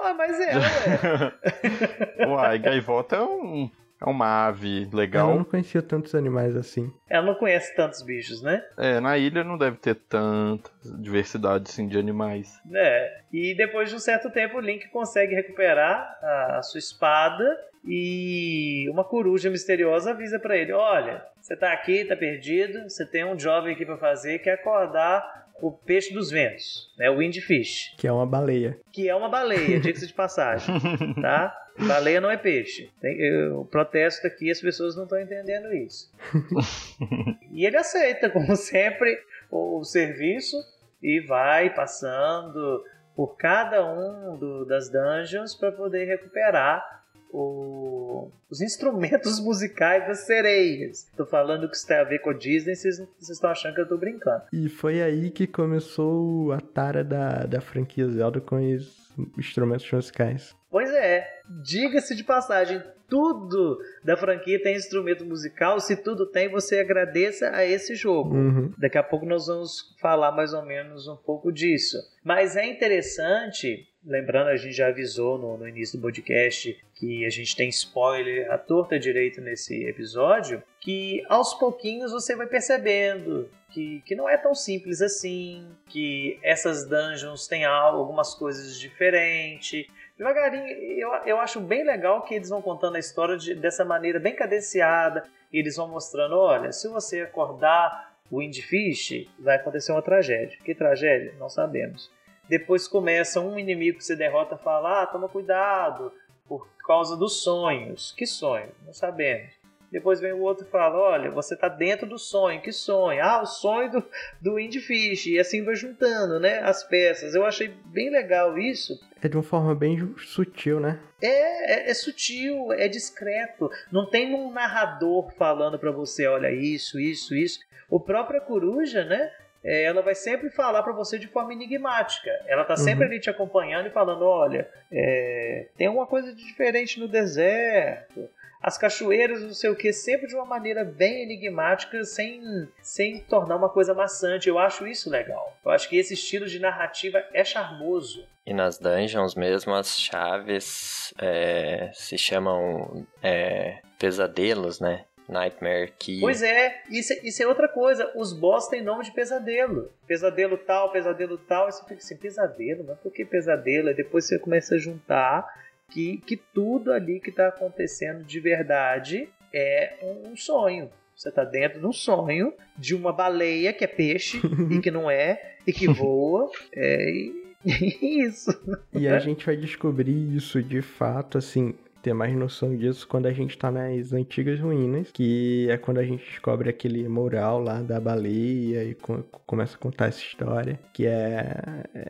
ah, 0.00 0.14
mas 0.14 0.38
é, 0.40 0.56
ué. 0.56 2.26
Uai, 2.28 2.58
gaivota 2.58 3.16
é 3.16 3.22
um 3.22 3.70
É 4.00 4.04
uma 4.04 4.46
ave 4.48 4.82
Ela 4.82 4.90
legal. 4.92 5.34
não 5.34 5.44
conhecia 5.44 5.80
tantos 5.80 6.14
animais 6.14 6.54
assim. 6.56 6.92
Ela 7.08 7.26
não 7.26 7.34
conhece 7.34 7.74
tantos 7.74 8.02
bichos, 8.02 8.42
né? 8.42 8.62
É, 8.76 9.00
na 9.00 9.16
ilha 9.16 9.42
não 9.42 9.56
deve 9.56 9.76
ter 9.78 9.94
tanta 9.94 10.70
diversidade 11.00 11.64
assim, 11.68 11.88
de 11.88 11.98
animais. 11.98 12.60
É. 12.74 13.20
E 13.32 13.54
depois 13.56 13.88
de 13.88 13.96
um 13.96 13.98
certo 13.98 14.30
tempo, 14.30 14.58
o 14.58 14.60
Link 14.60 14.88
consegue 14.88 15.34
recuperar 15.34 16.18
a, 16.22 16.58
a 16.58 16.62
sua 16.62 16.78
espada 16.78 17.44
e 17.86 18.86
uma 18.90 19.04
coruja 19.04 19.48
misteriosa 19.48 20.10
avisa 20.10 20.38
pra 20.38 20.56
ele: 20.56 20.72
Olha, 20.72 21.22
você 21.40 21.56
tá 21.56 21.72
aqui, 21.72 22.04
tá 22.04 22.16
perdido, 22.16 22.90
você 22.90 23.06
tem 23.06 23.24
um 23.24 23.36
job 23.36 23.70
aqui 23.70 23.86
pra 23.86 23.96
fazer 23.96 24.40
que 24.40 24.50
é 24.50 24.54
acordar 24.54 25.45
o 25.62 25.72
peixe 25.72 26.12
dos 26.12 26.30
ventos, 26.30 26.92
né? 26.98 27.08
O 27.10 27.18
Windfish, 27.18 27.94
Que 27.96 28.06
é 28.06 28.12
uma 28.12 28.26
baleia. 28.26 28.78
que 28.92 29.08
é 29.08 29.14
uma 29.14 29.28
baleia, 29.28 29.78
diga-se 29.80 30.06
de 30.06 30.12
passagem, 30.14 30.74
tá? 31.20 31.56
Baleia 31.78 32.20
não 32.20 32.30
é 32.30 32.36
peixe. 32.38 32.90
Tem- 33.00 33.18
eu 33.20 33.64
protesto 33.70 34.26
aqui, 34.26 34.50
as 34.50 34.60
pessoas 34.60 34.96
não 34.96 35.04
estão 35.04 35.20
entendendo 35.20 35.72
isso. 35.74 36.10
e 37.52 37.66
ele 37.66 37.76
aceita, 37.76 38.30
como 38.30 38.54
sempre, 38.56 39.18
o, 39.50 39.78
o 39.80 39.84
serviço 39.84 40.56
e 41.02 41.20
vai 41.20 41.74
passando 41.74 42.82
por 43.14 43.36
cada 43.36 43.84
um 43.84 44.36
do- 44.38 44.64
das 44.66 44.90
dungeons 44.90 45.54
para 45.54 45.72
poder 45.72 46.04
recuperar 46.06 46.95
o- 47.32 48.30
os 48.50 48.60
instrumentos 48.60 49.38
musicais 49.44 50.06
das 50.06 50.20
sereias. 50.26 51.06
Tô 51.16 51.26
falando 51.26 51.68
que 51.68 51.76
isso 51.76 51.86
tem 51.86 51.96
a 51.96 52.04
ver 52.04 52.20
com 52.20 52.30
a 52.30 52.34
Disney, 52.34 52.74
vocês 52.74 52.98
estão 53.28 53.50
achando 53.50 53.74
que 53.74 53.80
eu 53.80 53.88
tô 53.88 53.96
brincando. 53.98 54.42
E 54.52 54.68
foi 54.68 55.02
aí 55.02 55.30
que 55.30 55.46
começou 55.46 56.52
a 56.52 56.60
tara 56.60 57.02
da, 57.04 57.44
da 57.46 57.60
franquia 57.60 58.08
Zelda 58.08 58.40
com 58.40 58.56
os 58.74 59.10
instrumentos 59.38 59.90
musicais. 59.90 60.54
Pois 60.70 60.90
é, 60.90 61.35
diga-se 61.48 62.14
de 62.14 62.24
passagem, 62.24 62.82
tudo 63.08 63.78
da 64.02 64.16
franquia 64.16 64.60
tem 64.60 64.74
instrumento 64.74 65.24
musical. 65.24 65.78
Se 65.78 65.96
tudo 65.96 66.26
tem, 66.26 66.48
você 66.48 66.80
agradeça 66.80 67.50
a 67.54 67.64
esse 67.64 67.94
jogo. 67.94 68.34
Uhum. 68.34 68.72
Daqui 68.76 68.98
a 68.98 69.02
pouco 69.02 69.24
nós 69.24 69.46
vamos 69.46 69.94
falar 70.00 70.32
mais 70.32 70.52
ou 70.52 70.64
menos 70.64 71.06
um 71.06 71.16
pouco 71.16 71.52
disso. 71.52 71.96
Mas 72.24 72.56
é 72.56 72.66
interessante, 72.66 73.86
lembrando, 74.04 74.48
a 74.48 74.56
gente 74.56 74.74
já 74.74 74.88
avisou 74.88 75.38
no, 75.38 75.56
no 75.56 75.68
início 75.68 75.96
do 75.98 76.02
podcast 76.02 76.76
que 76.96 77.24
a 77.24 77.30
gente 77.30 77.54
tem 77.54 77.68
spoiler 77.68 78.50
à 78.50 78.58
torta 78.58 78.98
direito 78.98 79.40
nesse 79.40 79.84
episódio, 79.84 80.60
que 80.80 81.22
aos 81.28 81.54
pouquinhos 81.54 82.10
você 82.10 82.34
vai 82.34 82.46
percebendo 82.46 83.48
que, 83.70 84.00
que 84.06 84.16
não 84.16 84.28
é 84.28 84.36
tão 84.36 84.54
simples 84.54 85.02
assim, 85.02 85.66
que 85.88 86.38
essas 86.42 86.88
dungeons 86.88 87.46
têm 87.46 87.64
al- 87.64 87.96
algumas 87.96 88.34
coisas 88.34 88.80
diferentes. 88.80 89.86
Devagarinho, 90.18 90.66
eu, 90.98 91.10
eu 91.26 91.38
acho 91.40 91.60
bem 91.60 91.84
legal 91.84 92.22
que 92.22 92.34
eles 92.34 92.48
vão 92.48 92.62
contando 92.62 92.96
a 92.96 92.98
história 92.98 93.36
de- 93.36 93.54
dessa 93.54 93.84
maneira 93.84 94.18
bem 94.18 94.34
cadenciada. 94.34 95.24
E 95.52 95.58
eles 95.58 95.76
vão 95.76 95.88
mostrando: 95.88 96.36
olha, 96.38 96.72
se 96.72 96.88
você 96.88 97.20
acordar 97.20 98.14
o 98.30 98.38
Windfish, 98.38 99.28
vai 99.38 99.56
acontecer 99.56 99.92
uma 99.92 100.02
tragédia. 100.02 100.58
Que 100.64 100.74
tragédia? 100.74 101.34
Não 101.38 101.48
sabemos. 101.48 102.10
Depois 102.48 102.88
começa 102.88 103.40
um 103.40 103.58
inimigo 103.58 103.98
que 103.98 104.04
você 104.04 104.16
derrota 104.16 104.54
a 104.54 104.58
falar: 104.58 105.02
ah, 105.02 105.06
toma 105.06 105.28
cuidado, 105.28 106.12
por 106.48 106.66
causa 106.86 107.16
dos 107.16 107.42
sonhos. 107.42 108.12
Que 108.12 108.26
sonho? 108.26 108.70
Não 108.86 108.92
sabemos. 108.92 109.52
Depois 109.96 110.20
vem 110.20 110.32
o 110.34 110.40
outro 110.42 110.66
e 110.66 110.70
fala: 110.70 110.94
olha, 110.98 111.30
você 111.30 111.54
está 111.54 111.68
dentro 111.70 112.06
do 112.06 112.18
sonho. 112.18 112.60
Que 112.60 112.70
sonho? 112.70 113.24
Ah, 113.24 113.40
o 113.40 113.46
sonho 113.46 113.90
do, 113.90 114.04
do 114.42 114.54
Windfish. 114.56 115.24
E 115.28 115.38
assim 115.38 115.64
vai 115.64 115.74
juntando 115.74 116.38
né, 116.38 116.58
as 116.58 116.84
peças. 116.84 117.34
Eu 117.34 117.46
achei 117.46 117.68
bem 117.86 118.10
legal 118.10 118.58
isso. 118.58 118.92
É 119.22 119.26
de 119.28 119.34
uma 119.38 119.42
forma 119.42 119.74
bem 119.74 120.14
sutil, 120.18 120.78
né? 120.78 121.00
É, 121.22 121.86
é, 121.86 121.90
é 121.90 121.94
sutil, 121.94 122.70
é 122.74 122.88
discreto. 122.88 123.70
Não 123.90 124.04
tem 124.10 124.34
um 124.34 124.52
narrador 124.52 125.32
falando 125.38 125.78
pra 125.78 125.90
você, 125.90 126.26
olha 126.26 126.52
isso, 126.52 127.00
isso, 127.00 127.34
isso. 127.34 127.58
O 127.88 127.98
própria 127.98 128.38
coruja, 128.42 129.02
né? 129.02 129.32
é, 129.64 129.84
Ela 129.84 130.02
vai 130.02 130.14
sempre 130.14 130.50
falar 130.50 130.82
pra 130.82 130.92
você 130.92 131.18
de 131.18 131.26
forma 131.26 131.54
enigmática. 131.54 132.30
Ela 132.46 132.64
tá 132.66 132.76
sempre 132.76 133.06
Uhum. 133.06 133.10
ali 133.12 133.18
te 133.20 133.30
acompanhando 133.30 133.86
e 133.86 133.90
falando, 133.90 134.26
olha, 134.26 134.68
é, 134.92 135.68
tem 135.78 135.88
uma 135.88 136.06
coisa 136.06 136.34
de 136.34 136.44
diferente 136.44 137.00
no 137.00 137.08
deserto. 137.08 138.28
As 138.66 138.76
cachoeiras, 138.76 139.40
não 139.42 139.52
sei 139.52 139.70
o 139.70 139.76
que, 139.76 139.92
sempre 139.92 140.26
de 140.26 140.34
uma 140.34 140.44
maneira 140.44 140.82
bem 140.82 141.22
enigmática, 141.22 142.02
sem, 142.02 142.42
sem 142.82 143.20
tornar 143.20 143.54
uma 143.54 143.68
coisa 143.68 143.94
maçante. 143.94 144.48
Eu 144.48 144.58
acho 144.58 144.88
isso 144.88 145.08
legal. 145.08 145.56
Eu 145.64 145.70
acho 145.70 145.88
que 145.88 145.96
esse 145.96 146.14
estilo 146.14 146.46
de 146.46 146.58
narrativa 146.58 147.24
é 147.32 147.44
charmoso. 147.44 148.26
E 148.44 148.52
nas 148.52 148.76
dungeons 148.76 149.36
mesmo, 149.36 149.72
as 149.72 149.96
chaves 150.00 151.14
é, 151.16 151.92
se 151.94 152.18
chamam 152.18 153.06
é, 153.22 153.78
pesadelos, 154.00 154.80
né? 154.80 155.04
Nightmare 155.28 155.92
Key. 155.96 156.18
Pois 156.20 156.42
é, 156.42 156.82
isso, 156.90 157.12
isso 157.22 157.40
é 157.44 157.46
outra 157.46 157.68
coisa. 157.68 158.10
Os 158.16 158.32
boss 158.32 158.66
têm 158.66 158.82
nome 158.82 159.04
de 159.04 159.12
pesadelo. 159.12 159.92
Pesadelo 160.08 160.58
tal, 160.58 160.90
pesadelo 160.90 161.38
tal. 161.38 161.68
E 161.68 161.72
você 161.72 161.82
fica 161.84 161.94
assim, 161.94 162.16
pesadelo? 162.16 162.84
Mas 162.84 162.98
por 162.98 163.12
que 163.12 163.24
pesadelo? 163.24 163.88
Aí 163.88 163.94
depois 163.94 164.24
você 164.24 164.40
começa 164.40 164.74
a 164.74 164.78
juntar 164.78 165.46
que, 165.90 166.18
que 166.18 166.36
tudo 166.36 166.92
ali 166.92 167.20
que 167.20 167.30
está 167.30 167.48
acontecendo 167.48 168.24
de 168.24 168.40
verdade 168.40 169.28
é 169.52 169.94
um, 170.02 170.36
sonho. 170.36 170.90
Você 171.14 171.28
está 171.28 171.44
dentro 171.44 171.80
de 171.80 171.86
um 171.86 171.92
sonho 171.92 172.52
de 172.76 172.94
uma 172.94 173.12
baleia 173.12 173.72
que 173.72 173.84
é 173.84 173.86
peixe 173.86 174.40
e 174.70 174.80
que 174.80 174.90
não 174.90 175.10
é, 175.10 175.56
e 175.66 175.72
que 175.72 175.88
voa. 175.88 176.50
É, 176.74 177.10
e, 177.10 177.54
e 177.64 178.22
isso. 178.22 178.50
E 178.92 179.08
a 179.08 179.18
gente 179.18 179.46
vai 179.46 179.56
descobrir 179.56 180.36
isso 180.36 180.62
de 180.62 180.82
fato, 180.82 181.38
assim, 181.38 181.74
ter 182.06 182.14
mais 182.14 182.32
noção 182.36 182.76
disso 182.76 183.06
quando 183.08 183.26
a 183.26 183.32
gente 183.32 183.58
tá 183.58 183.68
nas 183.68 184.12
antigas 184.12 184.60
ruínas, 184.60 185.10
que 185.10 185.66
é 185.68 185.76
quando 185.76 185.98
a 185.98 186.04
gente 186.04 186.24
descobre 186.24 186.70
aquele 186.70 187.08
mural 187.08 187.60
lá 187.60 187.82
da 187.82 187.98
baleia 187.98 188.84
e 188.84 188.94
co- 188.94 189.24
começa 189.44 189.74
a 189.74 189.78
contar 189.80 190.06
essa 190.06 190.20
história, 190.20 190.78
que 190.92 191.04
é 191.04 191.52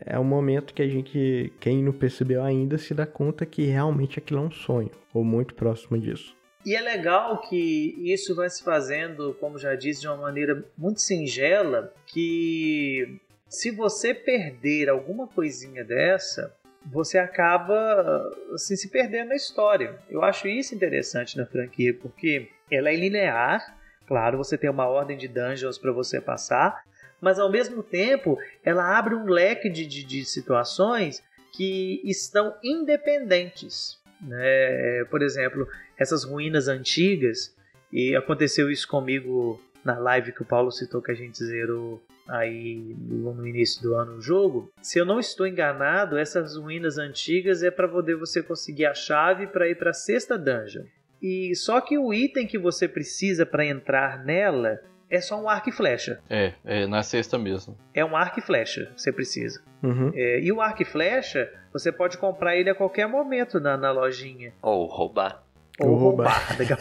é 0.05 0.19
o 0.19 0.25
momento 0.25 0.75
que 0.75 0.83
a 0.83 0.89
gente, 0.89 1.51
quem 1.59 1.83
não 1.83 1.93
percebeu 1.93 2.43
ainda, 2.43 2.77
se 2.77 2.93
dá 2.93 3.07
conta 3.07 3.47
que 3.47 3.65
realmente 3.65 4.19
aquilo 4.19 4.41
é 4.41 4.43
um 4.43 4.51
sonho, 4.51 4.91
ou 5.15 5.25
muito 5.25 5.55
próximo 5.55 5.99
disso. 5.99 6.37
E 6.67 6.75
é 6.77 6.81
legal 6.83 7.41
que 7.49 7.95
isso 8.05 8.35
vai 8.35 8.51
se 8.51 8.63
fazendo, 8.63 9.35
como 9.41 9.57
já 9.59 9.75
disse, 9.75 10.03
de 10.03 10.09
uma 10.09 10.17
maneira 10.19 10.63
muito 10.77 11.01
singela, 11.01 11.91
que 12.07 13.19
se 13.49 13.71
você 13.71 14.13
perder 14.13 14.91
alguma 14.91 15.27
coisinha 15.27 15.83
dessa, 15.83 16.55
você 16.91 17.19
acaba 17.19 18.33
assim, 18.53 18.77
se 18.77 18.89
perdendo 18.89 19.29
na 19.29 19.37
história. 19.37 19.99
Eu 20.09 20.23
acho 20.23 20.47
isso 20.47 20.75
interessante 20.75 21.37
na 21.37 21.47
franquia, 21.47 21.93
porque 21.95 22.49
ela 22.71 22.91
é 22.91 22.97
linear, 22.97 23.77
claro, 24.07 24.39
você 24.39 24.57
tem 24.57 24.71
uma 24.71 24.87
ordem 24.87 25.17
de 25.17 25.29
dungeons 25.29 25.79
para 25.79 25.93
você 25.93 26.21
passar, 26.21 26.85
mas 27.21 27.39
ao 27.39 27.51
mesmo 27.51 27.83
tempo 27.83 28.39
ela 28.65 28.97
abre 28.97 29.15
um 29.15 29.27
leque 29.27 29.69
de, 29.69 29.87
de, 29.87 30.05
de 30.05 30.25
situações 30.25 31.23
que 31.53 32.01
estão 32.05 32.55
independentes. 32.63 33.99
Né? 34.21 35.05
Por 35.11 35.23
exemplo, 35.23 35.67
essas 35.99 36.25
ruínas 36.25 36.69
antigas, 36.69 37.55
e 37.93 38.15
aconteceu 38.15 38.71
isso 38.71 38.87
comigo 38.87 39.61
na 39.85 39.99
live 39.99 40.33
que 40.33 40.43
o 40.43 40.47
Paulo 40.47 40.71
citou 40.71 41.01
que 41.01 41.13
a 41.13 41.15
gente 41.15 41.43
zerou 41.43 42.03
aí 42.29 42.97
no 42.99 43.47
início 43.47 43.83
do 43.83 43.95
ano 43.95 44.17
o 44.17 44.21
jogo. 44.21 44.71
Se 44.83 44.99
eu 44.99 45.05
não 45.05 45.19
estou 45.21 45.47
enganado, 45.47 46.19
essas 46.19 46.57
ruínas 46.57 46.99
antigas 46.99 47.63
é 47.63 47.71
para 47.71 47.89
poder 47.89 48.17
você 48.17 48.43
conseguir 48.43 48.87
a 48.87 48.95
chave 48.95 49.47
para 49.47 49.69
ir 49.69 49.77
para 49.77 49.91
a 49.91 49.95
sexta 49.95 50.37
dungeon. 50.39 50.85
E 51.23 51.55
só 51.55 51.81
que 51.81 51.99
o 51.99 52.13
item 52.13 52.47
que 52.47 52.59
você 52.59 52.87
precisa 52.87 53.47
para 53.47 53.65
entrar 53.65 54.25
nela 54.25 54.81
é 55.09 55.21
só 55.21 55.41
um 55.41 55.49
arco 55.49 55.69
e 55.69 55.73
flecha. 55.73 56.21
É, 56.29 56.53
é 56.65 56.87
na 56.87 57.03
sexta 57.03 57.39
mesmo. 57.39 57.77
É 57.95 58.05
um 58.05 58.17
arco 58.17 58.41
e 58.41 58.43
flecha 58.43 58.87
que 58.95 59.01
você 59.01 59.13
precisa. 59.13 59.63
Uhum. 59.83 60.11
É, 60.15 60.41
e 60.41 60.53
o 60.53 60.61
arco 60.61 60.83
e 60.83 60.85
flecha, 60.85 61.51
você 61.73 61.93
pode 61.93 62.19
comprar 62.19 62.57
ele 62.57 62.71
a 62.71 62.75
qualquer 62.75 63.07
momento 63.07 63.61
na, 63.61 63.77
na 63.77 63.93
lojinha. 63.93 64.53
Ou 64.61 64.87
roubar. 64.87 65.43
Ou 65.79 65.91
Ou 65.91 65.97
roubar. 65.97 66.57
roubar. 66.57 66.79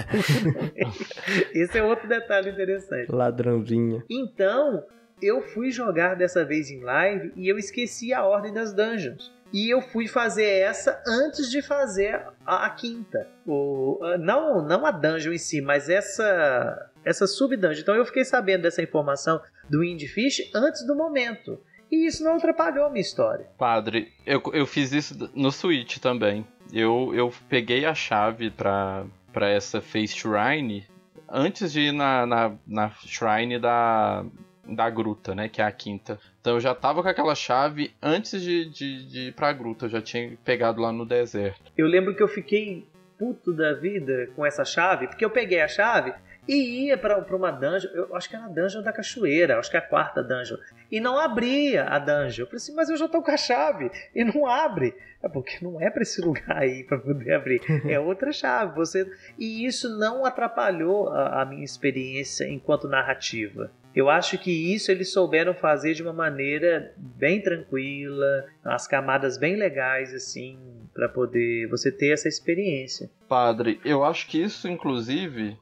Esse 1.53 1.77
é 1.77 1.83
outro 1.83 2.07
detalhe 2.07 2.49
interessante. 2.49 3.11
Ladrãozinha. 3.11 4.03
Então, 4.09 4.83
eu 5.21 5.41
fui 5.41 5.71
jogar 5.71 6.15
dessa 6.15 6.43
vez 6.43 6.69
em 6.69 6.81
live 6.81 7.31
e 7.35 7.47
eu 7.47 7.57
esqueci 7.57 8.13
a 8.13 8.23
ordem 8.23 8.53
das 8.53 8.73
dungeons. 8.73 9.33
E 9.53 9.69
eu 9.69 9.81
fui 9.81 10.07
fazer 10.07 10.45
essa 10.45 11.01
antes 11.07 11.49
de 11.49 11.61
fazer 11.61 12.21
a, 12.45 12.65
a 12.65 12.69
quinta. 12.71 13.27
O, 13.45 13.99
não, 14.19 14.61
não 14.61 14.85
a 14.85 14.91
dungeon 14.91 15.33
em 15.33 15.37
si, 15.37 15.61
mas 15.61 15.87
essa, 15.87 16.91
essa 17.05 17.25
sub-dungeon. 17.25 17.81
Então 17.81 17.95
eu 17.95 18.05
fiquei 18.05 18.25
sabendo 18.25 18.63
dessa 18.63 18.81
informação 18.81 19.39
do 19.69 19.79
Windfish 19.79 20.51
antes 20.53 20.85
do 20.85 20.95
momento. 20.95 21.59
E 21.91 22.07
isso 22.07 22.23
não 22.23 22.35
atrapalhou 22.35 22.85
a 22.85 22.89
minha 22.89 23.01
história. 23.01 23.47
Padre, 23.57 24.11
eu, 24.25 24.41
eu 24.51 24.65
fiz 24.65 24.91
isso 24.91 25.31
no 25.33 25.51
Switch 25.51 25.99
também. 25.99 26.45
Eu, 26.73 27.13
eu 27.13 27.31
peguei 27.47 27.85
a 27.85 27.93
chave 27.93 28.49
pra, 28.49 29.05
pra 29.31 29.47
essa 29.49 29.79
Face 29.79 30.17
Shrine 30.17 30.85
antes 31.29 31.71
de 31.71 31.81
ir 31.81 31.91
na, 31.91 32.25
na, 32.25 32.51
na 32.67 32.89
Shrine 33.05 33.59
da, 33.59 34.25
da 34.67 34.89
gruta, 34.89 35.35
né? 35.35 35.49
Que 35.49 35.61
é 35.61 35.65
a 35.65 35.71
quinta. 35.71 36.19
Então 36.41 36.55
eu 36.55 36.59
já 36.59 36.73
tava 36.73 37.01
com 37.01 37.09
aquela 37.09 37.35
chave 37.35 37.93
antes 38.01 38.41
de, 38.41 38.69
de, 38.69 39.05
de 39.05 39.19
ir 39.27 39.33
pra 39.33 39.53
gruta. 39.53 39.85
Eu 39.85 39.89
já 39.89 40.01
tinha 40.01 40.37
pegado 40.43 40.81
lá 40.81 40.91
no 40.91 41.05
deserto. 41.05 41.71
Eu 41.77 41.87
lembro 41.87 42.15
que 42.15 42.23
eu 42.23 42.27
fiquei 42.27 42.87
puto 43.17 43.53
da 43.53 43.73
vida 43.73 44.29
com 44.35 44.45
essa 44.45 44.65
chave, 44.65 45.07
porque 45.07 45.23
eu 45.23 45.29
peguei 45.29 45.61
a 45.61 45.67
chave 45.67 46.13
e 46.47 46.85
ia 46.85 46.97
para 46.97 47.17
uma 47.35 47.51
dungeon, 47.51 47.89
eu 47.93 48.15
acho 48.15 48.29
que 48.29 48.35
era 48.35 48.45
a 48.45 48.49
dungeon 48.49 48.83
da 48.83 48.93
cachoeira, 48.93 49.57
acho 49.57 49.69
que 49.69 49.77
é 49.77 49.79
a 49.79 49.87
quarta 49.87 50.21
dungeon, 50.21 50.57
e 50.91 50.99
não 50.99 51.17
abria 51.17 51.85
a 51.85 51.97
dungeon. 51.97 52.43
Eu 52.43 52.47
falei 52.47 52.57
assim, 52.57 52.75
mas 52.75 52.89
eu 52.89 52.97
já 52.97 53.07
tô 53.07 53.21
com 53.21 53.31
a 53.31 53.37
chave 53.37 53.89
e 54.13 54.23
não 54.23 54.45
abre. 54.45 54.93
É 55.23 55.27
porque 55.27 55.57
não 55.59 55.81
é 55.81 55.89
para 55.89 56.03
esse 56.03 56.21
lugar 56.21 56.55
aí 56.55 56.83
para 56.83 56.99
poder 56.99 57.33
abrir, 57.33 57.61
é 57.89 57.99
outra 57.99 58.31
chave. 58.31 58.75
Você 58.75 59.11
e 59.39 59.65
isso 59.65 59.97
não 59.97 60.23
atrapalhou 60.23 61.09
a, 61.09 61.41
a 61.41 61.45
minha 61.45 61.63
experiência 61.63 62.47
enquanto 62.47 62.87
narrativa. 62.87 63.71
Eu 63.95 64.09
acho 64.09 64.37
que 64.37 64.51
isso 64.73 64.91
eles 64.91 65.13
souberam 65.13 65.53
fazer 65.53 65.93
de 65.93 66.03
uma 66.03 66.11
maneira 66.11 66.93
bem 66.97 67.41
tranquila, 67.41 68.45
as 68.63 68.85
camadas 68.87 69.37
bem 69.37 69.55
legais 69.55 70.13
assim, 70.13 70.59
para 70.93 71.07
poder 71.07 71.67
você 71.69 71.91
ter 71.91 72.11
essa 72.11 72.27
experiência. 72.27 73.09
Padre, 73.27 73.79
eu 73.85 74.03
acho 74.03 74.27
que 74.27 74.41
isso 74.41 74.67
inclusive 74.67 75.57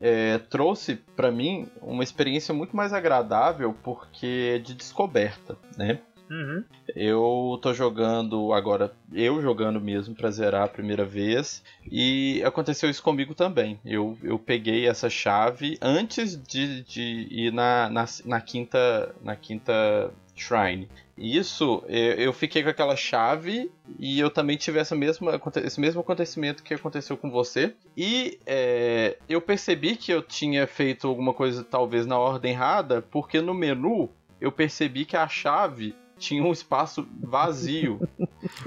é, 0.00 0.38
trouxe 0.38 0.96
para 1.14 1.30
mim 1.30 1.68
uma 1.80 2.02
experiência 2.02 2.54
muito 2.54 2.76
mais 2.76 2.92
agradável 2.92 3.74
porque 3.82 4.54
é 4.54 4.58
de 4.58 4.74
descoberta, 4.74 5.56
né? 5.76 6.00
Uhum. 6.30 6.62
Eu 6.94 7.58
tô 7.60 7.74
jogando 7.74 8.52
agora, 8.52 8.92
eu 9.12 9.42
jogando 9.42 9.80
mesmo 9.80 10.14
pra 10.14 10.30
zerar 10.30 10.62
a 10.62 10.68
primeira 10.68 11.04
vez, 11.04 11.62
e 11.90 12.40
aconteceu 12.44 12.88
isso 12.88 13.02
comigo 13.02 13.34
também. 13.34 13.80
Eu, 13.84 14.16
eu 14.22 14.38
peguei 14.38 14.86
essa 14.86 15.10
chave 15.10 15.76
antes 15.82 16.40
de, 16.40 16.82
de 16.84 17.26
ir 17.30 17.52
na, 17.52 17.90
na, 17.90 18.04
na 18.24 18.40
quinta 18.40 19.12
na 19.22 19.34
quinta 19.34 20.12
Shrine. 20.36 20.88
Isso, 21.18 21.84
eu 21.86 22.32
fiquei 22.32 22.62
com 22.62 22.70
aquela 22.70 22.96
chave 22.96 23.70
e 23.98 24.18
eu 24.18 24.30
também 24.30 24.56
tive 24.56 24.78
essa 24.78 24.96
mesma, 24.96 25.38
esse 25.62 25.78
mesmo 25.78 26.00
acontecimento 26.00 26.62
que 26.62 26.72
aconteceu 26.72 27.14
com 27.14 27.30
você. 27.30 27.74
E 27.94 28.38
é, 28.46 29.18
eu 29.28 29.40
percebi 29.42 29.96
que 29.96 30.10
eu 30.10 30.22
tinha 30.22 30.66
feito 30.66 31.06
alguma 31.06 31.34
coisa 31.34 31.62
talvez 31.62 32.06
na 32.06 32.18
ordem 32.18 32.52
errada, 32.52 33.02
porque 33.02 33.38
no 33.42 33.52
menu 33.52 34.08
eu 34.40 34.50
percebi 34.50 35.04
que 35.04 35.14
a 35.14 35.28
chave 35.28 35.94
tinha 36.20 36.44
um 36.44 36.52
espaço 36.52 37.08
vazio. 37.20 37.98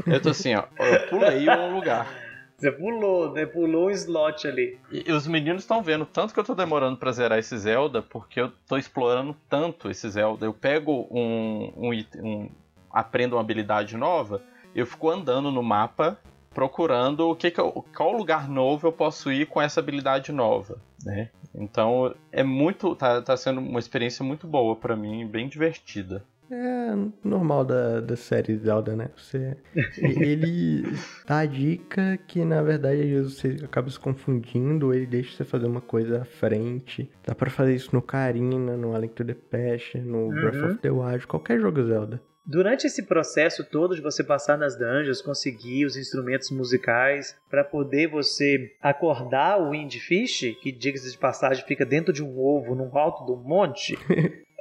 eu 0.05 0.21
tô 0.21 0.29
assim, 0.29 0.55
ó, 0.55 0.63
eu 0.79 1.07
pulei 1.07 1.47
um 1.47 1.75
lugar. 1.75 2.11
Você 2.57 2.71
pulou, 2.71 3.31
né? 3.31 3.45
Pulou 3.45 3.87
um 3.87 3.91
slot 3.91 4.47
ali. 4.47 4.79
E, 4.91 5.11
os 5.11 5.27
meninos 5.27 5.63
estão 5.63 5.83
vendo 5.83 6.05
tanto 6.05 6.33
que 6.33 6.39
eu 6.39 6.43
tô 6.43 6.55
demorando 6.55 6.97
pra 6.97 7.11
zerar 7.11 7.37
esse 7.37 7.57
Zelda, 7.57 8.01
porque 8.01 8.39
eu 8.39 8.51
tô 8.67 8.77
explorando 8.77 9.35
tanto 9.49 9.89
esse 9.89 10.09
Zelda. 10.09 10.45
Eu 10.45 10.53
pego 10.53 11.07
um. 11.11 11.71
um, 11.75 12.05
um 12.21 12.49
aprendo 12.91 13.35
uma 13.35 13.41
habilidade 13.41 13.97
nova, 13.97 14.41
eu 14.73 14.85
fico 14.85 15.09
andando 15.09 15.51
no 15.51 15.63
mapa 15.63 16.17
procurando 16.53 17.31
o 17.31 17.35
que, 17.35 17.49
que 17.49 17.59
eu, 17.59 17.83
qual 17.95 18.11
lugar 18.11 18.47
novo 18.47 18.87
eu 18.87 18.91
posso 18.91 19.31
ir 19.31 19.47
com 19.47 19.59
essa 19.59 19.79
habilidade 19.79 20.31
nova, 20.31 20.77
né? 21.03 21.29
Então 21.55 22.13
é 22.31 22.43
muito, 22.43 22.95
tá, 22.95 23.21
tá 23.21 23.35
sendo 23.35 23.59
uma 23.59 23.79
experiência 23.79 24.23
muito 24.23 24.47
boa 24.47 24.75
para 24.75 24.95
mim, 24.95 25.27
bem 25.27 25.47
divertida. 25.47 26.23
É 26.55 26.95
normal 27.23 27.65
da, 27.65 27.99
da 27.99 28.15
série 28.15 28.55
Zelda, 28.57 28.95
né? 28.95 29.09
Você, 29.17 29.57
ele 29.97 30.83
dá 31.25 31.39
a 31.39 31.45
dica 31.47 32.19
que, 32.27 32.45
na 32.45 32.61
verdade, 32.61 33.01
às 33.01 33.09
vezes 33.09 33.33
você 33.33 33.65
acaba 33.65 33.89
se 33.89 33.99
confundindo, 33.99 34.87
ou 34.87 34.93
ele 34.93 35.07
deixa 35.07 35.35
você 35.35 35.43
fazer 35.43 35.65
uma 35.65 35.81
coisa 35.81 36.21
à 36.21 36.25
frente. 36.25 37.09
Dá 37.25 37.33
pra 37.33 37.49
fazer 37.49 37.73
isso 37.73 37.89
no 37.91 38.03
Karina, 38.03 38.77
no 38.77 38.95
A 38.95 38.99
Link 38.99 39.15
to 39.15 39.25
the 39.25 39.33
Past, 39.33 39.97
no 39.97 40.27
uhum. 40.27 40.29
Breath 40.29 40.63
of 40.63 40.77
the 40.77 40.91
Wild, 40.91 41.25
qualquer 41.25 41.59
jogo 41.59 41.83
Zelda. 41.83 42.21
Durante 42.45 42.85
esse 42.85 43.07
processo 43.07 43.63
todo 43.63 43.95
de 43.95 44.01
você 44.01 44.21
passar 44.21 44.57
nas 44.57 44.77
dungeons, 44.77 45.21
conseguir 45.21 45.85
os 45.85 45.95
instrumentos 45.95 46.51
musicais 46.51 47.35
para 47.49 47.63
poder 47.63 48.09
você 48.09 48.75
acordar 48.81 49.59
o 49.59 49.71
Windfish, 49.71 50.53
que 50.61 50.71
diga-se 50.71 51.09
de 51.09 51.17
passagem 51.17 51.65
fica 51.65 51.85
dentro 51.85 52.11
de 52.11 52.21
um 52.21 52.37
ovo 52.37 52.75
num 52.75 52.95
alto 52.97 53.23
do 53.25 53.37
monte, 53.37 53.97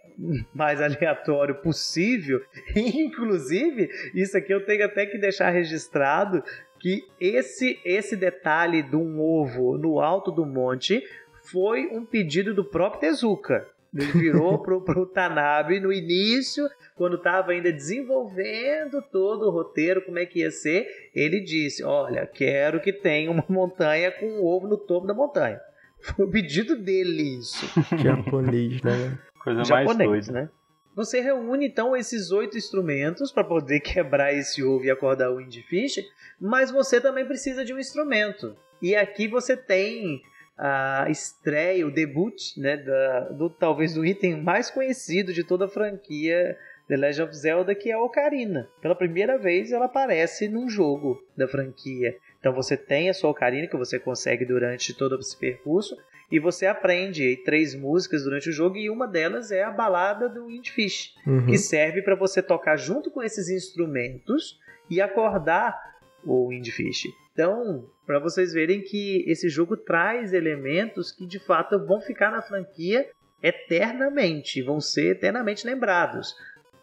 mais 0.54 0.80
aleatório 0.80 1.56
possível. 1.56 2.40
Inclusive, 2.76 3.88
isso 4.14 4.36
aqui 4.36 4.52
eu 4.52 4.64
tenho 4.64 4.84
até 4.84 5.06
que 5.06 5.18
deixar 5.18 5.50
registrado 5.50 6.42
que 6.78 7.04
esse 7.20 7.78
esse 7.84 8.16
detalhe 8.16 8.82
de 8.82 8.96
um 8.96 9.20
ovo 9.20 9.78
no 9.78 10.00
alto 10.00 10.32
do 10.32 10.44
monte 10.44 11.02
foi 11.44 11.86
um 11.86 12.04
pedido 12.04 12.54
do 12.54 12.64
próprio 12.64 13.00
Tezuka. 13.00 13.66
Ele 13.94 14.12
virou 14.12 14.58
pro, 14.62 14.80
pro 14.80 15.06
Tanabe 15.06 15.78
no 15.78 15.92
início, 15.92 16.66
quando 16.96 17.16
estava 17.16 17.52
ainda 17.52 17.72
desenvolvendo 17.72 19.02
todo 19.12 19.46
o 19.46 19.50
roteiro, 19.50 20.02
como 20.02 20.18
é 20.18 20.26
que 20.26 20.40
ia 20.40 20.50
ser. 20.50 20.86
Ele 21.14 21.40
disse: 21.40 21.84
Olha, 21.84 22.26
quero 22.26 22.80
que 22.80 22.92
tenha 22.92 23.30
uma 23.30 23.44
montanha 23.48 24.10
com 24.10 24.26
um 24.26 24.44
ovo 24.44 24.66
no 24.66 24.76
topo 24.76 25.06
da 25.06 25.14
montanha. 25.14 25.60
Foi 26.00 26.24
o 26.24 26.30
pedido 26.30 26.74
dele 26.74 27.38
isso. 27.38 27.64
Japonês, 27.96 28.82
né? 28.82 29.16
Coisa 29.42 29.64
japonês, 29.64 30.08
mais 30.08 30.26
doida. 30.26 30.32
né? 30.32 30.50
Você 30.94 31.20
reúne 31.20 31.66
então 31.66 31.96
esses 31.96 32.30
oito 32.30 32.56
instrumentos 32.56 33.32
para 33.32 33.44
poder 33.44 33.80
quebrar 33.80 34.32
esse 34.32 34.62
ovo 34.62 34.84
e 34.84 34.90
acordar 34.90 35.30
o 35.30 35.36
Windfish, 35.36 36.00
mas 36.40 36.70
você 36.70 37.00
também 37.00 37.26
precisa 37.26 37.64
de 37.64 37.72
um 37.72 37.78
instrumento. 37.78 38.56
E 38.80 38.94
aqui 38.94 39.26
você 39.28 39.56
tem 39.56 40.20
a 40.58 41.06
estreia, 41.08 41.86
o 41.86 41.90
debut, 41.90 42.56
né, 42.56 42.76
da, 42.76 43.20
do 43.30 43.48
talvez 43.48 43.94
do 43.94 44.04
item 44.04 44.42
mais 44.42 44.70
conhecido 44.70 45.32
de 45.32 45.42
toda 45.42 45.64
a 45.64 45.68
franquia 45.68 46.56
The 46.88 46.96
Legend 46.96 47.22
of 47.22 47.36
Zelda, 47.36 47.74
que 47.74 47.90
é 47.90 47.94
a 47.94 48.02
Ocarina. 48.02 48.68
Pela 48.80 48.94
primeira 48.94 49.38
vez 49.38 49.72
ela 49.72 49.86
aparece 49.86 50.48
num 50.48 50.68
jogo 50.68 51.24
da 51.36 51.48
franquia. 51.48 52.16
Então 52.38 52.52
você 52.52 52.76
tem 52.76 53.08
a 53.08 53.14
sua 53.14 53.30
Ocarina 53.30 53.66
que 53.66 53.76
você 53.76 53.98
consegue 53.98 54.44
durante 54.44 54.92
todo 54.92 55.18
esse 55.18 55.38
percurso 55.38 55.96
e 56.32 56.40
você 56.40 56.64
aprende 56.64 57.36
três 57.44 57.74
músicas 57.74 58.24
durante 58.24 58.48
o 58.48 58.52
jogo 58.52 58.78
e 58.78 58.88
uma 58.88 59.06
delas 59.06 59.52
é 59.52 59.62
a 59.62 59.70
balada 59.70 60.30
do 60.30 60.46
Windfish, 60.46 61.14
uhum. 61.26 61.44
que 61.44 61.58
serve 61.58 62.00
para 62.00 62.14
você 62.14 62.42
tocar 62.42 62.74
junto 62.78 63.10
com 63.10 63.22
esses 63.22 63.50
instrumentos 63.50 64.58
e 64.88 64.98
acordar 64.98 65.78
o 66.24 66.48
Windfish. 66.48 67.08
Então, 67.34 67.86
para 68.06 68.18
vocês 68.18 68.54
verem 68.54 68.80
que 68.80 69.22
esse 69.28 69.50
jogo 69.50 69.76
traz 69.76 70.32
elementos 70.32 71.12
que 71.12 71.26
de 71.26 71.38
fato 71.38 71.78
vão 71.84 72.00
ficar 72.00 72.30
na 72.30 72.40
franquia 72.40 73.06
eternamente, 73.42 74.62
vão 74.62 74.80
ser 74.80 75.16
eternamente 75.16 75.66
lembrados. 75.66 76.34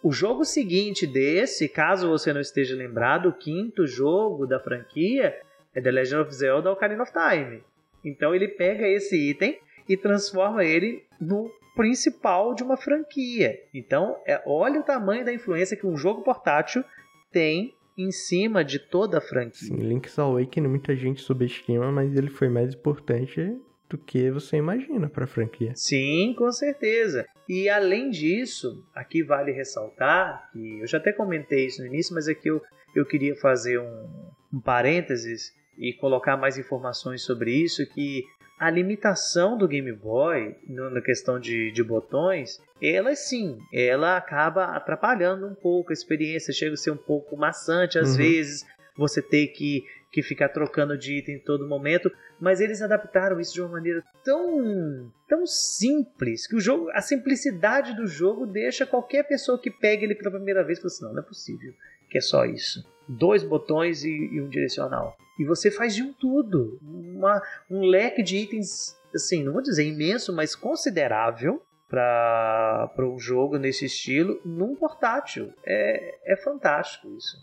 O 0.04 0.12
jogo 0.12 0.46
seguinte 0.46 1.08
desse, 1.08 1.68
caso 1.68 2.08
você 2.08 2.32
não 2.32 2.40
esteja 2.40 2.76
lembrado, 2.76 3.30
o 3.30 3.34
quinto 3.34 3.88
jogo 3.88 4.46
da 4.46 4.60
franquia 4.60 5.36
é 5.74 5.82
The 5.82 5.90
Legend 5.90 6.22
of 6.22 6.36
Zelda 6.36 6.72
Ocarina 6.72 7.02
of 7.02 7.12
Time. 7.12 7.64
Então 8.04 8.34
ele 8.34 8.48
pega 8.48 8.88
esse 8.88 9.16
item 9.16 9.60
e 9.88 9.98
transforma 9.98 10.64
ele 10.64 11.04
no 11.20 11.52
principal 11.76 12.54
de 12.54 12.64
uma 12.64 12.78
franquia. 12.78 13.58
Então, 13.74 14.18
é, 14.26 14.42
olha 14.46 14.80
o 14.80 14.84
tamanho 14.84 15.24
da 15.24 15.34
influência 15.34 15.78
que 15.78 15.88
um 15.88 15.96
jogo 15.96 16.22
portátil 16.24 16.84
tem 17.32 17.74
em 17.98 18.12
cima 18.12 18.64
de 18.64 18.80
toda 18.80 19.18
a 19.18 19.22
franquia. 19.22 19.68
Sim, 19.68 19.76
Link's 19.76 20.18
Awakening 20.18 20.68
muita 20.68 20.96
gente 20.96 21.22
subestima, 21.22 21.92
mas 21.92 22.16
ele 22.16 22.30
foi 22.30 22.48
mais 22.48 22.74
importante 22.74 23.58
do 23.90 23.98
que 23.98 24.30
você 24.30 24.58
imagina 24.58 25.10
para 25.10 25.26
a 25.26 25.28
franquia. 25.28 25.74
Sim, 25.76 26.34
com 26.38 26.52
certeza. 26.52 27.26
E 27.48 27.68
além 27.68 28.10
disso, 28.10 28.86
aqui 28.94 29.24
vale 29.24 29.52
ressaltar 29.52 30.50
que 30.52 30.80
eu 30.80 30.88
já 30.88 30.98
até 30.98 31.12
comentei 31.12 31.66
isso 31.66 31.82
no 31.82 31.88
início, 31.88 32.14
mas 32.14 32.28
aqui 32.28 32.50
eu, 32.50 32.62
eu 32.96 33.06
queria 33.06 33.36
fazer 33.36 33.80
um, 33.80 34.32
um 34.54 34.62
parênteses 34.62 35.52
e 35.80 35.94
colocar 35.94 36.36
mais 36.36 36.58
informações 36.58 37.24
sobre 37.24 37.52
isso, 37.52 37.86
que 37.88 38.24
a 38.60 38.70
limitação 38.70 39.58
do 39.58 39.68
Game 39.68 39.92
Boy 39.94 40.56
na 40.68 41.02
questão 41.02 41.40
de, 41.40 41.72
de 41.72 41.82
botões, 41.82 42.62
ela 42.82 43.16
sim, 43.16 43.58
ela 43.72 44.18
acaba 44.18 44.76
atrapalhando 44.76 45.48
um 45.48 45.56
pouco 45.56 45.92
a 45.92 45.94
experiência, 45.94 46.54
chega 46.54 46.74
a 46.74 46.78
ser 46.78 46.92
um 46.92 46.98
pouco 46.98 47.38
maçante 47.38 47.98
às 47.98 48.12
uhum. 48.12 48.18
vezes, 48.18 48.66
você 48.98 49.22
ter 49.22 49.48
que, 49.48 49.86
que 50.12 50.22
ficar 50.22 50.50
trocando 50.50 50.98
de 50.98 51.20
item 51.20 51.36
em 51.36 51.40
todo 51.40 51.70
momento, 51.70 52.12
mas 52.38 52.60
eles 52.60 52.82
adaptaram 52.82 53.40
isso 53.40 53.54
de 53.54 53.62
uma 53.62 53.70
maneira 53.70 54.04
tão 54.26 55.10
tão 55.26 55.46
simples 55.46 56.46
que 56.46 56.56
o 56.56 56.60
jogo, 56.60 56.90
a 56.92 57.00
simplicidade 57.00 57.96
do 57.96 58.06
jogo 58.06 58.46
deixa 58.46 58.86
qualquer 58.86 59.24
pessoa 59.24 59.58
que 59.58 59.72
pegue 59.72 60.04
ele 60.04 60.16
pela 60.16 60.32
primeira 60.32 60.66
vez 60.66 60.80
falar 60.80 60.88
assim, 60.88 61.06
não, 61.06 61.14
não 61.14 61.22
é 61.22 61.26
possível 61.26 61.74
que 62.10 62.18
é 62.18 62.22
só 62.22 62.46
isso. 62.46 62.84
Dois 63.08 63.44
botões 63.44 64.04
e, 64.04 64.10
e 64.10 64.42
um 64.42 64.50
direcional. 64.50 65.16
E 65.40 65.46
você 65.46 65.72
faz 65.72 65.96
de 65.96 66.04
um 66.04 66.12
tudo. 66.14 66.78
Uma, 66.82 67.42
um 67.72 67.82
leque 67.82 68.22
de 68.22 68.38
itens, 68.38 68.96
assim, 69.16 69.44
não 69.44 69.54
vou 69.54 69.62
dizer 69.62 69.86
imenso, 69.88 70.36
mas 70.36 70.54
considerável 70.54 71.62
para 71.90 72.92
um 73.00 73.18
jogo 73.18 73.58
nesse 73.58 73.86
estilo 73.86 74.40
num 74.46 74.76
portátil. 74.76 75.52
É, 75.66 76.34
é 76.34 76.36
fantástico 76.36 77.08
isso. 77.18 77.38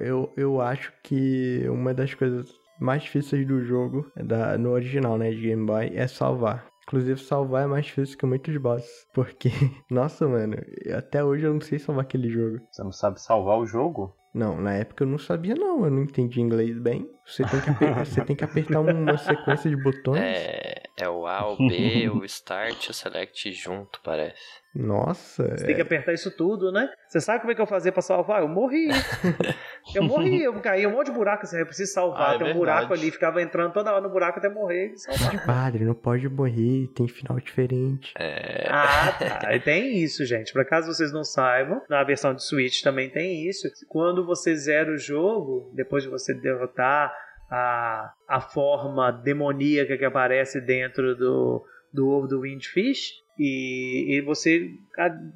Eu, 0.00 0.32
eu 0.36 0.60
acho 0.60 0.92
que 1.04 1.64
uma 1.68 1.94
das 1.94 2.12
coisas 2.14 2.50
mais 2.80 3.02
difíceis 3.04 3.46
do 3.46 3.62
jogo, 3.62 4.10
da, 4.16 4.58
no 4.58 4.70
original, 4.70 5.16
né, 5.16 5.30
de 5.30 5.40
Game 5.40 5.64
Boy, 5.64 5.92
é 5.94 6.08
salvar. 6.08 6.66
Inclusive, 6.82 7.20
salvar 7.20 7.62
é 7.62 7.66
mais 7.66 7.86
difícil 7.86 8.18
que 8.18 8.26
muitos 8.26 8.56
bosses. 8.56 9.06
Porque, 9.14 9.50
nossa, 9.88 10.26
mano, 10.26 10.56
até 10.96 11.22
hoje 11.22 11.44
eu 11.44 11.54
não 11.54 11.60
sei 11.60 11.78
salvar 11.78 12.04
aquele 12.04 12.28
jogo. 12.28 12.58
Você 12.70 12.82
não 12.82 12.92
sabe 12.92 13.20
salvar 13.20 13.58
o 13.58 13.66
jogo? 13.66 14.14
Não, 14.34 14.58
na 14.60 14.72
época 14.72 15.04
eu 15.04 15.08
não 15.08 15.18
sabia 15.18 15.54
não, 15.54 15.84
eu 15.84 15.90
não 15.90 16.02
entendi 16.02 16.40
inglês 16.40 16.78
bem. 16.78 17.06
Você 17.26 17.44
tem 17.44 17.60
que, 17.60 17.70
aper... 17.70 17.94
você 18.06 18.24
tem 18.24 18.36
que 18.36 18.44
apertar 18.44 18.80
uma 18.80 19.18
sequência 19.18 19.68
de 19.68 19.76
botões. 19.76 20.20
É, 20.20 20.81
é 20.96 21.08
o 21.08 21.26
A, 21.26 21.50
o 21.52 21.56
B, 21.56 22.08
o 22.10 22.24
Start 22.26 22.86
e 22.86 22.90
o 22.90 22.94
Select 22.94 23.52
junto, 23.52 24.00
parece. 24.02 24.62
Nossa. 24.74 25.56
Você 25.56 25.64
é... 25.64 25.66
tem 25.66 25.74
que 25.74 25.82
apertar 25.82 26.14
isso 26.14 26.30
tudo, 26.30 26.72
né? 26.72 26.88
Você 27.06 27.20
sabe 27.20 27.40
como 27.40 27.52
é 27.52 27.54
que 27.54 27.60
eu 27.60 27.66
fazia 27.66 27.92
pra 27.92 28.00
salvar? 28.00 28.40
Eu 28.40 28.48
morri. 28.48 28.88
eu 29.94 30.02
morri, 30.02 30.42
eu 30.42 30.58
caí 30.60 30.86
um 30.86 30.92
monte 30.92 31.06
de 31.06 31.12
buraco 31.12 31.44
assim, 31.44 31.58
eu 31.58 31.66
preciso 31.66 31.92
salvar. 31.92 32.30
Ah, 32.30 32.34
é 32.34 32.38
tem 32.38 32.42
um 32.42 32.54
verdade. 32.54 32.58
buraco 32.58 32.94
ali, 32.94 33.10
ficava 33.10 33.42
entrando 33.42 33.72
toda 33.72 33.92
hora 33.92 34.00
no 34.00 34.08
buraco 34.08 34.38
até 34.38 34.48
morrer 34.48 34.92
e 34.92 34.98
salvar. 34.98 35.44
Padre, 35.44 35.84
não 35.84 35.94
pode 35.94 36.26
morrer, 36.28 36.88
tem 36.94 37.06
final 37.06 37.38
diferente. 37.38 38.14
É... 38.18 38.66
Ah, 38.70 39.12
tá. 39.12 39.54
E 39.54 39.60
tem 39.60 39.98
isso, 39.98 40.24
gente. 40.24 40.52
Pra 40.52 40.64
caso 40.64 40.92
vocês 40.92 41.12
não 41.12 41.22
saibam, 41.24 41.82
na 41.88 42.02
versão 42.02 42.34
de 42.34 42.42
Switch 42.42 42.82
também 42.82 43.10
tem 43.10 43.46
isso. 43.46 43.68
Quando 43.88 44.24
você 44.24 44.56
zera 44.56 44.90
o 44.90 44.98
jogo, 44.98 45.70
depois 45.74 46.02
de 46.02 46.08
você 46.08 46.32
derrotar 46.32 47.12
a, 47.52 48.14
a 48.26 48.40
forma 48.40 49.10
demoníaca 49.12 49.98
que 49.98 50.04
aparece 50.06 50.58
dentro 50.58 51.14
do, 51.14 51.62
do 51.92 52.08
ovo 52.08 52.26
do 52.26 52.40
Windfish, 52.40 53.12
e, 53.38 54.16
e 54.16 54.20
você 54.22 54.70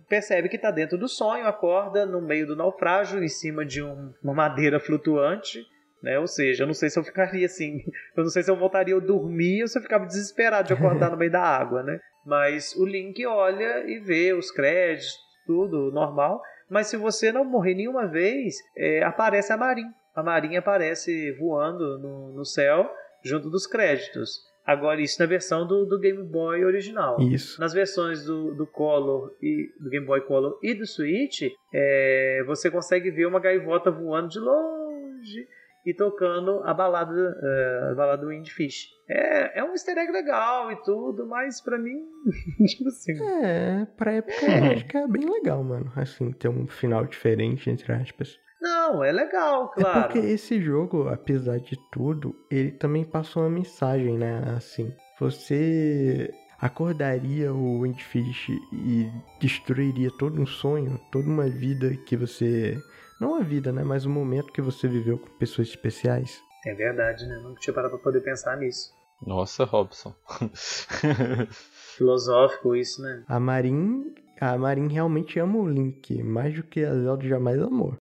percebe 0.09 0.49
que 0.49 0.57
está 0.57 0.71
dentro 0.71 0.97
do 0.97 1.09
sonho, 1.09 1.47
acorda 1.47 2.07
no 2.07 2.23
meio 2.23 2.47
do 2.47 2.57
naufrágio, 2.57 3.23
em 3.23 3.29
cima 3.29 3.67
de 3.67 3.83
um, 3.83 4.15
uma 4.23 4.33
madeira 4.33 4.81
flutuante. 4.81 5.63
Né? 6.03 6.19
Ou 6.19 6.27
seja, 6.27 6.63
eu 6.63 6.67
não 6.67 6.75
sei 6.75 6.89
se 6.89 6.99
eu 6.99 7.05
ficaria 7.05 7.47
assim. 7.47 7.81
Eu 8.17 8.23
não 8.23 8.31
sei 8.31 8.43
se 8.43 8.51
eu 8.51 8.57
voltaria 8.57 8.97
a 8.97 9.01
dormir 9.01 9.63
ou 9.63 9.69
se 9.69 9.79
eu 9.79 9.83
ficava 9.83 10.07
desesperado 10.07 10.69
de 10.69 10.75
acordar 10.75 11.11
no 11.11 11.17
meio 11.19 11.31
da 11.31 11.43
água, 11.43 11.83
né? 11.83 11.99
Mas 12.25 12.75
o 12.77 12.87
Link 12.87 13.25
olha 13.27 13.85
e 13.87 13.99
vê 13.99 14.33
os 14.33 14.51
créditos, 14.51 15.17
tudo 15.47 15.91
normal. 15.93 16.41
Mas 16.71 16.87
se 16.87 16.97
você 16.97 17.31
não 17.31 17.45
morrer 17.45 17.75
nenhuma 17.75 18.07
vez, 18.07 18.55
é, 18.77 19.03
aparece 19.03 19.53
a 19.53 19.57
Marin. 19.57 19.87
A 20.17 20.23
Marinha 20.23 20.61
aparece 20.61 21.31
voando 21.33 21.99
no, 21.99 22.33
no 22.33 22.45
céu 22.45 22.91
junto 23.23 23.51
dos 23.51 23.67
créditos. 23.67 24.41
Agora, 24.65 25.01
isso 25.01 25.21
na 25.21 25.27
versão 25.27 25.65
do, 25.67 25.85
do 25.85 26.01
Game 26.01 26.25
Boy 26.25 26.65
original. 26.65 27.21
Isso. 27.21 27.61
Nas 27.61 27.73
versões 27.73 28.25
do, 28.25 28.53
do 28.55 28.67
Color 28.67 29.31
e 29.41 29.71
do 29.79 29.89
Game 29.89 30.05
Boy 30.05 30.23
Color 30.23 30.59
e 30.61 30.75
do 30.75 30.85
Switch, 30.85 31.43
é, 31.73 32.43
você 32.47 32.69
consegue 32.69 33.11
ver 33.13 33.27
uma 33.27 33.39
gaivota 33.39 33.93
voando 33.93 34.29
de 34.29 34.41
longe 34.41 35.47
e 35.87 35.95
tocando 35.95 36.63
a 36.65 36.75
balada, 36.75 37.13
uh, 37.13 37.93
a 37.93 37.95
balada 37.95 38.23
do 38.23 38.29
Windfish. 38.29 38.89
É, 39.09 39.61
é 39.61 39.65
um 39.65 39.71
easter 39.71 39.97
egg 39.97 40.11
legal 40.11 40.73
e 40.73 40.83
tudo, 40.83 41.25
mas 41.29 41.61
pra 41.61 41.79
mim, 41.79 42.05
tipo 42.67 42.89
assim. 42.89 43.13
É, 43.45 43.87
pra 43.97 44.15
época 44.15 44.35
acho 44.75 44.89
que 44.89 44.97
é 44.97 45.07
bem 45.07 45.31
legal, 45.31 45.63
mano. 45.63 45.93
Assim, 45.95 46.33
ter 46.33 46.49
um 46.49 46.67
final 46.67 47.07
diferente, 47.07 47.71
entre 47.71 47.93
aspas. 47.93 48.37
Não, 48.61 49.05
é 49.05 49.13
legal, 49.13 49.71
claro. 49.71 49.99
É 49.99 50.03
porque 50.03 50.19
esse 50.19 50.61
jogo, 50.61 51.09
apesar 51.09 51.59
de 51.59 51.77
tudo, 51.91 52.35
ele 52.51 52.73
também 52.73 53.05
passou 53.05 53.43
uma 53.43 53.51
mensagem, 53.51 54.17
né? 54.17 54.43
Assim, 54.57 54.93
você 55.21 56.33
acordaria 56.59 57.53
o 57.53 57.83
Windfish 57.83 58.49
e 58.73 59.11
destruiria 59.41 60.11
todo 60.19 60.41
um 60.41 60.47
sonho, 60.47 60.99
toda 61.13 61.29
uma 61.29 61.49
vida 61.49 61.95
que 62.07 62.17
você. 62.17 62.79
Não 63.21 63.35
a 63.35 63.41
vida, 63.41 63.73
né? 63.73 63.83
Mas 63.83 64.05
um 64.05 64.11
momento 64.11 64.53
que 64.53 64.61
você 64.61 64.89
viveu 64.89 65.19
com 65.19 65.29
pessoas 65.39 65.69
especiais. 65.69 66.41
É 66.67 66.75
verdade, 66.75 67.27
né? 67.27 67.41
Não 67.43 67.55
tinha 67.55 67.73
parado 67.73 67.95
pra 67.95 68.03
poder 68.03 68.21
pensar 68.21 68.57
nisso. 68.57 68.91
Nossa, 69.25 69.65
Robson. 69.65 70.15
Filosófico 71.97 72.75
isso, 72.75 73.01
né? 73.01 73.25
A 73.27 73.41
Marin. 73.41 74.15
A 74.39 74.59
Marin 74.59 74.89
realmente 74.89 75.39
ama 75.39 75.57
o 75.59 75.69
Link, 75.69 76.23
mais 76.23 76.55
do 76.55 76.63
que 76.63 76.85
a 76.85 76.93
Zelda 76.93 77.27
jamais 77.27 77.61
amou. 77.63 77.97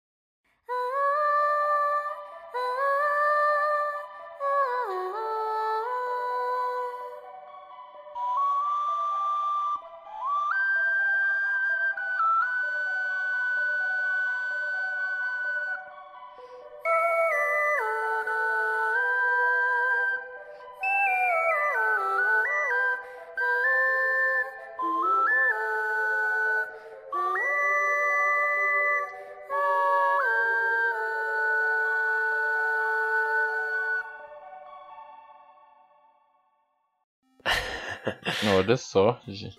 Olha 38.57 38.77
só, 38.77 39.21
gente. 39.27 39.59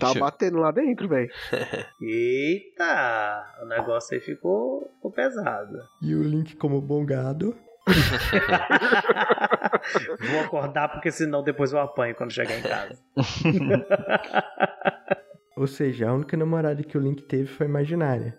Tá 0.00 0.14
batendo 0.14 0.58
lá 0.58 0.70
dentro, 0.70 1.08
velho. 1.08 1.30
Eita! 2.00 3.44
O 3.62 3.66
negócio 3.66 4.14
aí 4.14 4.20
ficou, 4.20 4.88
ficou 4.94 5.10
pesado. 5.10 5.76
E 6.02 6.14
o 6.14 6.22
Link 6.22 6.56
como 6.56 6.80
bom 6.80 7.04
gado. 7.04 7.56
Vou 10.30 10.40
acordar 10.40 10.88
porque 10.90 11.10
senão 11.10 11.42
depois 11.42 11.72
eu 11.72 11.80
apanho 11.80 12.14
quando 12.14 12.32
chegar 12.32 12.58
em 12.58 12.62
casa. 12.62 12.98
Ou 15.56 15.66
seja, 15.66 16.08
a 16.08 16.14
única 16.14 16.36
namorada 16.36 16.82
que 16.82 16.96
o 16.96 17.00
Link 17.00 17.22
teve 17.22 17.46
foi 17.46 17.66
imaginária. 17.66 18.38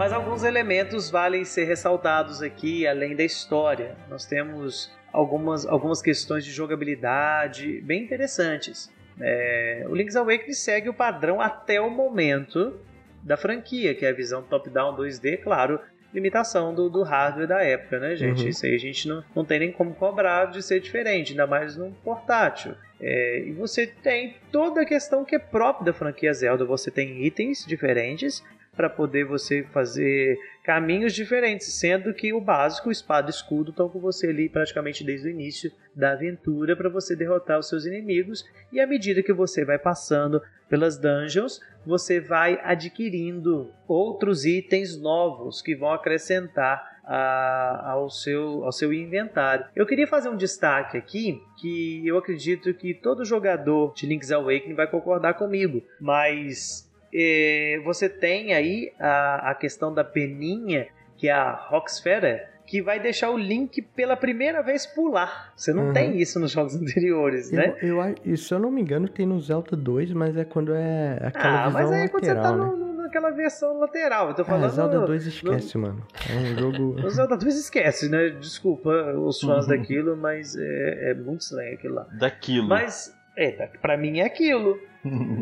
Mas 0.00 0.14
alguns 0.14 0.44
elementos 0.44 1.10
valem 1.10 1.44
ser 1.44 1.64
ressaltados 1.64 2.40
aqui, 2.40 2.86
além 2.86 3.14
da 3.14 3.22
história. 3.22 3.94
Nós 4.08 4.24
temos 4.24 4.90
algumas, 5.12 5.66
algumas 5.66 6.00
questões 6.00 6.42
de 6.42 6.50
jogabilidade 6.50 7.82
bem 7.82 8.04
interessantes. 8.04 8.90
É, 9.20 9.84
o 9.86 9.94
Link's 9.94 10.16
Awakening 10.16 10.54
segue 10.54 10.88
o 10.88 10.94
padrão 10.94 11.38
até 11.38 11.78
o 11.82 11.90
momento 11.90 12.80
da 13.22 13.36
franquia, 13.36 13.94
que 13.94 14.06
é 14.06 14.08
a 14.08 14.14
visão 14.14 14.42
top-down 14.42 14.96
2D, 14.96 15.42
claro, 15.42 15.78
limitação 16.14 16.74
do, 16.74 16.88
do, 16.88 17.02
hardware 17.02 17.46
da 17.46 17.62
época, 17.62 17.98
né, 17.98 18.16
gente? 18.16 18.44
Uhum. 18.44 18.48
Isso 18.48 18.64
aí 18.64 18.74
a 18.74 18.78
gente 18.78 19.06
não, 19.06 19.22
não 19.36 19.44
tem 19.44 19.58
nem 19.58 19.70
como 19.70 19.94
cobrar 19.94 20.46
de 20.46 20.62
ser 20.62 20.80
diferente, 20.80 21.32
ainda 21.32 21.46
mais 21.46 21.76
no 21.76 21.92
portátil. 22.02 22.74
É, 22.98 23.40
e 23.40 23.52
você 23.52 23.86
tem 23.86 24.34
toda 24.50 24.80
a 24.80 24.86
questão 24.86 25.26
que 25.26 25.36
é 25.36 25.38
própria 25.38 25.84
da 25.84 25.92
franquia 25.92 26.32
Zelda. 26.32 26.64
Você 26.64 26.90
tem 26.90 27.22
itens 27.22 27.66
diferentes, 27.66 28.42
para 28.80 28.88
poder 28.88 29.26
você 29.26 29.62
fazer 29.74 30.38
caminhos 30.64 31.12
diferentes, 31.12 31.78
sendo 31.78 32.14
que 32.14 32.32
o 32.32 32.40
básico, 32.40 32.90
espada 32.90 33.28
e 33.28 33.30
escudo, 33.30 33.72
estão 33.72 33.90
com 33.90 34.00
você 34.00 34.28
ali 34.28 34.48
praticamente 34.48 35.04
desde 35.04 35.28
o 35.28 35.30
início 35.30 35.70
da 35.94 36.12
aventura 36.12 36.74
para 36.74 36.88
você 36.88 37.14
derrotar 37.14 37.58
os 37.58 37.68
seus 37.68 37.84
inimigos. 37.84 38.42
E 38.72 38.80
à 38.80 38.86
medida 38.86 39.22
que 39.22 39.34
você 39.34 39.66
vai 39.66 39.78
passando 39.78 40.40
pelas 40.66 40.96
dungeons, 40.96 41.60
você 41.84 42.20
vai 42.20 42.58
adquirindo 42.64 43.70
outros 43.86 44.46
itens 44.46 44.98
novos 44.98 45.60
que 45.60 45.76
vão 45.76 45.92
acrescentar 45.92 46.82
ao, 47.04 48.08
seu, 48.08 48.64
ao 48.64 48.72
seu 48.72 48.94
inventário. 48.94 49.66
Eu 49.76 49.84
queria 49.84 50.06
fazer 50.06 50.30
um 50.30 50.36
destaque 50.36 50.96
aqui 50.96 51.38
que 51.58 52.06
eu 52.06 52.16
acredito 52.16 52.72
que 52.72 52.94
todo 52.94 53.26
jogador 53.26 53.92
de 53.94 54.06
Link's 54.06 54.32
Awakening 54.32 54.74
vai 54.74 54.86
concordar 54.86 55.34
comigo, 55.34 55.82
mas 56.00 56.89
é, 57.12 57.80
você 57.84 58.08
tem 58.08 58.52
aí 58.52 58.92
a, 58.98 59.50
a 59.50 59.54
questão 59.54 59.92
da 59.92 60.04
peninha, 60.04 60.88
que 61.16 61.28
é 61.28 61.32
a 61.32 61.52
Roxfera, 61.52 62.48
que 62.66 62.80
vai 62.80 63.00
deixar 63.00 63.30
o 63.30 63.36
Link 63.36 63.82
pela 63.82 64.16
primeira 64.16 64.62
vez 64.62 64.86
pular. 64.86 65.52
Você 65.56 65.72
não 65.72 65.88
uhum. 65.88 65.92
tem 65.92 66.20
isso 66.20 66.38
nos 66.38 66.52
jogos 66.52 66.74
anteriores, 66.80 67.52
eu, 67.52 67.58
né? 67.58 68.14
Eu, 68.24 68.36
se 68.36 68.54
eu 68.54 68.58
não 68.58 68.70
me 68.70 68.80
engano, 68.80 69.08
tem 69.08 69.26
no 69.26 69.40
Zelda 69.40 69.76
2, 69.76 70.12
mas 70.12 70.36
é 70.36 70.44
quando 70.44 70.72
é 70.74 71.18
aquela 71.20 71.64
ah, 71.64 71.66
visão 71.66 71.80
mas 71.80 71.90
aí 71.90 72.04
é 72.04 72.08
quando 72.08 72.24
você 72.24 72.34
tá 72.34 72.52
no, 72.52 72.76
né? 72.76 72.90
naquela 73.10 73.30
versão 73.30 73.78
lateral. 73.80 74.28
Eu 74.28 74.34
tô 74.34 74.44
falando. 74.44 74.64
Ah, 74.64 74.68
Zelda 74.68 75.00
2 75.00 75.26
esquece, 75.26 75.76
no... 75.76 75.82
mano. 75.82 76.06
É 76.28 76.36
um 76.36 76.58
jogo. 76.58 76.96
O 77.04 77.10
Zelda 77.10 77.36
2 77.36 77.58
esquece, 77.58 78.08
né? 78.08 78.30
Desculpa 78.30 78.90
os 79.16 79.40
fãs 79.40 79.64
uhum. 79.64 79.70
daquilo, 79.70 80.16
mas 80.16 80.56
é, 80.56 81.10
é 81.10 81.14
muito 81.14 81.40
estranho 81.40 81.74
aquilo 81.74 81.94
lá. 81.96 82.06
Daquilo. 82.18 82.68
Mas, 82.68 83.12
é, 83.40 83.66
pra 83.80 83.96
mim 83.96 84.20
é 84.20 84.26
aquilo. 84.26 84.78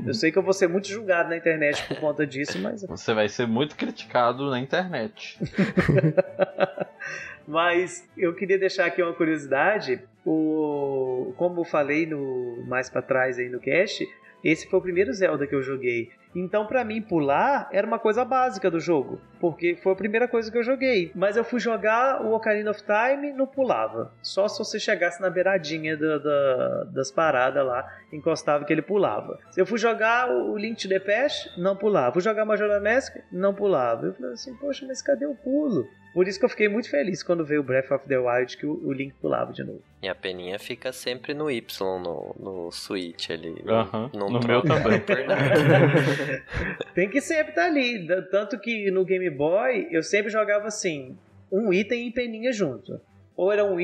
Eu 0.06 0.14
sei 0.14 0.30
que 0.30 0.38
eu 0.38 0.42
vou 0.42 0.52
ser 0.52 0.68
muito 0.68 0.87
julgado 0.87 1.30
na 1.30 1.37
internet 1.37 1.84
por 1.88 1.98
conta 1.98 2.24
disso, 2.24 2.61
mas. 2.61 2.84
Você 2.84 3.12
vai 3.12 3.28
ser 3.28 3.46
muito 3.48 3.74
criticado 3.74 4.48
na 4.48 4.61
internet. 4.61 5.37
mas 7.46 8.08
eu 8.16 8.32
queria 8.37 8.56
deixar 8.56 8.87
aqui 8.87 9.02
uma 9.02 9.12
curiosidade. 9.12 10.00
O, 10.24 11.34
como 11.37 11.62
eu 11.62 11.64
falei 11.64 12.06
no 12.06 12.64
mais 12.68 12.88
para 12.88 13.02
trás 13.02 13.37
aí 13.37 13.49
no 13.49 13.59
cast, 13.59 14.07
esse 14.44 14.68
foi 14.70 14.78
o 14.78 14.82
primeiro 14.82 15.12
Zelda 15.12 15.44
que 15.44 15.55
eu 15.55 15.62
joguei. 15.62 16.12
Então, 16.35 16.66
para 16.66 16.85
mim, 16.85 17.01
pular 17.01 17.68
era 17.72 17.87
uma 17.87 17.99
coisa 17.99 18.24
básica 18.24 18.70
do 18.70 18.79
jogo, 18.79 19.20
porque 19.41 19.76
foi 19.76 19.93
a 19.93 19.97
primeira 19.97 20.29
coisa 20.29 20.51
que 20.51 20.59
eu 20.59 20.62
joguei. 20.62 21.11
Mas 21.14 21.37
eu 21.37 21.45
fui 21.45 21.61
jogar 21.61 22.22
o 22.22 22.35
Ocarina 22.35 22.70
of 22.70 22.83
Time, 22.83 23.33
não 23.33 23.47
pulava. 23.47 24.12
Só 24.22 24.47
se 24.49 24.59
você 24.59 24.79
chegasse 24.79 25.20
na 25.20 25.31
beiradinha 25.31 25.97
da, 25.97 26.18
da, 26.18 26.85
das 26.85 27.11
paradas 27.11 27.64
lá, 27.64 27.87
encostava 28.12 28.64
que 28.64 28.72
ele 28.72 28.83
pulava. 28.83 29.39
Se 29.51 29.61
eu 29.61 29.66
fui 29.66 29.79
jogar 29.79 30.31
o 30.31 30.57
Link 30.57 30.81
to 30.81 30.89
the 30.89 31.01
Past, 31.01 31.59
não 31.59 31.76
pulava. 31.76 32.12
Fui 32.12 32.22
jogar 32.22 32.45
Majora 32.45 32.81
Mask, 32.81 33.16
não 33.33 33.55
pulava. 33.55 34.07
Eu 34.07 34.14
falei 34.14 34.33
assim, 34.33 34.55
poxa, 34.57 34.87
mas 34.87 35.03
cadê 35.03 35.26
o 35.26 35.35
pulo? 35.35 35.89
Por 36.18 36.26
isso 36.26 36.36
que 36.36 36.44
eu 36.44 36.48
fiquei 36.48 36.68
muito 36.68 36.90
feliz 36.90 37.22
quando 37.22 37.44
veio 37.44 37.60
o 37.60 37.62
Breath 37.62 37.92
of 37.92 38.08
the 38.08 38.18
Wild 38.18 38.56
que 38.56 38.66
o, 38.66 38.84
o 38.84 38.92
Link 38.92 39.14
pulava 39.20 39.52
de 39.52 39.62
novo. 39.62 39.80
E 40.02 40.08
a 40.08 40.16
peninha 40.16 40.58
fica 40.58 40.92
sempre 40.92 41.32
no 41.32 41.48
Y 41.48 41.62
no, 42.02 42.34
no 42.36 42.72
Switch 42.72 43.30
ali. 43.30 43.54
Não 43.64 44.28
no 44.28 44.40
troca 44.40 44.80
meu 44.80 45.00
também. 45.00 45.00
Tem 46.92 47.08
que 47.08 47.20
sempre 47.20 47.50
estar 47.50 47.66
ali. 47.66 48.04
Tanto 48.32 48.58
que 48.58 48.90
no 48.90 49.04
Game 49.04 49.30
Boy 49.30 49.86
eu 49.92 50.02
sempre 50.02 50.28
jogava 50.28 50.66
assim: 50.66 51.16
um 51.52 51.72
item 51.72 52.08
e 52.08 52.10
peninha 52.10 52.52
junto. 52.52 53.00
Ou 53.36 53.52
era, 53.52 53.64
um, 53.64 53.76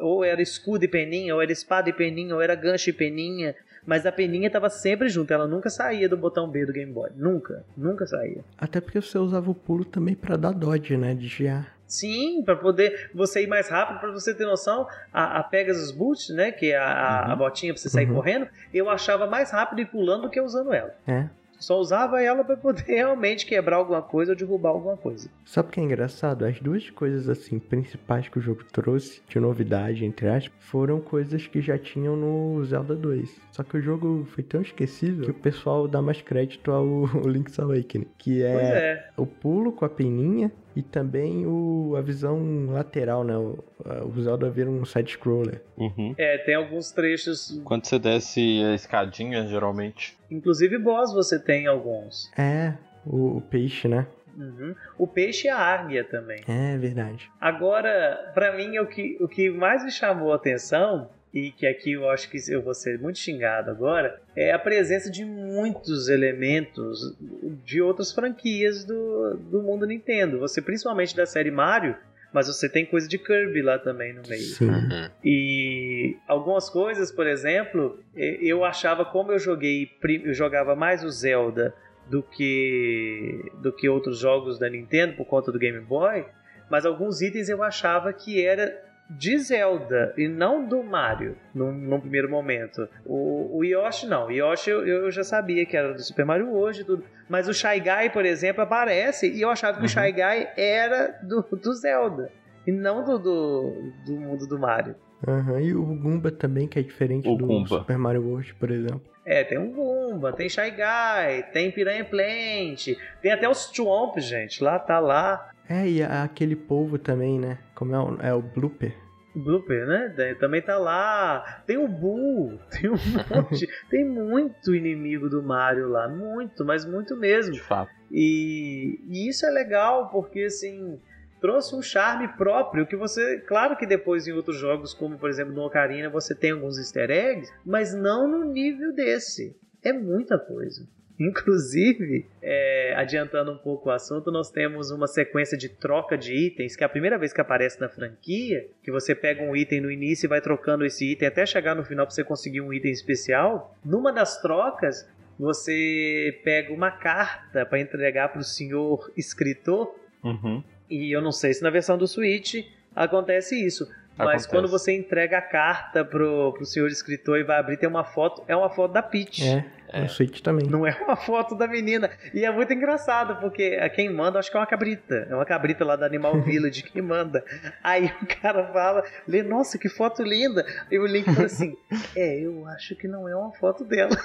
ou 0.00 0.24
era 0.24 0.40
escudo 0.40 0.86
e 0.86 0.88
peninha, 0.88 1.34
ou 1.34 1.42
era 1.42 1.52
espada 1.52 1.90
e 1.90 1.92
peninha, 1.92 2.34
ou 2.34 2.40
era 2.40 2.54
gancho 2.54 2.88
e 2.88 2.94
peninha. 2.94 3.54
Mas 3.84 4.06
a 4.06 4.12
peninha 4.12 4.46
estava 4.46 4.70
sempre 4.70 5.10
junto, 5.10 5.30
ela 5.30 5.46
nunca 5.46 5.68
saía 5.68 6.08
do 6.08 6.16
botão 6.16 6.48
B 6.48 6.64
do 6.64 6.72
Game 6.72 6.90
Boy. 6.92 7.10
Nunca, 7.16 7.64
nunca 7.76 8.06
saía. 8.06 8.42
Até 8.56 8.80
porque 8.80 9.00
você 9.00 9.18
usava 9.18 9.50
o 9.50 9.54
pulo 9.54 9.84
também 9.84 10.14
pra 10.14 10.36
dar 10.36 10.52
dodge, 10.52 10.96
né? 10.96 11.14
Desviar. 11.14 11.76
Sim, 11.92 12.42
para 12.42 12.56
poder 12.56 13.10
você 13.14 13.42
ir 13.42 13.46
mais 13.46 13.68
rápido, 13.68 14.00
para 14.00 14.10
você 14.10 14.34
ter 14.34 14.44
noção, 14.46 14.86
a, 15.12 15.38
a 15.40 15.42
Pegasus 15.42 15.90
Boot, 15.92 16.32
né, 16.32 16.50
que 16.50 16.72
é 16.72 16.76
a, 16.78 16.84
a- 16.86 17.32
a 17.32 17.36
botinha 17.36 17.72
para 17.74 17.80
você 17.82 17.88
sair 17.90 18.08
Uhum. 18.08 18.14
correndo, 18.14 18.48
eu 18.72 18.88
achava 18.88 19.26
mais 19.26 19.50
rápido 19.50 19.80
ir 19.82 19.86
pulando 19.86 20.22
do 20.22 20.30
que 20.30 20.40
usando 20.40 20.72
ela. 20.72 20.94
É. 21.06 21.26
Só 21.58 21.78
usava 21.78 22.20
ela 22.20 22.42
para 22.42 22.56
poder 22.56 22.82
realmente 22.88 23.46
quebrar 23.46 23.76
alguma 23.76 24.02
coisa 24.02 24.32
ou 24.32 24.36
derrubar 24.36 24.70
alguma 24.70 24.96
coisa. 24.96 25.30
Sabe 25.44 25.68
o 25.68 25.70
que 25.70 25.78
é 25.78 25.82
engraçado? 25.84 26.44
As 26.44 26.58
duas 26.60 26.90
coisas 26.90 27.28
assim 27.28 27.60
principais 27.60 28.28
que 28.28 28.38
o 28.38 28.42
jogo 28.42 28.64
trouxe 28.72 29.22
de 29.28 29.38
novidade, 29.38 30.04
entre 30.04 30.28
aspas, 30.28 30.52
foram 30.58 31.00
coisas 31.00 31.46
que 31.46 31.60
já 31.60 31.78
tinham 31.78 32.16
no 32.16 32.64
Zelda 32.64 32.96
2. 32.96 33.40
Só 33.52 33.62
que 33.62 33.76
o 33.76 33.80
jogo 33.82 34.26
foi 34.34 34.42
tão 34.42 34.60
esquecível 34.60 35.24
que 35.26 35.30
o 35.30 35.34
pessoal 35.34 35.86
dá 35.86 36.02
mais 36.02 36.20
crédito 36.20 36.72
ao 36.72 37.04
Link's 37.28 37.60
Awakening, 37.60 38.08
que 38.18 38.42
é, 38.42 38.54
é. 38.54 39.08
o 39.16 39.24
pulo 39.24 39.70
com 39.70 39.84
a 39.84 39.88
peninha 39.88 40.50
e 40.74 40.82
também 40.82 41.46
o, 41.46 41.94
a 41.96 42.00
visão 42.00 42.66
lateral, 42.70 43.24
né? 43.24 43.36
O, 43.36 43.58
o 44.06 44.22
Zelda 44.22 44.48
vira 44.50 44.70
um 44.70 44.84
side-scroller. 44.84 45.62
Uhum. 45.76 46.14
É, 46.16 46.38
tem 46.38 46.54
alguns 46.54 46.90
trechos, 46.92 47.60
Quando 47.64 47.84
você 47.86 47.98
desce 47.98 48.62
a 48.64 48.74
escadinha, 48.74 49.46
geralmente. 49.46 50.16
inclusive 50.30 50.78
boss 50.78 51.12
você 51.12 51.38
tem 51.38 51.66
alguns. 51.66 52.30
É, 52.38 52.74
o, 53.04 53.36
o 53.36 53.40
peixe, 53.40 53.88
né? 53.88 54.06
Uhum. 54.36 54.74
O 54.96 55.06
peixe 55.06 55.46
e 55.46 55.50
a 55.50 55.58
águia 55.58 56.04
também. 56.04 56.42
É 56.48 56.78
verdade. 56.78 57.30
Agora, 57.38 58.30
pra 58.32 58.56
mim, 58.56 58.78
o 58.78 58.86
que, 58.86 59.18
o 59.20 59.28
que 59.28 59.50
mais 59.50 59.84
me 59.84 59.90
chamou 59.90 60.32
a 60.32 60.36
atenção, 60.36 61.10
e 61.32 61.50
que 61.50 61.66
aqui 61.66 61.92
eu 61.92 62.08
acho 62.10 62.28
que 62.30 62.38
eu 62.48 62.60
vou 62.60 62.74
ser 62.74 62.98
muito 62.98 63.18
xingado 63.18 63.70
agora, 63.70 64.20
é 64.36 64.52
a 64.52 64.58
presença 64.58 65.10
de 65.10 65.24
muitos 65.24 66.08
elementos 66.08 67.16
de 67.64 67.80
outras 67.80 68.12
franquias 68.12 68.84
do, 68.84 69.36
do 69.50 69.62
mundo 69.62 69.86
Nintendo. 69.86 70.38
Você, 70.38 70.60
principalmente 70.60 71.16
da 71.16 71.24
série 71.24 71.50
Mario, 71.50 71.96
mas 72.32 72.48
você 72.48 72.68
tem 72.68 72.84
coisa 72.84 73.08
de 73.08 73.18
Kirby 73.18 73.62
lá 73.62 73.78
também 73.78 74.12
no 74.12 74.22
meio. 74.28 74.42
Sim. 74.42 74.68
Uhum. 74.68 75.10
E 75.24 76.16
algumas 76.26 76.68
coisas, 76.68 77.10
por 77.10 77.26
exemplo, 77.26 77.98
eu 78.14 78.64
achava 78.64 79.04
como 79.04 79.32
eu 79.32 79.38
joguei, 79.38 79.90
eu 80.24 80.34
jogava 80.34 80.74
mais 80.74 81.02
o 81.04 81.10
Zelda 81.10 81.74
do 82.08 82.22
que 82.22 83.50
do 83.60 83.72
que 83.72 83.88
outros 83.88 84.18
jogos 84.18 84.58
da 84.58 84.68
Nintendo 84.68 85.14
por 85.14 85.24
conta 85.26 85.52
do 85.52 85.58
Game 85.58 85.80
Boy, 85.80 86.24
mas 86.70 86.84
alguns 86.84 87.20
itens 87.20 87.48
eu 87.48 87.62
achava 87.62 88.12
que 88.12 88.44
era 88.44 88.91
de 89.16 89.38
Zelda 89.38 90.12
e 90.16 90.28
não 90.28 90.64
do 90.66 90.82
Mario 90.82 91.36
num, 91.54 91.72
num 91.72 92.00
primeiro 92.00 92.30
momento. 92.30 92.88
O, 93.04 93.58
o 93.58 93.64
Yoshi 93.64 94.06
não, 94.06 94.26
o 94.26 94.30
Yoshi 94.32 94.70
eu, 94.70 94.86
eu 94.86 95.10
já 95.10 95.24
sabia 95.24 95.64
que 95.66 95.76
era 95.76 95.92
do 95.92 96.02
Super 96.02 96.24
Mario 96.24 96.52
hoje 96.54 96.84
tudo, 96.84 97.04
mas 97.28 97.48
o 97.48 97.54
Shy 97.54 97.80
Guy, 97.80 98.10
por 98.12 98.24
exemplo, 98.24 98.62
aparece 98.62 99.30
e 99.30 99.40
eu 99.42 99.50
achava 99.50 99.78
que 99.78 99.84
o 99.84 99.88
Shy 99.88 100.12
Guy 100.12 100.48
era 100.56 101.18
do, 101.22 101.42
do 101.42 101.74
Zelda 101.74 102.30
e 102.66 102.72
não 102.72 103.04
do, 103.04 103.18
do, 103.18 103.92
do 104.06 104.12
mundo 104.20 104.46
do 104.46 104.58
Mario. 104.58 104.94
Aham, 105.26 105.60
E 105.60 105.72
o 105.74 105.84
Goomba 105.84 106.32
também, 106.32 106.66
que 106.66 106.78
é 106.78 106.82
diferente 106.82 107.28
O 107.28 107.36
do 107.36 107.46
Goomba. 107.46 107.78
Super 107.78 107.96
Mario 107.96 108.26
World, 108.26 108.54
por 108.54 108.70
exemplo. 108.70 109.02
É, 109.24 109.44
tem 109.44 109.56
um 109.56 109.70
Goomba, 109.72 110.32
tem 110.32 110.48
Shy 110.48 110.70
Guy, 110.70 111.44
tem 111.52 111.70
Piranha 111.70 112.04
Plant, 112.04 112.88
tem 113.20 113.30
até 113.30 113.48
os 113.48 113.70
Chomp, 113.72 114.18
gente, 114.18 114.62
lá 114.64 114.80
tá 114.80 114.98
lá. 114.98 115.50
É, 115.68 115.88
e 115.88 116.02
aquele 116.02 116.56
polvo 116.56 116.98
também, 116.98 117.38
né? 117.38 117.58
Como 117.74 117.94
é 117.94 117.98
o, 118.00 118.18
é 118.20 118.34
o 118.34 118.42
Blooper. 118.42 118.94
Blooper, 119.34 119.86
né? 119.86 120.34
Também 120.38 120.60
tá 120.62 120.78
lá. 120.78 121.62
Tem 121.66 121.78
o 121.78 121.88
Bull, 121.88 122.58
tem 122.70 122.90
um 122.90 122.94
monte. 122.94 123.68
tem 123.88 124.04
muito 124.04 124.74
inimigo 124.74 125.28
do 125.28 125.42
Mario 125.42 125.88
lá. 125.88 126.08
Muito, 126.08 126.64
mas 126.64 126.84
muito 126.84 127.16
mesmo. 127.16 127.52
De 127.52 127.60
fato. 127.60 127.90
E, 128.10 129.00
e 129.08 129.28
isso 129.28 129.46
é 129.46 129.50
legal 129.50 130.10
porque, 130.10 130.44
assim, 130.44 131.00
trouxe 131.40 131.74
um 131.74 131.82
charme 131.82 132.28
próprio 132.36 132.86
que 132.86 132.96
você. 132.96 133.38
Claro 133.40 133.76
que 133.76 133.86
depois 133.86 134.26
em 134.26 134.32
outros 134.32 134.56
jogos, 134.56 134.94
como 134.94 135.18
por 135.18 135.28
exemplo 135.28 135.52
no 135.52 135.62
Ocarina, 135.62 136.08
você 136.08 136.34
tem 136.34 136.52
alguns 136.52 136.78
easter 136.78 137.10
eggs, 137.10 137.52
mas 137.64 137.94
não 137.94 138.28
no 138.28 138.44
nível 138.44 138.94
desse. 138.94 139.56
É 139.82 139.92
muita 139.92 140.38
coisa. 140.38 140.86
Inclusive, 141.28 142.26
é, 142.42 142.94
adiantando 142.96 143.52
um 143.52 143.58
pouco 143.58 143.88
o 143.88 143.92
assunto, 143.92 144.30
nós 144.30 144.50
temos 144.50 144.90
uma 144.90 145.06
sequência 145.06 145.56
de 145.56 145.68
troca 145.68 146.16
de 146.16 146.34
itens, 146.34 146.74
que 146.76 146.82
é 146.82 146.86
a 146.86 146.88
primeira 146.88 147.18
vez 147.18 147.32
que 147.32 147.40
aparece 147.40 147.80
na 147.80 147.88
franquia, 147.88 148.66
que 148.82 148.90
você 148.90 149.14
pega 149.14 149.42
um 149.42 149.54
item 149.54 149.80
no 149.80 149.90
início 149.90 150.26
e 150.26 150.28
vai 150.28 150.40
trocando 150.40 150.84
esse 150.84 151.12
item 151.12 151.28
até 151.28 151.44
chegar 151.46 151.74
no 151.74 151.84
final 151.84 152.06
para 152.06 152.14
você 152.14 152.24
conseguir 152.24 152.60
um 152.60 152.72
item 152.72 152.90
especial. 152.90 153.76
Numa 153.84 154.12
das 154.12 154.40
trocas, 154.40 155.08
você 155.38 156.40
pega 156.44 156.72
uma 156.72 156.90
carta 156.90 157.64
para 157.66 157.80
entregar 157.80 158.28
para 158.28 158.40
o 158.40 158.44
senhor 158.44 159.10
escritor, 159.16 159.94
Uhum. 160.22 160.62
e 160.88 161.10
eu 161.14 161.20
não 161.20 161.32
sei 161.32 161.52
se 161.52 161.62
na 161.62 161.70
versão 161.70 161.98
do 161.98 162.06
Switch 162.06 162.64
acontece 162.94 163.56
isso. 163.56 163.88
Mas 164.16 164.28
Acontece. 164.28 164.48
quando 164.50 164.68
você 164.68 164.92
entrega 164.94 165.38
a 165.38 165.42
carta 165.42 166.04
pro, 166.04 166.52
pro 166.52 166.66
senhor 166.66 166.86
escritor 166.88 167.38
e 167.38 167.44
vai 167.44 167.58
abrir, 167.58 167.78
tem 167.78 167.88
uma 167.88 168.04
foto, 168.04 168.44
é 168.46 168.54
uma 168.54 168.68
foto 168.68 168.92
da 168.92 169.02
Peach. 169.02 169.42
É, 169.42 169.64
É. 169.92 170.00
no 170.00 170.08
Switch 170.08 170.40
também. 170.40 170.66
Não 170.66 170.86
é 170.86 170.96
uma 171.02 171.16
foto 171.16 171.54
da 171.54 171.66
menina. 171.66 172.10
E 172.32 172.44
é 172.44 172.50
muito 172.50 172.72
engraçado, 172.72 173.36
porque 173.40 173.76
quem 173.90 174.10
manda, 174.12 174.38
acho 174.38 174.50
que 174.50 174.56
é 174.56 174.60
uma 174.60 174.66
cabrita. 174.66 175.26
É 175.30 175.34
uma 175.34 175.44
cabrita 175.44 175.84
lá 175.84 175.96
da 175.96 176.06
Animal 176.06 176.40
Village 176.42 176.82
que 176.82 177.02
manda. 177.02 177.44
Aí 177.82 178.12
o 178.22 178.26
cara 178.40 178.72
fala, 178.72 179.04
lê, 179.28 179.42
nossa, 179.42 179.78
que 179.78 179.88
foto 179.88 180.22
linda. 180.22 180.64
E 180.90 180.98
o 180.98 181.06
Link 181.06 181.32
fala 181.32 181.46
assim, 181.46 181.76
é, 182.16 182.40
eu 182.40 182.66
acho 182.68 182.96
que 182.96 183.06
não 183.06 183.28
é 183.28 183.36
uma 183.36 183.52
foto 183.52 183.84
dela. 183.84 184.16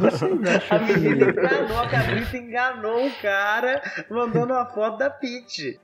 Vocês 0.00 0.20
A 0.70 0.78
menina 0.78 1.32
que, 1.32 1.40
enganou, 1.40 1.78
a 1.78 1.88
cabrita 1.88 2.36
enganou 2.36 3.06
o 3.06 3.10
cara, 3.20 3.82
mandando 4.10 4.52
uma 4.52 4.66
foto 4.66 4.98
da 4.98 5.10
Peach. 5.10 5.78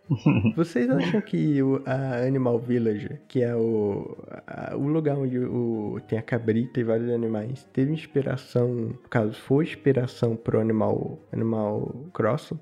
vocês 0.57 0.89
acham 0.91 1.21
que 1.21 1.63
o, 1.63 1.83
a 1.87 2.27
Animal 2.27 2.59
Village, 2.59 3.19
que 3.29 3.43
é 3.43 3.55
o, 3.55 4.17
a- 4.47 4.75
o 4.77 4.87
lugar 4.89 5.17
onde 5.17 5.39
o, 5.39 6.01
tem 6.09 6.19
a 6.19 6.23
cabrita 6.23 6.81
e 6.81 6.85
vários 6.85 7.11
animais, 7.11 7.65
teve 7.73 7.93
inspiração, 7.93 8.69
no 8.69 8.95
caso, 9.11 9.35
foi 9.35 9.65
inspiração 9.65 10.37
pro 10.37 10.61
Animal, 10.61 11.19
Animal 11.33 11.95
Crossing? 12.13 12.59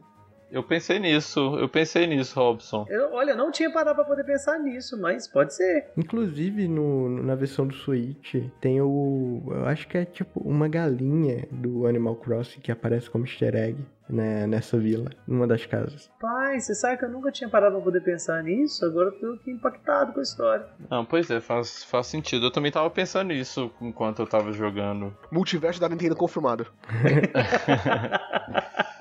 Eu 0.55 0.63
pensei 0.63 1.01
nisso, 1.01 1.57
eu 1.59 1.69
pensei 1.69 2.07
nisso, 2.07 2.39
Robson. 2.39 2.87
Eu, 2.89 3.13
olha, 3.13 3.35
não 3.35 3.51
tinha 3.51 3.73
parado 3.73 3.97
pra 3.97 4.05
poder 4.05 4.23
pensar 4.23 4.57
nisso, 4.61 4.97
mas 5.01 5.27
pode 5.27 5.53
ser. 5.53 5.89
Inclusive 5.97 6.69
no, 6.69 7.09
na 7.09 7.35
versão 7.35 7.67
do 7.67 7.75
Switch 7.75 8.37
tem 8.61 8.81
o. 8.81 9.43
Eu 9.49 9.67
acho 9.67 9.89
que 9.89 9.99
é 9.99 10.05
tipo 10.05 10.39
uma 10.39 10.69
galinha 10.69 11.49
do 11.51 11.89
Animal 11.89 12.15
Crossing 12.15 12.61
que 12.61 12.71
aparece 12.71 13.11
como 13.11 13.25
easter 13.25 13.57
egg 13.57 13.85
né, 14.09 14.47
nessa 14.47 14.79
vila, 14.79 15.11
numa 15.27 15.45
das 15.45 15.67
casas. 15.67 16.09
Pai, 16.21 16.61
você 16.61 16.73
sabe 16.73 16.99
que 16.99 17.05
eu 17.05 17.11
nunca 17.11 17.33
tinha 17.33 17.51
parado 17.51 17.75
pra 17.75 17.85
poder 17.85 18.03
pensar 18.03 18.41
nisso, 18.45 18.85
agora 18.85 19.09
eu 19.09 19.19
tô 19.19 19.33
aqui 19.33 19.51
impactado 19.51 20.13
com 20.13 20.21
a 20.21 20.23
história. 20.23 20.67
Não, 20.89 21.05
pois 21.05 21.29
é, 21.31 21.41
faz, 21.41 21.83
faz 21.83 22.07
sentido. 22.07 22.47
Eu 22.47 22.53
também 22.53 22.71
tava 22.71 22.89
pensando 22.91 23.29
nisso 23.29 23.73
enquanto 23.81 24.21
eu 24.21 24.27
tava 24.27 24.53
jogando. 24.53 25.13
Multiverso 25.33 25.81
da 25.81 25.89
Nintendo 25.89 26.15
confirmado. 26.15 26.65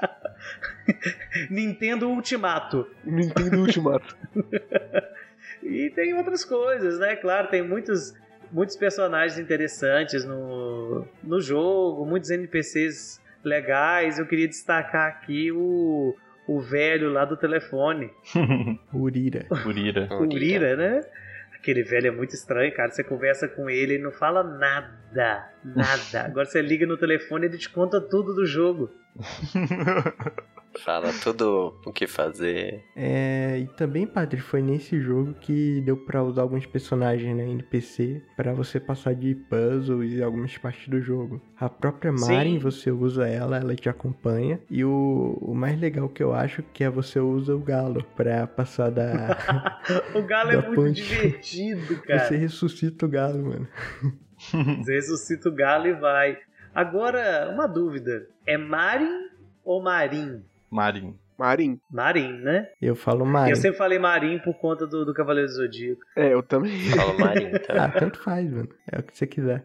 Nintendo 1.50 2.10
Ultimato. 2.10 2.88
Nintendo 3.04 3.60
Ultimato. 3.60 4.16
E 5.62 5.90
tem 5.92 6.14
outras 6.14 6.44
coisas, 6.44 7.00
né? 7.00 7.16
Claro, 7.16 7.48
tem 7.48 7.62
muitos, 7.62 8.14
muitos 8.52 8.76
personagens 8.76 9.40
interessantes 9.40 10.26
no, 10.26 11.08
no 11.24 11.40
jogo, 11.40 12.06
muitos 12.06 12.30
NPCs 12.30 13.22
legais. 13.44 14.20
Eu 14.20 14.26
queria 14.26 14.48
destacar 14.48 15.08
aqui 15.08 15.52
o, 15.52 16.16
o 16.48 16.60
velho 16.60 17.12
lá 17.12 17.24
do 17.24 17.38
telefone, 17.38 18.12
Urira. 18.94 19.46
Urira. 19.66 20.08
Urira, 20.20 20.76
né? 20.76 21.02
Aquele 21.64 21.82
velho 21.82 22.08
é 22.08 22.12
muito 22.12 22.36
estranho, 22.36 22.76
cara. 22.76 22.92
Você 22.92 23.06
conversa 23.06 23.48
com 23.48 23.70
ele 23.70 23.96
e 23.96 23.98
não 23.98 24.12
fala 24.12 24.44
nada. 24.44 25.50
Nada. 25.64 26.26
Agora 26.28 26.46
você 26.46 26.62
liga 26.62 26.86
no 26.86 26.98
telefone 26.98 27.46
e 27.46 27.50
ele 27.50 27.58
te 27.58 27.70
conta 27.70 28.02
tudo 28.02 28.36
do 28.36 28.46
jogo. 28.46 28.92
Fala 30.80 31.12
tudo 31.24 31.76
o 31.86 31.92
que 31.94 32.08
fazer. 32.08 32.84
É, 32.96 33.60
e 33.60 33.68
também, 33.76 34.08
padre, 34.08 34.40
foi 34.42 34.62
nesse 34.62 35.00
jogo 35.00 35.34
que 35.36 35.82
deu 35.82 35.96
pra 35.98 36.24
usar 36.24 36.42
alguns 36.42 36.66
personagens 36.66 37.36
né, 37.36 37.44
NPC 37.48 38.22
pra 38.36 38.54
você 38.54 38.80
passar 38.80 39.14
de 39.14 39.36
puzzles 39.36 40.14
e 40.14 40.22
algumas 40.24 40.58
partes 40.58 40.88
do 40.88 41.00
jogo. 41.02 41.42
A 41.60 41.70
própria 41.70 42.12
Marin, 42.12 42.54
Sim. 42.56 42.60
você 42.60 42.92
usa 42.92 43.28
ela, 43.28 43.58
ela 43.58 43.76
te 43.76 43.88
acompanha. 43.88 44.60
E 44.70 44.84
o, 44.84 45.38
o 45.42 45.54
mais 45.54 45.80
legal 45.80 46.10
que 46.10 46.24
eu 46.24 46.34
acho 46.34 46.64
que 46.74 46.84
é 46.84 46.90
você 46.90 47.20
usa 47.20 47.56
o 47.56 47.60
galo 47.60 48.04
pra 48.16 48.48
passar 48.48 48.90
da. 48.90 49.80
O 50.16 50.22
galo 50.24 50.52
é 50.52 50.56
Da 50.62 50.68
muito 50.68 50.76
ponte. 50.82 51.04
divertido, 51.04 52.02
cara. 52.04 52.20
você 52.28 52.36
ressuscita 52.36 53.06
o 53.06 53.10
galo, 53.10 53.46
mano. 53.46 53.68
Você 54.80 54.96
ressuscita 54.96 55.48
o 55.48 55.54
galo 55.54 55.88
e 55.88 55.94
vai. 55.94 56.38
Agora, 56.76 57.50
uma 57.54 57.66
dúvida. 57.66 58.28
É 58.46 58.58
Marin 58.58 59.30
ou 59.64 59.82
Marim? 59.82 60.44
Marin. 60.74 61.16
Marim. 61.38 61.80
Marim, 61.92 62.32
né? 62.40 62.68
Eu 62.82 62.96
falo 62.96 63.24
Marin. 63.26 63.52
Eu 63.52 63.56
sempre 63.56 63.78
falei 63.78 64.00
Marim 64.00 64.40
por 64.40 64.56
conta 64.56 64.88
do, 64.88 65.06
do 65.06 65.14
Cavaleiro 65.14 65.48
do 65.48 65.54
Zodíaco. 65.54 66.02
É, 66.16 66.34
eu 66.34 66.42
também. 66.42 66.72
Fala 66.90 67.14
Marinho, 67.14 67.60
tá? 67.62 67.86
Ah, 67.86 67.92
tanto 67.92 68.20
faz, 68.24 68.52
mano. 68.52 68.70
É 68.92 69.00
o 69.00 69.04
que 69.04 69.16
você 69.16 69.28
quiser. 69.28 69.64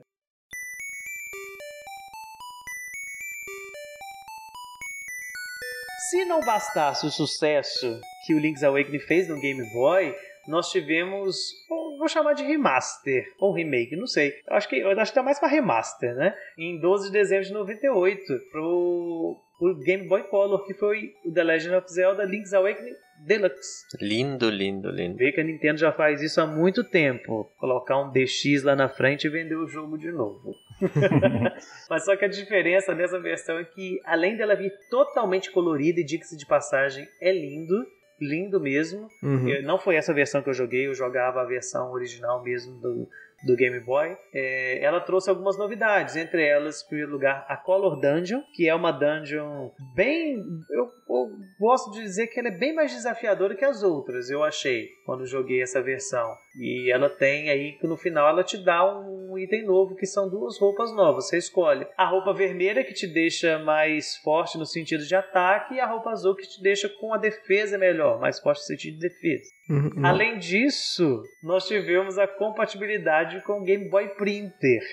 Se 6.11 6.24
não 6.26 6.40
bastasse 6.40 7.06
o 7.06 7.11
sucesso 7.11 8.00
que 8.26 8.34
o 8.34 8.38
Link's 8.38 8.62
Awakening 8.62 9.00
fez 9.00 9.28
no 9.28 9.40
Game 9.40 9.62
Boy, 9.72 10.14
nós 10.46 10.70
tivemos, 10.70 11.36
vou 11.68 11.88
vou 11.98 12.09
chamar 12.09 12.32
de 12.32 12.44
remaster 12.44 13.24
ou 13.38 13.52
remake, 13.52 13.96
não 13.96 14.06
sei. 14.06 14.32
Eu 14.48 14.56
acho 14.56 14.68
que 14.68 14.76
eu 14.76 14.90
acho 14.90 15.11
que 15.11 15.18
tá 15.18 15.22
mais 15.22 15.38
para 15.38 15.48
remaster, 15.48 16.14
né? 16.14 16.34
Em 16.56 16.80
12 16.80 17.06
de 17.06 17.12
dezembro 17.12 17.44
de 17.44 17.52
98 17.52 18.22
pro, 18.50 19.36
pro 19.59 19.74
Game 19.76 20.06
Boy 20.06 20.22
Color, 20.24 20.64
que 20.64 20.74
foi 20.74 21.14
o 21.24 21.32
The 21.32 21.42
Legend 21.44 21.74
of 21.76 21.92
Zelda 21.92 22.24
Link's 22.24 22.52
Awakening 22.54 22.94
Deluxe. 23.26 23.84
Lindo, 24.00 24.48
lindo, 24.48 24.90
lindo. 24.90 25.16
Vê 25.16 25.32
que 25.32 25.40
a 25.40 25.44
Nintendo 25.44 25.78
já 25.78 25.90
faz 25.92 26.22
isso 26.22 26.40
há 26.40 26.46
muito 26.46 26.84
tempo. 26.84 27.50
Colocar 27.59 27.98
um 28.00 28.12
DX 28.12 28.62
lá 28.62 28.76
na 28.76 28.88
frente 28.88 29.26
e 29.26 29.30
vender 29.30 29.56
o 29.56 29.66
jogo 29.66 29.98
de 29.98 30.12
novo. 30.12 30.54
Mas 31.90 32.04
só 32.04 32.16
que 32.16 32.24
a 32.24 32.28
diferença 32.28 32.94
dessa 32.94 33.18
versão 33.18 33.59
é 33.59 33.64
que, 33.64 34.00
além 34.04 34.36
dela 34.36 34.54
vir 34.54 34.72
totalmente 34.88 35.50
colorida 35.50 36.00
e 36.00 36.04
diga-se 36.04 36.36
de 36.36 36.46
passagem, 36.46 37.09
é 37.20 37.32
lindo. 37.32 37.84
Lindo 38.20 38.61
mesmo. 38.61 39.09
Uhum. 39.22 39.48
Eu- 39.48 39.62
não 39.62 39.78
foi 39.78 39.96
essa 39.96 40.12
versão 40.14 40.42
que 40.42 40.48
eu 40.48 40.54
joguei, 40.54 40.86
eu 40.86 40.94
jogava 40.94 41.40
a 41.40 41.44
versão 41.44 41.92
original 41.92 42.42
mesmo 42.42 42.80
do, 42.80 43.09
do 43.45 43.57
Game 43.57 43.78
Boy. 43.80 44.16
É, 44.32 44.82
ela 44.82 45.01
trouxe 45.01 45.30
algumas 45.30 45.57
novidades, 45.57 46.16
entre 46.16 46.47
elas, 46.47 46.82
em 46.82 46.89
primeiro 46.89 47.12
lugar, 47.12 47.47
a 47.49 47.57
Color 47.57 48.01
Dungeon, 48.01 48.43
que 48.55 48.68
é 48.68 48.74
uma 48.74 48.91
dungeon 48.91 49.70
bem. 49.95 50.36
Eu, 50.70 50.91
eu 51.09 51.30
gosto 51.59 51.93
de 51.93 52.03
dizer 52.03 52.28
que 52.28 52.39
ela 52.39 52.49
é 52.49 52.57
bem 52.57 52.74
mais 52.74 52.93
desafiadora 52.93 53.55
que 53.55 53.64
as 53.64 53.82
outras, 53.82 54.30
eu 54.30 54.43
achei, 54.43 54.89
quando 55.05 55.26
joguei 55.26 55.62
essa 55.62 55.82
versão. 55.82 56.28
E 56.59 56.91
ela 56.93 57.09
tem 57.09 57.51
aí 57.51 57.72
que 57.78 57.86
no 57.86 57.97
final 57.97 58.28
ela 58.28 58.43
te 58.43 58.62
dá 58.62 58.84
um 58.84 59.39
item 59.39 59.64
novo, 59.64 59.95
que 59.95 60.07
são 60.07 60.28
duas 60.28 60.59
roupas 60.59 60.95
novas. 60.95 61.28
Você 61.28 61.39
escolhe 61.39 61.86
a 61.97 62.07
roupa 62.07 62.32
vermelha, 62.32 62.84
que 62.84 62.93
te 62.93 63.07
deixa 63.07 63.59
mais 63.59 64.16
forte 64.18 64.59
no 64.59 64.66
sentido 64.66 65.05
de 65.05 65.14
ataque, 65.14 65.74
e 65.74 65.80
a 65.80 65.86
roupa 65.86 66.11
azul, 66.11 66.34
que 66.34 66.49
te 66.49 66.62
deixa 66.62 66.89
com 66.89 67.14
a 67.14 67.18
defesa 67.18 67.78
melhor, 67.78 68.18
mais 68.20 68.41
forte 68.41 68.59
no 68.59 68.64
sentido 68.64 68.99
de 68.99 69.09
defesa. 69.09 69.59
Uhum. 69.70 70.05
Além 70.05 70.39
disso, 70.39 71.22
nós 71.43 71.66
tivemos 71.66 72.18
a 72.18 72.26
compatibilidade 72.26 73.28
com 73.43 73.61
o 73.61 73.64
Game 73.64 73.89
Boy 73.89 74.09
Printer. 74.16 74.81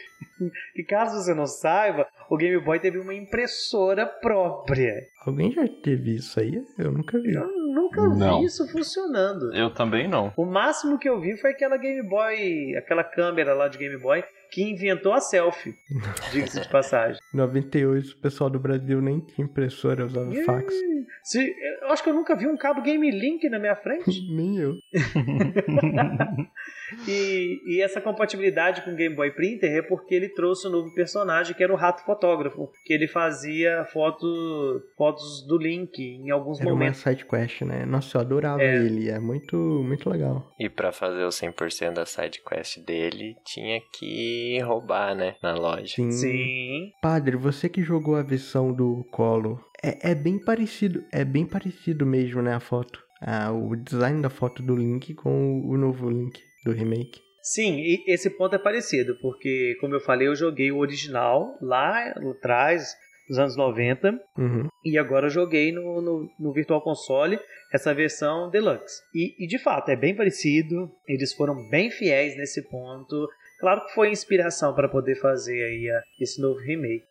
E 0.75 0.83
caso 0.83 1.15
você 1.23 1.33
não 1.33 1.45
saiba, 1.47 2.05
o 2.29 2.35
Game 2.35 2.61
Boy 2.61 2.77
teve 2.77 2.97
uma 2.99 3.13
impressora 3.13 4.05
própria. 4.05 5.07
Alguém 5.25 5.49
já 5.49 5.65
teve 5.81 6.15
isso 6.15 6.37
aí? 6.41 6.61
Eu 6.77 6.91
nunca 6.91 7.17
vi. 7.21 7.33
Eu 7.33 7.47
nunca 7.73 8.01
Não. 8.01 8.39
vi 8.41 8.45
isso 8.47 8.67
funcionando. 8.69 9.55
Eu 9.55 9.73
também 9.73 10.09
não. 10.09 10.33
O 10.35 10.45
máximo 10.45 10.99
que 10.99 11.07
eu 11.07 11.21
vi 11.21 11.37
foi 11.37 11.51
aquela 11.51 11.77
Game 11.77 12.03
Boy, 12.09 12.75
aquela 12.75 13.03
câmera 13.05 13.53
lá 13.53 13.69
de 13.69 13.77
Game 13.77 13.97
Boy 13.97 14.25
que 14.51 14.61
inventou 14.63 15.13
a 15.13 15.19
selfie. 15.19 15.73
Diga-se 16.31 16.61
de 16.61 16.69
passagem. 16.69 17.19
Em 17.33 17.37
98, 17.37 18.09
o 18.11 18.17
pessoal 18.21 18.49
do 18.49 18.59
Brasil 18.59 19.01
nem 19.01 19.19
tinha 19.19 19.45
impressora, 19.45 20.05
usava 20.05 20.31
fax. 20.45 20.73
Se- 21.23 21.53
eu 21.81 21.89
acho 21.89 22.03
que 22.03 22.09
eu 22.09 22.13
nunca 22.13 22.35
vi 22.35 22.47
um 22.47 22.57
cabo 22.57 22.81
Game 22.81 23.09
Link 23.11 23.47
na 23.49 23.59
minha 23.59 23.75
frente. 23.75 24.09
Nem 24.35 24.57
eu. 24.57 24.73
E, 27.07 27.59
e 27.65 27.81
essa 27.81 27.99
compatibilidade 27.99 28.83
com 28.83 28.91
o 28.91 28.95
Game 28.95 29.15
Boy 29.15 29.31
Printer 29.31 29.71
é 29.71 29.81
porque 29.81 30.13
ele 30.13 30.29
trouxe 30.29 30.67
um 30.67 30.71
novo 30.71 30.93
personagem 30.93 31.55
que 31.55 31.63
era 31.63 31.73
o 31.73 31.75
Rato 31.75 32.03
Fotógrafo, 32.05 32.69
que 32.85 32.93
ele 32.93 33.07
fazia 33.07 33.83
foto, 33.91 34.25
fotos 34.95 35.45
do 35.47 35.57
Link 35.57 35.99
em 35.99 36.29
alguns 36.29 36.59
Era 36.59 36.69
uma 36.69 36.75
momentos. 36.75 36.99
side 37.01 37.25
quest, 37.25 37.61
né? 37.63 37.85
Nossa, 37.85 38.17
eu 38.17 38.21
adorava 38.21 38.61
É. 38.61 38.75
ele. 38.75 39.09
É 39.09 39.19
muito, 39.19 39.55
muito 39.57 40.09
legal. 40.09 40.47
E 40.59 40.69
pra 40.69 40.91
fazer 40.91 41.23
o 41.23 41.29
100% 41.29 41.93
da 41.93 42.05
side 42.05 42.41
quest 42.47 42.79
dele, 42.85 43.35
tinha 43.43 43.79
que 43.97 44.34
roubar, 44.63 45.15
né? 45.15 45.35
Na 45.41 45.53
loja. 45.55 45.87
Sim. 45.95 46.11
Sim. 46.11 46.91
Padre, 47.01 47.35
você 47.35 47.69
que 47.69 47.81
jogou 47.83 48.15
a 48.15 48.23
versão 48.23 48.73
do 48.73 49.03
Colo, 49.11 49.59
é, 49.83 50.11
é 50.11 50.15
bem 50.15 50.37
parecido. 50.39 51.03
É 51.11 51.23
bem 51.23 51.45
parecido 51.45 52.05
mesmo, 52.05 52.41
né? 52.41 52.53
A 52.53 52.59
foto. 52.59 53.03
Ah, 53.21 53.51
o 53.51 53.75
design 53.75 54.21
da 54.21 54.29
foto 54.29 54.61
do 54.61 54.75
Link 54.75 55.13
com 55.15 55.61
o 55.65 55.77
novo 55.77 56.09
Link 56.09 56.39
do 56.65 56.71
remake. 56.71 57.21
Sim, 57.41 57.77
e 57.79 58.03
esse 58.07 58.29
ponto 58.31 58.55
é 58.55 58.59
parecido, 58.59 59.15
porque, 59.21 59.75
como 59.79 59.93
eu 59.93 59.99
falei, 59.99 60.27
eu 60.27 60.35
joguei 60.35 60.71
o 60.71 60.79
original 60.79 61.55
lá 61.61 62.11
atrás, 62.31 62.95
nos 63.29 63.37
anos 63.37 63.55
90, 63.55 64.19
Uhum. 64.35 64.67
e 64.83 64.97
agora 64.97 65.27
eu 65.27 65.29
joguei 65.29 65.71
no, 65.71 66.01
no, 66.01 66.27
no 66.39 66.51
Virtual 66.51 66.81
Console 66.81 67.39
essa 67.71 67.93
versão 67.93 68.49
Deluxe. 68.49 68.99
E, 69.13 69.35
e, 69.43 69.47
de 69.47 69.59
fato, 69.59 69.89
é 69.89 69.95
bem 69.95 70.15
parecido, 70.15 70.89
eles 71.07 71.33
foram 71.33 71.55
bem 71.69 71.91
fiéis 71.91 72.35
nesse 72.35 72.63
ponto. 72.67 73.27
Claro 73.65 73.83
que 73.87 73.95
foi 73.95 74.11
inspiração 74.11 74.75
para 74.75 74.87
poder 74.87 75.15
fazer 75.15 75.63
aí 75.63 75.89
a- 75.89 76.03
esse 76.19 76.39
novo 76.39 76.59
remake. 76.59 77.03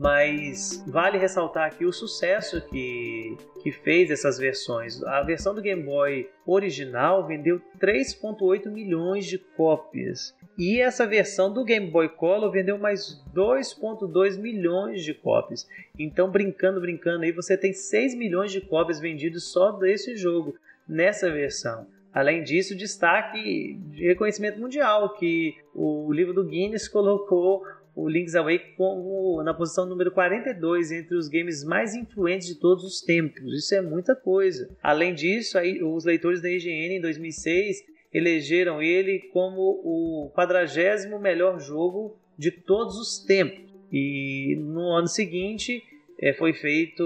Mas 0.00 0.82
vale 0.86 1.18
ressaltar 1.18 1.66
aqui 1.66 1.84
o 1.84 1.92
sucesso 1.92 2.58
que, 2.68 3.36
que 3.62 3.70
fez 3.70 4.10
essas 4.10 4.38
versões. 4.38 5.02
A 5.02 5.20
versão 5.20 5.54
do 5.54 5.60
Game 5.60 5.82
Boy 5.82 6.26
original 6.46 7.26
vendeu 7.26 7.60
3,8 7.78 8.70
milhões 8.70 9.26
de 9.26 9.36
cópias. 9.36 10.34
E 10.56 10.80
essa 10.80 11.06
versão 11.06 11.52
do 11.52 11.62
Game 11.66 11.90
Boy 11.90 12.08
Color 12.08 12.50
vendeu 12.50 12.78
mais 12.78 13.22
2,2 13.34 14.38
milhões 14.38 15.04
de 15.04 15.12
cópias. 15.12 15.68
Então, 15.98 16.30
brincando, 16.30 16.80
brincando 16.80 17.24
aí, 17.24 17.30
você 17.30 17.54
tem 17.54 17.74
6 17.74 18.14
milhões 18.14 18.50
de 18.50 18.62
cópias 18.62 18.98
vendidas 18.98 19.44
só 19.44 19.70
desse 19.70 20.16
jogo, 20.16 20.54
nessa 20.88 21.30
versão. 21.30 21.86
Além 22.10 22.42
disso, 22.42 22.74
destaque 22.74 23.74
de 23.90 24.06
reconhecimento 24.06 24.58
mundial, 24.58 25.14
que 25.14 25.54
o 25.74 26.10
livro 26.10 26.32
do 26.32 26.44
Guinness 26.44 26.88
colocou 26.88 27.62
o 27.94 28.08
Link's 28.08 28.34
Awakening 28.34 28.74
como 28.76 29.42
na 29.42 29.52
posição 29.52 29.86
número 29.86 30.10
42 30.10 30.92
entre 30.92 31.14
os 31.14 31.28
games 31.28 31.64
mais 31.64 31.94
influentes 31.94 32.46
de 32.46 32.54
todos 32.56 32.84
os 32.84 33.00
tempos. 33.00 33.52
Isso 33.52 33.74
é 33.74 33.80
muita 33.80 34.14
coisa. 34.14 34.68
Além 34.82 35.14
disso, 35.14 35.58
aí, 35.58 35.82
os 35.82 36.04
leitores 36.04 36.40
da 36.40 36.48
IGN 36.48 36.96
em 36.96 37.00
2006 37.00 37.84
elegeram 38.12 38.82
ele 38.82 39.20
como 39.32 39.60
o 39.84 40.30
quadragésimo 40.34 41.18
melhor 41.18 41.60
jogo 41.60 42.16
de 42.36 42.50
todos 42.50 42.96
os 42.96 43.18
tempos. 43.18 43.70
E 43.92 44.56
no 44.58 44.92
ano 44.92 45.08
seguinte 45.08 45.82
eh, 46.20 46.32
foi 46.34 46.52
feito 46.52 47.02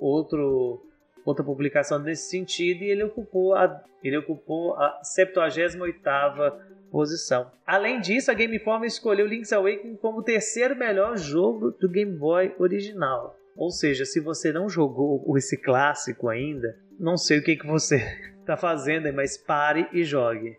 outro 0.00 0.80
outra 1.24 1.42
publicação 1.42 1.98
nesse 1.98 2.28
sentido 2.28 2.84
e 2.84 2.90
ele 2.90 3.02
ocupou 3.02 3.54
a 3.54 3.82
ele 4.02 4.18
ocupou 4.18 4.74
a 4.74 5.00
78ª 5.02 6.54
posição. 6.94 7.50
Além 7.66 8.00
disso, 8.00 8.30
a 8.30 8.34
Game 8.34 8.54
Informer 8.54 8.86
escolheu 8.86 9.26
Link's 9.26 9.52
Awakening 9.52 9.96
como 9.96 10.20
o 10.20 10.22
terceiro 10.22 10.76
melhor 10.76 11.18
jogo 11.18 11.72
do 11.72 11.88
Game 11.88 12.16
Boy 12.16 12.54
original. 12.56 13.36
Ou 13.56 13.72
seja, 13.72 14.04
se 14.04 14.20
você 14.20 14.52
não 14.52 14.68
jogou 14.68 15.36
esse 15.36 15.56
clássico 15.56 16.28
ainda, 16.28 16.78
não 16.98 17.16
sei 17.16 17.40
o 17.40 17.42
que, 17.42 17.56
que 17.56 17.66
você 17.66 17.96
está 18.38 18.54
fazendo, 18.56 19.12
mas 19.12 19.36
pare 19.36 19.88
e 19.92 20.04
jogue. 20.04 20.56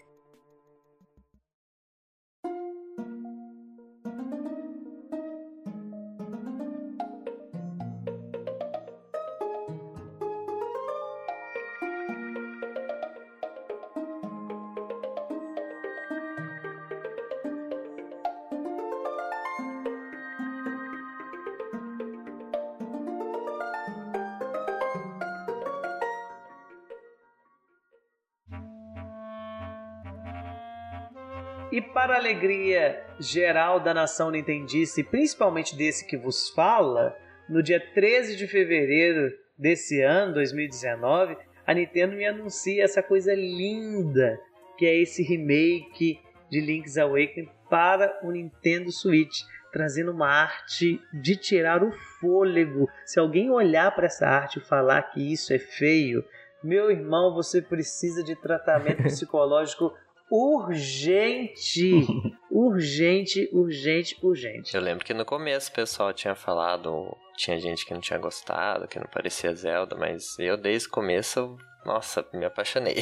E 31.71 31.81
para 31.81 32.13
a 32.13 32.17
alegria 32.17 33.03
geral 33.19 33.79
da 33.79 33.93
nação 33.93 34.29
nintendista 34.29 35.01
e 35.01 35.03
principalmente 35.03 35.75
desse 35.75 36.05
que 36.05 36.15
vos 36.15 36.49
fala, 36.49 37.17
no 37.49 37.61
dia 37.61 37.79
13 37.93 38.35
de 38.35 38.47
fevereiro 38.47 39.33
desse 39.57 40.01
ano, 40.01 40.33
2019, 40.35 41.35
a 41.65 41.73
Nintendo 41.73 42.15
me 42.15 42.25
anuncia 42.25 42.83
essa 42.83 43.01
coisa 43.01 43.33
linda 43.33 44.39
que 44.77 44.85
é 44.85 44.95
esse 44.95 45.23
remake 45.23 46.19
de 46.49 46.61
Link's 46.61 46.97
Awakening 46.97 47.49
para 47.69 48.19
o 48.23 48.31
Nintendo 48.31 48.91
Switch, 48.91 49.41
trazendo 49.71 50.11
uma 50.11 50.27
arte 50.27 51.01
de 51.13 51.35
tirar 51.35 51.83
o 51.83 51.91
fôlego. 52.19 52.87
Se 53.05 53.19
alguém 53.19 53.49
olhar 53.49 53.93
para 53.95 54.05
essa 54.05 54.27
arte 54.27 54.59
e 54.59 54.61
falar 54.61 55.01
que 55.03 55.33
isso 55.33 55.53
é 55.53 55.59
feio, 55.59 56.23
meu 56.63 56.91
irmão, 56.91 57.33
você 57.33 57.61
precisa 57.61 58.23
de 58.23 58.35
tratamento 58.35 59.03
psicológico 59.03 59.93
urgente. 60.29 62.05
urgente, 62.49 63.49
urgente, 63.51 64.17
urgente. 64.21 64.75
Eu 64.75 64.81
lembro 64.81 65.05
que 65.05 65.13
no 65.13 65.25
começo 65.25 65.71
o 65.71 65.75
pessoal 65.75 66.13
tinha 66.13 66.35
falado, 66.35 67.15
tinha 67.35 67.59
gente 67.59 67.85
que 67.85 67.93
não 67.93 68.01
tinha 68.01 68.19
gostado, 68.19 68.87
que 68.87 68.99
não 68.99 69.07
parecia 69.07 69.53
Zelda, 69.53 69.95
mas 69.95 70.37
eu 70.39 70.57
desde 70.57 70.87
o 70.87 70.91
começo 70.91 71.57
nossa, 71.85 72.25
me 72.33 72.43
apaixonei. 72.43 72.95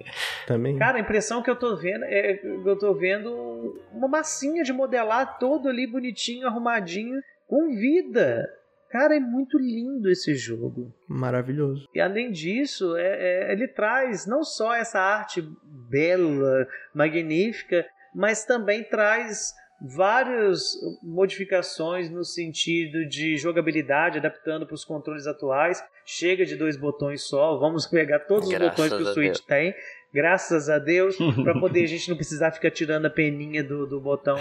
Também. 0.46 0.78
Cara, 0.78 0.96
a 0.96 1.00
impressão 1.00 1.42
que 1.42 1.50
eu 1.50 1.56
tô 1.56 1.76
vendo 1.76 2.04
é 2.04 2.34
que 2.34 2.46
eu 2.46 2.78
tô 2.78 2.94
vendo 2.94 3.78
uma 3.92 4.08
massinha 4.08 4.62
de 4.64 4.72
modelar 4.72 5.38
todo 5.38 5.68
ali 5.68 5.86
bonitinho, 5.86 6.46
arrumadinho, 6.46 7.20
com 7.46 7.68
vida. 7.76 8.48
Cara, 8.90 9.16
é 9.16 9.20
muito 9.20 9.56
lindo 9.56 10.10
esse 10.10 10.34
jogo. 10.34 10.92
Maravilhoso. 11.08 11.88
E 11.94 12.00
além 12.00 12.32
disso, 12.32 12.96
é, 12.96 13.48
é, 13.48 13.52
ele 13.52 13.68
traz 13.68 14.26
não 14.26 14.42
só 14.42 14.74
essa 14.74 14.98
arte 14.98 15.42
bela, 15.88 16.66
magnífica, 16.92 17.86
mas 18.14 18.44
também 18.44 18.82
traz 18.82 19.54
várias 19.80 20.72
modificações 21.02 22.10
no 22.10 22.24
sentido 22.24 23.08
de 23.08 23.36
jogabilidade, 23.36 24.18
adaptando 24.18 24.66
para 24.66 24.74
os 24.74 24.84
controles 24.84 25.26
atuais. 25.26 25.82
Chega 26.04 26.44
de 26.44 26.56
dois 26.56 26.76
botões 26.76 27.22
só, 27.22 27.56
vamos 27.58 27.86
pegar 27.86 28.18
todos 28.20 28.48
os 28.48 28.52
Graças 28.52 28.70
botões 28.70 28.92
que 28.92 29.08
o 29.08 29.14
Switch 29.14 29.34
Deus. 29.34 29.40
tem. 29.40 29.74
Graças 30.12 30.68
a 30.68 30.80
Deus, 30.80 31.16
para 31.16 31.54
poder 31.60 31.84
a 31.84 31.86
gente 31.86 32.08
não 32.08 32.16
precisar 32.16 32.50
ficar 32.50 32.72
tirando 32.72 33.06
a 33.06 33.10
peninha 33.10 33.62
do, 33.62 33.86
do 33.86 34.00
botão 34.00 34.36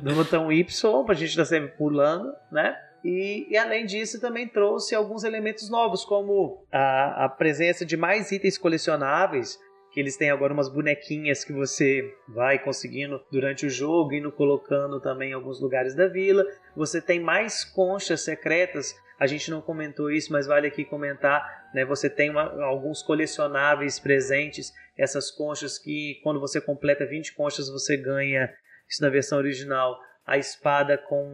do 0.00 0.14
botão 0.14 0.52
Y, 0.52 1.04
para 1.04 1.14
a 1.14 1.16
gente 1.16 1.30
estar 1.30 1.44
sempre 1.44 1.76
pulando, 1.76 2.32
né? 2.52 2.76
E, 3.04 3.46
e, 3.50 3.56
além 3.56 3.86
disso, 3.86 4.20
também 4.20 4.46
trouxe 4.46 4.94
alguns 4.94 5.24
elementos 5.24 5.70
novos, 5.70 6.04
como 6.04 6.64
a, 6.70 7.24
a 7.24 7.28
presença 7.28 7.84
de 7.84 7.96
mais 7.96 8.30
itens 8.30 8.58
colecionáveis, 8.58 9.58
que 9.92 9.98
eles 9.98 10.16
têm 10.16 10.30
agora 10.30 10.52
umas 10.52 10.68
bonequinhas 10.68 11.44
que 11.44 11.52
você 11.52 12.14
vai 12.28 12.58
conseguindo 12.62 13.20
durante 13.30 13.66
o 13.66 13.70
jogo, 13.70 14.14
indo 14.14 14.30
colocando 14.30 15.00
também 15.00 15.30
em 15.30 15.34
alguns 15.34 15.60
lugares 15.60 15.94
da 15.94 16.06
vila. 16.06 16.44
Você 16.76 17.00
tem 17.00 17.18
mais 17.18 17.64
conchas 17.64 18.20
secretas. 18.20 18.94
A 19.18 19.26
gente 19.26 19.50
não 19.50 19.60
comentou 19.60 20.10
isso, 20.10 20.32
mas 20.32 20.46
vale 20.46 20.68
aqui 20.68 20.84
comentar. 20.84 21.70
Né? 21.74 21.84
Você 21.84 22.08
tem 22.08 22.30
uma, 22.30 22.62
alguns 22.64 23.02
colecionáveis 23.02 23.98
presentes. 23.98 24.72
Essas 24.96 25.30
conchas 25.30 25.76
que, 25.76 26.20
quando 26.22 26.38
você 26.38 26.60
completa 26.60 27.04
20 27.04 27.34
conchas, 27.34 27.68
você 27.68 27.96
ganha. 27.96 28.48
Isso 28.88 29.02
na 29.02 29.08
versão 29.08 29.38
original 29.38 29.98
a 30.26 30.38
espada 30.38 30.96
com 30.96 31.24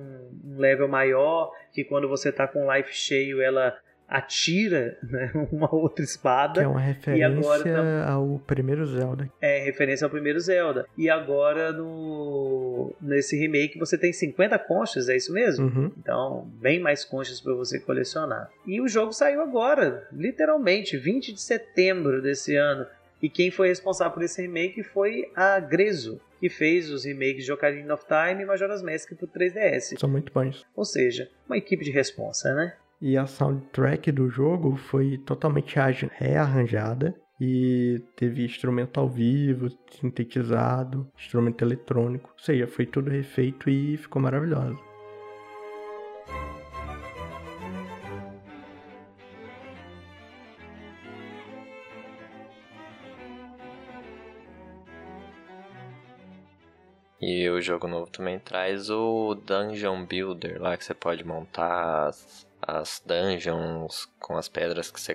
um 0.45 0.59
level 0.59 0.89
maior, 0.89 1.51
que 1.72 1.84
quando 1.84 2.09
você 2.09 2.32
tá 2.32 2.47
com 2.47 2.72
life 2.72 2.95
cheio, 2.95 3.41
ela 3.43 3.76
atira 4.09 4.97
né, 5.03 5.30
uma 5.51 5.72
outra 5.74 6.05
espada. 6.05 6.61
Que 6.61 6.64
é 6.66 6.68
uma 6.68 6.80
referência 6.80 7.64
tá- 7.64 8.12
ao 8.12 8.41
primeiro 8.47 8.87
Zelda. 8.87 9.28
É 9.41 9.64
referência 9.64 10.05
ao 10.05 10.11
primeiro 10.11 10.39
Zelda. 10.41 10.87
E 10.97 11.11
agora 11.11 11.72
no 11.72 12.95
nesse 13.01 13.37
remake 13.37 13.78
você 13.78 13.99
tem 13.99 14.12
50 14.12 14.59
conchas, 14.61 15.09
é 15.09 15.16
isso 15.16 15.32
mesmo? 15.32 15.66
Uhum. 15.66 15.93
Então, 15.99 16.49
bem 16.61 16.80
mais 16.80 17.05
conchas 17.05 17.41
para 17.41 17.55
você 17.55 17.80
colecionar. 17.80 18.49
E 18.66 18.80
o 18.80 18.89
jogo 18.89 19.12
saiu 19.12 19.41
agora, 19.43 20.07
literalmente, 20.12 20.97
20 20.97 21.32
de 21.32 21.41
setembro 21.41 22.22
desse 22.22 22.55
ano. 22.57 22.87
E 23.20 23.30
quem 23.30 23.51
foi 23.51 23.68
responsável 23.68 24.12
por 24.12 24.22
esse 24.22 24.41
remake 24.43 24.82
foi 24.82 25.30
a 25.34 25.59
Grezzo, 25.59 26.20
que 26.41 26.49
fez 26.49 26.91
os 26.91 27.05
remakes 27.05 27.45
de 27.45 27.53
Ocarina 27.53 27.95
of 27.95 28.05
Time 28.07 28.43
e 28.43 28.47
Majora's 28.47 28.82
Mask 28.82 29.14
pro 29.14 29.28
3DS. 29.28 29.99
São 29.99 30.09
muito 30.09 30.32
bons. 30.32 30.64
Ou 30.74 30.84
seja, 30.84 31.30
uma 31.47 31.57
equipe 31.57 31.84
de 31.84 31.91
responsa, 31.91 32.55
né? 32.55 32.74
E 33.01 33.16
a 33.16 33.26
soundtrack 33.26 34.11
do 34.11 34.28
jogo 34.28 34.76
foi 34.76 35.18
totalmente 35.18 35.76
rearranjada 36.12 37.14
e 37.41 38.01
teve 38.16 38.45
instrumento 38.45 38.99
ao 38.99 39.09
vivo, 39.09 39.68
sintetizado, 40.01 41.07
instrumento 41.18 41.62
eletrônico. 41.62 42.30
Ou 42.32 42.39
seja, 42.43 42.66
foi 42.66 42.87
tudo 42.87 43.11
refeito 43.11 43.68
e 43.68 43.97
ficou 43.97 44.20
maravilhoso. 44.22 44.78
E 57.21 57.49
o 57.49 57.61
jogo 57.62 57.89
novo 57.89 58.11
também 58.11 58.39
traz 58.39 58.91
o 58.91 59.35
Dungeon 59.35 60.05
Builder, 60.05 60.61
lá 60.61 60.77
que 60.77 60.85
você 60.85 60.93
pode 60.93 61.25
montar 61.25 62.09
as, 62.09 62.47
as 62.61 63.03
dungeons 63.05 64.07
com 64.21 64.37
as 64.37 64.49
pedras 64.49 64.91
que 64.91 65.01
você 65.01 65.14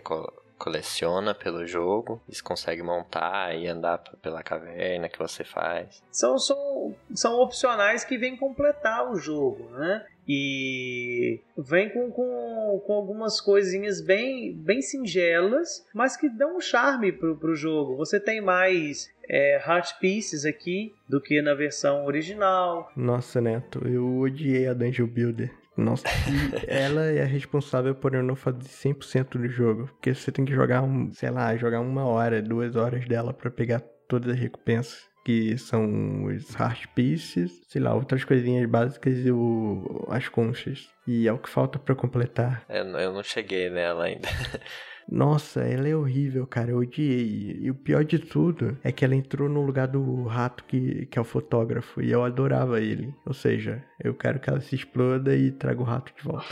coleciona 0.61 1.33
pelo 1.33 1.65
jogo. 1.65 2.21
E 2.29 2.35
você 2.35 2.43
consegue 2.43 2.83
montar 2.83 3.55
e 3.55 3.67
andar 3.67 3.97
pela 4.21 4.43
caverna 4.43 5.09
que 5.09 5.17
você 5.17 5.43
faz. 5.43 6.03
São, 6.11 6.37
são, 6.37 6.95
são 7.15 7.39
opcionais 7.39 8.03
que 8.03 8.15
vêm 8.15 8.37
completar 8.37 9.11
o 9.11 9.15
jogo, 9.15 9.71
né? 9.71 10.05
E 10.27 11.39
vem 11.57 11.89
com, 11.89 12.11
com, 12.11 12.83
com 12.85 12.93
algumas 12.93 13.41
coisinhas 13.41 14.01
bem, 14.01 14.53
bem 14.53 14.81
singelas, 14.81 15.83
mas 15.93 16.15
que 16.15 16.29
dão 16.29 16.57
um 16.57 16.61
charme 16.61 17.11
pro, 17.11 17.35
pro 17.35 17.55
jogo. 17.55 17.97
Você 17.97 18.19
tem 18.19 18.39
mais 18.39 19.11
é, 19.27 19.55
heart 19.57 19.97
pieces 19.99 20.45
aqui 20.45 20.93
do 21.09 21.19
que 21.19 21.41
na 21.41 21.55
versão 21.55 22.05
original. 22.05 22.91
Nossa, 22.95 23.41
Neto, 23.41 23.81
eu 23.87 24.19
odiei 24.19 24.67
a 24.67 24.73
Dungeon 24.73 25.07
Builder. 25.07 25.60
Nossa, 25.75 26.05
e 26.29 26.65
ela 26.67 27.05
é 27.05 27.23
responsável 27.23 27.95
por 27.95 28.13
eu 28.13 28.21
não 28.21 28.35
fazer 28.35 28.59
100% 28.59 29.37
do 29.37 29.47
jogo. 29.47 29.87
Porque 29.87 30.13
você 30.13 30.31
tem 30.31 30.45
que 30.45 30.53
jogar, 30.53 30.83
um, 30.83 31.11
sei 31.11 31.29
lá, 31.29 31.55
jogar 31.55 31.79
uma 31.79 32.05
hora, 32.05 32.41
duas 32.41 32.75
horas 32.75 33.07
dela 33.07 33.33
pra 33.33 33.49
pegar 33.49 33.81
todas 34.07 34.33
as 34.33 34.39
recompensas. 34.39 35.09
Que 35.23 35.55
são 35.55 36.25
os 36.25 36.55
heart 36.55 36.87
pieces, 36.95 37.61
sei 37.67 37.79
lá, 37.79 37.93
outras 37.93 38.23
coisinhas 38.23 38.67
básicas 38.67 39.23
e 39.23 39.31
o, 39.31 40.07
as 40.09 40.27
conchas. 40.27 40.89
E 41.07 41.27
é 41.27 41.31
o 41.31 41.37
que 41.37 41.47
falta 41.47 41.77
pra 41.77 41.93
completar. 41.93 42.65
Eu, 42.67 42.85
eu 42.85 43.13
não 43.13 43.21
cheguei 43.21 43.69
nela 43.69 44.05
ainda. 44.05 44.27
Nossa, 45.09 45.61
ela 45.61 45.87
é 45.87 45.95
horrível, 45.95 46.45
cara. 46.47 46.71
Eu 46.71 46.77
odiei. 46.77 47.57
E 47.61 47.71
o 47.71 47.75
pior 47.75 48.03
de 48.03 48.19
tudo 48.19 48.77
é 48.83 48.91
que 48.91 49.03
ela 49.03 49.15
entrou 49.15 49.49
no 49.49 49.61
lugar 49.61 49.87
do 49.87 50.23
rato 50.23 50.63
que, 50.65 51.05
que 51.07 51.17
é 51.17 51.21
o 51.21 51.25
fotógrafo. 51.25 52.01
E 52.01 52.11
eu 52.11 52.23
adorava 52.23 52.79
ele. 52.79 53.13
Ou 53.25 53.33
seja, 53.33 53.83
eu 54.03 54.13
quero 54.13 54.39
que 54.39 54.49
ela 54.49 54.61
se 54.61 54.75
exploda 54.75 55.35
e 55.35 55.51
traga 55.51 55.81
o 55.81 55.85
rato 55.85 56.11
de 56.15 56.23
volta. 56.23 56.47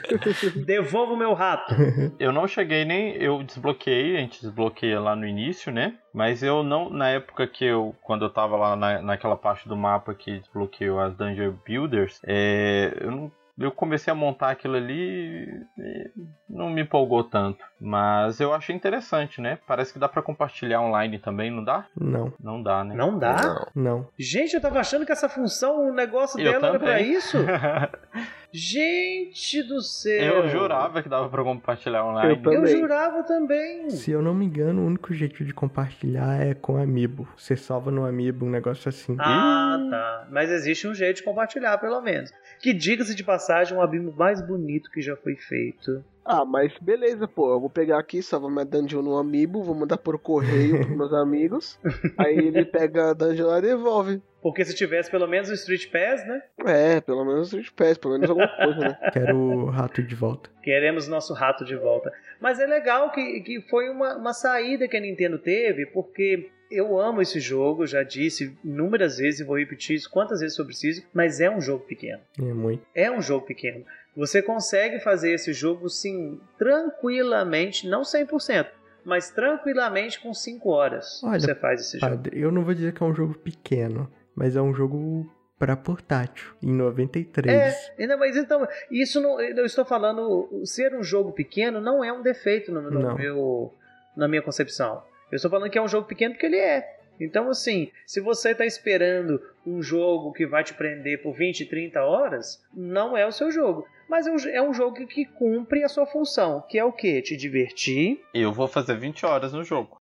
Devolva 0.66 1.12
o 1.12 1.16
meu 1.16 1.32
rato. 1.32 1.74
Eu 2.18 2.32
não 2.32 2.46
cheguei 2.46 2.84
nem. 2.84 3.14
Eu 3.16 3.42
desbloqueei, 3.42 4.16
a 4.16 4.20
gente 4.20 4.42
desbloqueia 4.42 5.00
lá 5.00 5.16
no 5.16 5.26
início, 5.26 5.72
né? 5.72 5.94
Mas 6.12 6.42
eu 6.42 6.62
não. 6.62 6.90
Na 6.90 7.08
época 7.08 7.46
que 7.46 7.64
eu. 7.64 7.94
Quando 8.02 8.24
eu 8.24 8.30
tava 8.30 8.56
lá 8.56 8.76
na, 8.76 9.00
naquela 9.00 9.36
parte 9.36 9.68
do 9.68 9.76
mapa 9.76 10.14
que 10.14 10.38
desbloqueou 10.38 11.00
as 11.00 11.14
Dungeon 11.16 11.54
Builders, 11.64 12.20
é, 12.26 12.96
eu 13.00 13.10
não. 13.10 13.32
Eu 13.58 13.70
comecei 13.70 14.10
a 14.10 14.16
montar 14.16 14.50
aquilo 14.50 14.76
ali 14.76 15.46
e 15.78 16.10
não 16.48 16.70
me 16.70 16.82
empolgou 16.82 17.22
tanto. 17.22 17.62
Mas 17.80 18.40
eu 18.40 18.52
achei 18.54 18.74
interessante, 18.74 19.40
né? 19.40 19.58
Parece 19.66 19.92
que 19.92 19.98
dá 19.98 20.08
pra 20.08 20.22
compartilhar 20.22 20.80
online 20.80 21.18
também, 21.18 21.50
não 21.50 21.62
dá? 21.62 21.86
Não, 21.96 22.32
Não 22.40 22.62
dá, 22.62 22.82
né? 22.82 22.94
Não 22.94 23.18
dá? 23.18 23.66
Não. 23.74 23.82
não. 23.82 24.08
Gente, 24.18 24.54
eu 24.54 24.60
tava 24.60 24.80
achando 24.80 25.04
que 25.04 25.12
essa 25.12 25.28
função, 25.28 25.90
o 25.90 25.92
negócio 25.92 26.40
Eu 26.40 26.52
dela 26.52 26.68
era 26.68 26.78
pra 26.78 26.88
também. 26.92 27.12
isso. 27.12 27.36
Gente 28.52 29.62
do 29.62 29.80
céu. 29.80 30.44
eu 30.44 30.48
jurava 30.48 31.02
que 31.02 31.08
dava 31.08 31.28
pra 31.28 31.42
compartilhar 31.42 32.04
online. 32.04 32.30
Eu 32.30 32.36
Eu 32.36 32.42
também. 32.60 32.76
jurava 32.78 33.22
também. 33.22 33.90
Se 33.90 34.10
eu 34.10 34.20
não 34.20 34.34
me 34.34 34.44
engano, 34.44 34.82
o 34.82 34.86
único 34.86 35.14
jeito 35.14 35.42
de 35.44 35.54
compartilhar 35.54 36.40
é 36.40 36.52
com 36.54 36.76
Amiibo. 36.76 37.26
Você 37.36 37.56
salva 37.56 37.90
no 37.90 38.04
Amiibo 38.04 38.44
um 38.44 38.50
negócio 38.50 38.88
assim. 38.88 39.16
Ah, 39.18 39.78
tá. 39.90 40.28
Mas 40.30 40.50
existe 40.50 40.86
um 40.86 40.94
jeito 40.94 41.16
de 41.16 41.22
compartilhar, 41.22 41.78
pelo 41.78 42.00
menos. 42.02 42.30
Que 42.60 42.74
diga-se 42.74 43.14
de 43.14 43.24
passagem, 43.24 43.76
um 43.76 43.80
abismo 43.80 44.12
mais 44.16 44.46
bonito 44.46 44.90
que 44.90 45.00
já 45.00 45.16
foi 45.16 45.34
feito. 45.36 46.04
Ah, 46.24 46.44
mas 46.44 46.72
beleza, 46.80 47.26
pô. 47.26 47.52
Eu 47.52 47.60
vou 47.60 47.70
pegar 47.70 47.98
aqui, 47.98 48.22
salvar 48.22 48.50
minha 48.50 48.64
dungeon 48.64 49.02
no 49.02 49.16
Amiibo, 49.16 49.62
vou 49.62 49.74
mandar 49.74 49.98
por 49.98 50.18
correio 50.18 50.80
pros 50.80 50.96
meus 50.96 51.12
amigos. 51.12 51.78
Aí 52.18 52.38
ele 52.38 52.64
pega 52.64 53.10
a 53.10 53.12
dungeon 53.12 53.46
lá 53.48 53.58
e 53.58 53.62
devolve. 53.62 54.22
Porque 54.40 54.64
se 54.64 54.74
tivesse 54.74 55.08
pelo 55.10 55.26
menos 55.28 55.48
o 55.50 55.54
Street 55.54 55.88
Pass, 55.90 56.26
né? 56.26 56.42
É, 56.66 57.00
pelo 57.00 57.24
menos 57.24 57.52
Street 57.52 57.70
Pass, 57.76 57.96
pelo 57.96 58.14
menos 58.14 58.28
alguma 58.28 58.48
coisa, 58.48 58.78
né? 58.80 58.98
Quero 59.12 59.36
o 59.36 59.70
rato 59.70 60.02
de 60.02 60.14
volta. 60.16 60.50
Queremos 60.62 61.06
nosso 61.06 61.32
rato 61.32 61.64
de 61.64 61.76
volta. 61.76 62.12
Mas 62.40 62.58
é 62.58 62.66
legal 62.66 63.12
que, 63.12 63.40
que 63.40 63.60
foi 63.70 63.88
uma, 63.88 64.16
uma 64.16 64.32
saída 64.32 64.88
que 64.88 64.96
a 64.96 65.00
Nintendo 65.00 65.38
teve, 65.38 65.86
porque 65.86 66.50
eu 66.72 66.98
amo 66.98 67.20
esse 67.20 67.38
jogo, 67.38 67.86
já 67.86 68.02
disse 68.02 68.56
inúmeras 68.64 69.18
vezes 69.18 69.40
e 69.40 69.44
vou 69.44 69.58
repetir 69.58 69.94
isso 69.94 70.10
quantas 70.10 70.40
vezes 70.40 70.56
for 70.56 70.64
preciso, 70.64 71.04
mas 71.12 71.40
é 71.40 71.50
um 71.50 71.60
jogo 71.60 71.84
pequeno. 71.84 72.20
É 72.38 72.42
muito. 72.42 72.84
É 72.94 73.10
um 73.10 73.20
jogo 73.20 73.46
pequeno. 73.46 73.84
Você 74.16 74.42
consegue 74.42 75.00
fazer 75.00 75.32
esse 75.32 75.52
jogo, 75.52 75.88
sim, 75.88 76.38
tranquilamente, 76.58 77.88
não 77.88 78.02
100%, 78.02 78.66
mas 79.04 79.30
tranquilamente 79.30 80.20
com 80.20 80.34
5 80.34 80.68
horas. 80.70 81.22
Olha, 81.24 81.40
você 81.40 81.54
faz 81.54 81.80
esse 81.80 81.98
jogo. 81.98 82.16
Padre, 82.16 82.40
eu 82.40 82.52
não 82.52 82.64
vou 82.64 82.74
dizer 82.74 82.92
que 82.92 83.02
é 83.02 83.06
um 83.06 83.14
jogo 83.14 83.34
pequeno, 83.34 84.12
mas 84.34 84.54
é 84.54 84.60
um 84.60 84.74
jogo 84.74 85.26
para 85.58 85.76
portátil, 85.76 86.52
em 86.60 86.72
93. 86.72 87.56
É, 87.96 88.16
mas 88.16 88.36
então, 88.36 88.66
isso 88.90 89.20
não, 89.20 89.40
eu 89.40 89.64
estou 89.64 89.84
falando, 89.84 90.50
ser 90.64 90.92
um 90.92 91.04
jogo 91.04 91.32
pequeno 91.32 91.80
não 91.80 92.02
é 92.02 92.12
um 92.12 92.20
defeito 92.20 92.72
no, 92.72 92.82
no 92.82 93.00
Não. 93.00 93.14
meu, 93.14 93.72
na 94.16 94.26
minha 94.26 94.42
concepção. 94.42 95.04
Eu 95.30 95.36
estou 95.36 95.50
falando 95.50 95.70
que 95.70 95.78
é 95.78 95.82
um 95.82 95.88
jogo 95.88 96.06
pequeno 96.06 96.34
porque 96.34 96.46
ele 96.46 96.58
é. 96.58 96.98
Então, 97.20 97.48
assim, 97.48 97.92
se 98.04 98.20
você 98.20 98.50
está 98.50 98.66
esperando 98.66 99.40
um 99.64 99.80
jogo 99.80 100.32
que 100.32 100.44
vai 100.44 100.64
te 100.64 100.74
prender 100.74 101.22
por 101.22 101.32
20, 101.32 101.66
30 101.66 102.02
horas, 102.02 102.60
não 102.74 103.16
é 103.16 103.24
o 103.24 103.30
seu 103.30 103.48
jogo. 103.50 103.86
Mas 104.12 104.26
é 104.26 104.30
um, 104.30 104.36
é 104.50 104.62
um 104.62 104.74
jogo 104.74 104.94
que, 104.94 105.06
que 105.06 105.24
cumpre 105.24 105.82
a 105.82 105.88
sua 105.88 106.04
função, 106.04 106.62
que 106.68 106.78
é 106.78 106.84
o 106.84 106.92
quê? 106.92 107.22
Te 107.22 107.34
divertir. 107.34 108.20
Eu 108.34 108.52
vou 108.52 108.68
fazer 108.68 108.94
20 108.94 109.24
horas 109.24 109.54
no 109.54 109.64
jogo. 109.64 110.01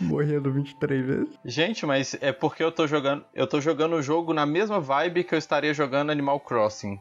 Morrendo 0.00 0.52
23 0.52 1.06
vezes. 1.06 1.28
Gente, 1.44 1.86
mas 1.86 2.16
é 2.20 2.32
porque 2.32 2.62
eu 2.62 2.72
tô 2.72 2.86
jogando. 2.86 3.24
Eu 3.34 3.46
tô 3.46 3.60
jogando 3.60 3.94
o 3.96 4.02
jogo 4.02 4.32
na 4.34 4.44
mesma 4.46 4.80
vibe 4.80 5.24
que 5.24 5.34
eu 5.34 5.38
estaria 5.38 5.72
jogando 5.72 6.10
Animal 6.10 6.40
Crossing. 6.40 6.98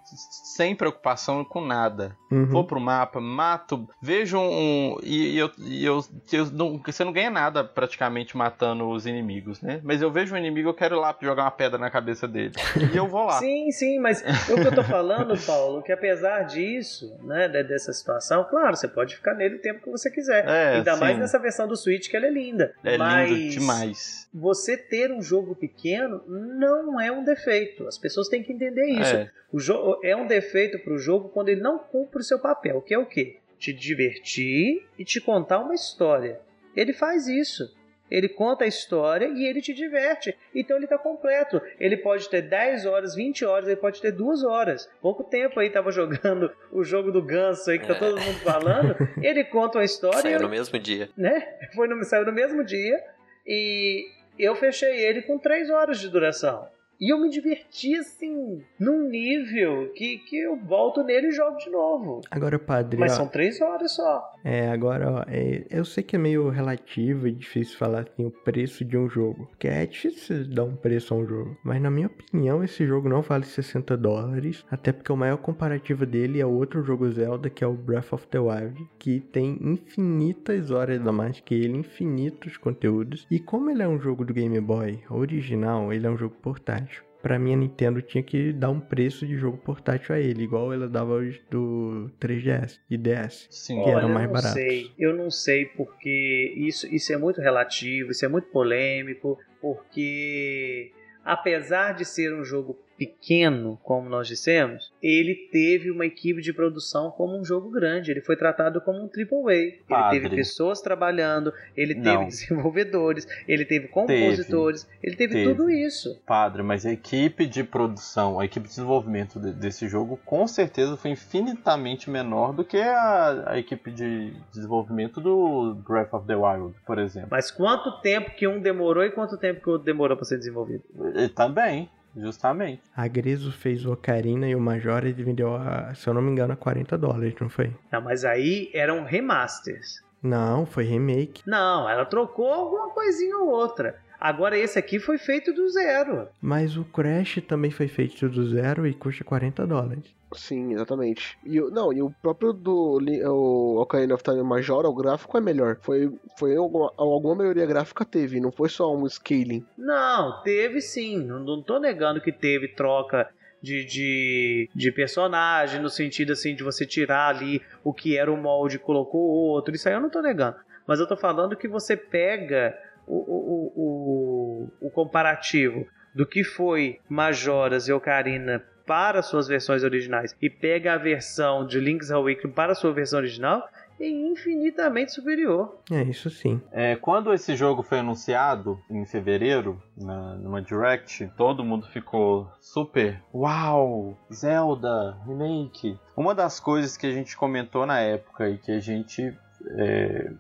Sem 0.56 0.76
preocupação 0.76 1.44
com 1.44 1.62
nada. 1.62 2.16
Uhum. 2.32 2.46
Vou 2.46 2.64
pro 2.66 2.80
mapa, 2.80 3.20
mato, 3.20 3.88
vejo 4.02 4.38
um. 4.40 4.98
E, 5.04 5.36
e 5.36 5.38
eu, 5.38 5.52
e 5.60 5.86
eu, 5.86 6.04
eu 6.32 6.46
não, 6.52 6.82
você 6.86 7.04
não 7.04 7.12
ganha 7.12 7.30
nada 7.30 7.64
praticamente 7.64 8.38
matando 8.38 8.88
os 8.90 9.06
inimigos, 9.06 9.62
né? 9.62 9.82
Mas 9.84 10.02
eu 10.02 10.12
vejo 10.12 10.34
um 10.34 10.38
inimigo, 10.38 10.70
eu 10.70 10.74
quero 10.74 10.96
ir 10.96 11.00
lá 11.00 11.16
jogar 11.22 11.44
uma 11.44 11.52
pedra 11.52 11.78
na 11.78 11.90
cabeça 11.90 12.28
dele. 12.28 12.54
E 12.94 12.98
eu 12.98 13.08
vou 13.08 13.26
lá. 13.26 13.40
Sim, 13.46 13.70
sim, 13.72 14.00
mas 14.00 14.22
o 14.50 14.56
que 14.56 14.68
eu 14.68 14.74
tô 14.76 14.84
falando, 14.84 15.36
Paulo, 15.46 15.82
que 15.84 15.92
apesar 15.92 16.44
disso, 16.44 17.16
né, 17.24 17.48
de- 17.48 17.64
dessa 17.64 17.92
situação, 17.94 18.46
claro, 18.50 18.76
você 18.76 18.88
pode 18.88 19.16
ficar 19.16 19.34
nele 19.34 19.56
o 19.56 19.62
tempo 19.62 19.85
que 19.86 19.92
você 19.92 20.12
quiser. 20.12 20.46
É, 20.48 20.76
Ainda 20.76 20.94
sim. 20.94 21.00
mais 21.00 21.18
nessa 21.18 21.40
versão 21.40 21.68
do 21.68 21.78
Switch 21.78 22.10
que 22.10 22.18
ela 22.18 22.26
é 22.26 22.30
linda. 22.30 22.76
É 22.84 22.98
mas 22.98 23.32
lindo 23.32 23.52
demais. 23.52 24.28
Você 24.34 24.76
ter 24.76 25.12
um 25.12 25.22
jogo 25.22 25.56
pequeno 25.56 26.22
não 26.28 27.00
é 27.00 27.12
um 27.12 27.24
defeito. 27.24 27.88
As 27.88 27.98
pessoas 27.98 28.28
têm 28.28 28.44
que 28.44 28.52
entender 28.52 28.86
isso. 28.88 29.16
É. 29.16 29.32
O 29.52 29.60
jogo 29.60 30.00
é 30.04 30.16
um 30.16 30.28
defeito 30.28 30.80
pro 30.80 30.98
jogo 30.98 31.30
quando 31.30 31.50
ele 31.50 31.62
não 31.62 31.80
cumpre 31.80 32.20
o 32.20 32.24
seu 32.24 32.40
papel, 32.40 32.82
que 32.82 32.94
é 32.94 32.98
o 32.98 33.06
quê? 33.06 33.38
Te 33.58 33.72
divertir 33.72 34.86
e 35.00 35.06
te 35.06 35.22
contar 35.22 35.60
uma 35.60 35.74
história. 35.74 36.42
Ele 36.76 36.92
faz 36.92 37.28
isso. 37.28 37.74
Ele 38.10 38.30
conta 38.30 38.66
a 38.66 38.68
história 38.68 39.26
e 39.28 39.46
ele 39.46 39.62
te 39.62 39.74
diverte. 39.74 40.38
Então 40.54 40.78
ele 40.78 40.86
tá 40.88 40.98
completo. 40.98 41.60
Ele 41.80 41.98
pode 41.98 42.30
ter 42.30 42.42
10 42.44 42.86
horas, 42.86 43.16
20 43.16 43.44
horas, 43.46 43.68
ele 43.68 43.78
pode 43.78 44.00
ter 44.02 44.12
2 44.12 44.44
horas. 44.44 44.90
Pouco 45.02 45.24
tempo 45.24 45.60
aí 45.60 45.70
tava 45.70 45.92
jogando 45.92 46.52
o 46.72 46.84
jogo 46.84 47.12
do 47.12 47.22
ganso 47.22 47.72
aí 47.72 47.80
que 47.80 47.88
tá 47.88 47.94
É. 47.96 47.98
todo 48.00 48.22
mundo 48.22 48.40
falando. 48.40 48.96
Ele 49.22 49.44
conta 49.44 49.80
uma 49.80 49.84
história 49.86 50.22
Saiu 50.22 50.40
no 50.40 50.50
mesmo 50.50 50.78
dia. 50.78 51.10
né? 51.18 51.48
Foi 51.74 51.88
no, 51.88 52.04
saiu 52.04 52.26
no 52.26 52.32
mesmo 52.32 52.64
dia 52.64 53.04
e 53.46 54.06
eu 54.38 54.56
fechei 54.56 55.00
ele 55.06 55.22
com 55.24 55.38
3 55.40 55.70
horas 55.70 56.00
de 56.00 56.08
duração. 56.10 56.68
E 57.00 57.12
eu 57.12 57.20
me 57.20 57.30
diverti 57.30 57.96
assim, 57.96 58.62
num 58.80 59.10
nível 59.10 59.92
que, 59.94 60.18
que 60.20 60.38
eu 60.38 60.56
volto 60.56 61.04
nele 61.04 61.28
e 61.28 61.32
jogo 61.32 61.58
de 61.58 61.70
novo. 61.70 62.22
Agora, 62.32 62.58
padre, 62.58 63.00
Mas 63.00 63.14
ó, 63.14 63.16
são 63.18 63.28
3 63.28 63.62
horas 63.62 63.92
só. 63.92 64.32
é, 64.44 64.70
agora, 64.70 65.12
ó, 65.12 65.24
é, 65.28 65.66
eu 65.70 65.84
sei 65.86 66.04
que 66.04 66.16
é 66.16 66.20
meio 66.20 66.50
relativo 66.50 67.28
e 67.28 67.32
difícil 67.32 67.78
falar 67.78 68.02
assim, 68.02 68.26
o 68.26 68.32
preço 68.32 68.84
de 68.86 68.98
um 68.98 69.10
jogo. 69.10 69.46
Porque 69.48 69.68
é 69.68 69.86
difícil 69.86 70.48
dar 70.48 70.64
um 70.64 70.76
preço 70.76 71.14
a 71.14 71.18
um 71.18 71.26
jogo. 71.26 71.58
Mas 71.64 71.82
na 71.82 71.90
minha 71.92 72.08
opinião, 72.08 72.64
esse 72.64 72.86
jogo 72.86 73.10
não 73.10 73.22
vale 73.22 73.46
60 73.46 73.96
dólares. 73.98 74.64
Até 74.70 74.92
porque 74.92 75.12
o 75.12 75.18
maior 75.18 75.38
comparativo 75.38 76.06
dele 76.06 76.40
é 76.40 76.46
outro 76.46 76.84
jogo 76.84 77.10
Zelda, 77.12 77.50
que 77.50 77.64
é 77.64 77.68
o 77.68 77.74
Breath 77.74 78.14
of 78.14 78.28
the 78.28 78.40
Wild. 78.40 78.88
Que 78.98 79.20
tem 79.20 79.58
infinitas 79.62 80.72
horas 80.72 81.06
a 81.06 81.12
mais 81.12 81.40
que 81.40 81.54
ele, 81.56 81.78
infinitos 81.78 82.58
conteúdos. 82.58 83.26
E 83.30 83.40
como 83.40 83.70
ele 83.70 83.84
é 83.84 83.88
um 83.88 84.00
jogo 84.00 84.24
do 84.26 84.34
Game 84.34 84.60
Boy 84.60 85.00
original, 85.10 85.92
ele 85.92 86.08
é 86.08 86.10
um 86.10 86.18
jogo 86.18 86.36
portátil. 86.42 86.95
Pra 87.26 87.40
mim, 87.40 87.54
a 87.54 87.58
Nintendo 87.58 88.04
tinha 88.04 88.22
que 88.22 88.54
dar 88.54 88.70
um 88.70 88.80
preço 88.80 89.26
de 89.26 89.36
jogo 89.36 89.58
portátil 89.58 90.14
a 90.14 90.20
ele, 90.20 90.44
igual 90.44 90.72
ela 90.72 90.88
dava 90.88 91.16
os 91.16 91.40
do 91.50 92.08
3DS 92.22 92.80
e 92.88 93.00
DS. 93.00 93.48
Sim. 93.50 93.82
Que 93.82 93.90
eram 93.90 94.10
Olha, 94.10 94.14
mais 94.14 94.26
eu 94.26 94.28
não 94.28 94.34
baratos. 94.34 94.52
sei, 94.52 94.92
eu 95.00 95.16
não 95.18 95.32
sei 95.32 95.66
porque 95.66 96.54
isso, 96.56 96.86
isso 96.94 97.12
é 97.12 97.18
muito 97.18 97.42
relativo, 97.42 98.12
isso 98.12 98.24
é 98.24 98.28
muito 98.28 98.48
polêmico, 98.50 99.40
porque 99.60 100.92
apesar 101.24 101.94
de 101.94 102.06
ser 102.06 102.32
um 102.32 102.44
jogo 102.44 102.78
pequeno, 102.98 103.78
como 103.84 104.10
nós 104.10 104.28
dissemos, 104.28 104.92
ele 105.02 105.36
teve 105.52 105.92
uma 105.92 106.06
equipe 106.06 106.42
de 106.42 106.54
produção 106.54 107.12
como 107.12 107.38
um 107.38 107.44
jogo 107.44 107.70
grande. 107.70 108.12
Ele 108.12 108.22
foi 108.22 108.36
tratado 108.36 108.80
como 108.82 109.00
um 109.00 109.10
AAA. 109.10 109.54
Ele 109.54 109.82
Padre. 109.88 110.22
teve 110.22 110.36
pessoas 110.36 110.82
trabalhando, 110.82 111.52
ele 111.76 111.94
teve 111.96 112.06
Não. 112.08 112.28
desenvolvedores, 112.28 113.28
ele 113.48 113.66
teve 113.66 113.88
compositores, 113.88 114.88
ele 115.04 115.16
teve, 115.16 115.34
Teve. 115.34 115.50
tudo 115.54 115.70
isso. 115.70 116.22
Padre, 116.26 116.64
mas 116.64 116.86
a 116.86 116.92
equipe 116.92 117.46
de 117.46 117.64
produção, 117.64 118.40
a 118.40 118.46
equipe 118.46 118.64
de 118.68 118.70
desenvolvimento 118.70 119.40
de- 119.40 119.54
desse 119.54 119.88
jogo, 119.88 120.18
com 120.26 120.48
certeza 120.48 120.96
foi 120.98 121.12
infinitamente 121.12 122.10
menor 122.10 122.54
do 122.54 122.64
que 122.64 122.78
a, 122.78 123.52
a 123.52 123.60
equipe 123.60 123.92
de 123.92 124.34
desenvolvimento 124.52 125.20
do 125.22 125.76
Breath 125.88 126.14
of 126.14 126.26
the 126.28 126.36
Wild, 126.36 126.76
por 126.86 126.98
exemplo. 126.98 127.30
Mas 127.32 127.52
quanto 127.52 128.00
tempo 128.02 128.32
que 128.36 128.48
um 128.48 128.60
demorou 128.60 129.04
e 129.04 129.12
quanto 129.12 129.38
tempo 129.38 129.62
que 129.62 129.70
o 129.70 129.74
outro 129.74 129.86
demorou 129.86 130.16
para 130.18 130.26
ser 130.26 130.38
desenvolvido? 130.38 130.84
E 131.16 131.28
também, 131.30 131.90
justamente. 132.16 132.82
A 132.96 133.08
Grezzo 133.08 133.52
fez 133.52 133.86
o 133.86 133.94
Ocarina 133.94 134.48
e 134.48 134.56
o 134.56 134.60
Majora 134.60 135.08
e 135.08 135.14
vendeu, 135.14 135.56
a, 135.56 135.94
se 135.94 136.08
eu 136.08 136.14
não 136.14 136.22
me 136.22 136.32
engano, 136.32 136.54
a 136.54 136.56
40 136.56 136.98
dólares, 136.98 137.36
não 137.40 137.50
foi? 137.50 137.74
Não, 137.92 138.02
mas 138.02 138.24
aí 138.24 138.70
eram 138.74 139.04
remasters. 139.04 140.04
Não, 140.22 140.66
foi 140.66 140.86
remake. 140.86 141.44
Não, 141.46 141.88
ela 141.88 142.06
trocou 142.06 142.52
alguma 142.52 142.90
coisinha 142.90 143.38
ou 143.38 143.48
outra. 143.48 143.96
Agora 144.20 144.58
esse 144.58 144.78
aqui 144.80 145.00
foi 145.00 145.18
feito 145.18 145.54
do 145.54 145.68
zero. 145.70 146.28
Mas 146.42 146.78
o 146.78 146.84
Crash 146.86 147.42
também 147.48 147.72
foi 147.72 147.88
feito 147.88 148.28
do 148.30 148.48
zero 148.50 148.88
e 148.88 148.94
custa 148.94 149.24
40 149.24 149.66
dólares. 149.68 150.04
Sim, 150.34 150.74
exatamente. 150.74 151.38
E 151.46 151.62
o- 151.62 151.70
não, 151.70 151.94
e 151.94 152.02
o 152.02 152.12
próprio 152.22 152.52
do 152.52 153.00
o 153.26 153.82
Ocarina 153.82 154.16
of 154.16 154.24
Time 154.24 154.44
Majora, 154.44 154.88
o 154.90 154.94
gráfico 154.96 155.38
é 155.38 155.42
melhor. 155.42 155.78
Foi, 155.82 156.12
foi 156.38 156.56
alguma, 156.58 156.92
alguma 156.98 157.36
melhoria 157.36 157.66
gráfica 157.66 158.04
teve, 158.04 158.40
não 158.42 158.52
foi 158.52 158.68
só 158.68 158.94
um 158.94 159.08
scaling. 159.08 159.66
Não, 159.78 160.42
teve 160.44 160.82
sim. 160.82 161.24
Não, 161.24 161.40
não 161.40 161.62
tô 161.64 161.80
negando 161.80 162.20
que 162.20 162.32
teve 162.34 162.70
troca 162.70 163.30
de, 163.62 163.86
de, 163.86 164.70
de 164.76 164.92
personagem, 164.92 165.82
no 165.82 165.90
sentido 165.90 166.34
assim 166.34 166.54
de 166.56 166.64
você 166.64 166.86
tirar 166.86 167.30
ali 167.30 167.62
o 167.84 167.94
que 167.94 168.18
era 168.18 168.32
o 168.32 168.36
molde 168.38 168.76
e 168.76 168.80
colocou 168.80 169.22
outro. 169.22 169.74
Isso 169.74 169.88
aí 169.88 169.96
eu 169.96 170.02
não 170.02 170.10
tô 170.10 170.22
negando. 170.22 170.58
Mas 170.88 171.00
eu 171.00 171.08
tô 171.08 171.16
falando 171.16 171.56
que 171.56 171.68
você 171.68 171.96
pega 171.96 172.76
o, 173.08 173.16
o, 173.16 173.74
o, 173.76 174.88
o, 174.88 174.90
comparativo 174.92 175.86
do 176.14 176.26
que 176.26 176.44
foi 176.44 177.00
Majoras 177.10 177.88
e 177.88 177.94
Ocarina 177.94 178.64
para 178.86 179.22
suas 179.22 179.48
versões 179.48 179.84
originais 179.84 180.36
e 180.42 180.50
pega 180.50 180.94
a 180.94 180.98
versão 180.98 181.66
de 181.66 181.80
Link's 181.80 182.12
Awakening 182.12 182.54
para 182.54 182.72
a 182.72 182.76
sua 182.76 182.94
versão 182.94 183.20
original, 183.20 183.68
é 184.00 184.08
infinitamente 184.08 185.14
superior. 185.14 185.80
É, 185.92 186.04
isso 186.04 186.30
sim. 186.30 186.62
É, 186.72 186.96
quando 186.96 187.34
esse 187.34 187.56
jogo 187.56 187.82
foi 187.82 188.00
anunciado 188.00 188.80
em 188.90 189.06
fevereiro, 189.06 189.82
na, 189.98 190.36
numa 190.36 190.62
Direct, 190.62 191.32
todo 191.38 191.64
mundo 191.64 191.88
ficou 191.88 192.50
super. 192.60 193.22
Uau! 193.34 194.18
Zelda, 194.34 195.18
remake. 195.26 195.98
Uma 196.16 196.36
das 196.36 196.60
coisas 196.60 196.98
que 196.98 197.08
a 197.08 197.12
gente 197.12 197.36
comentou 197.38 197.86
na 197.86 198.00
época 198.00 198.50
e 198.50 198.58
que 198.58 198.72
a 198.72 198.80
gente 198.80 199.36
é, 199.78 200.32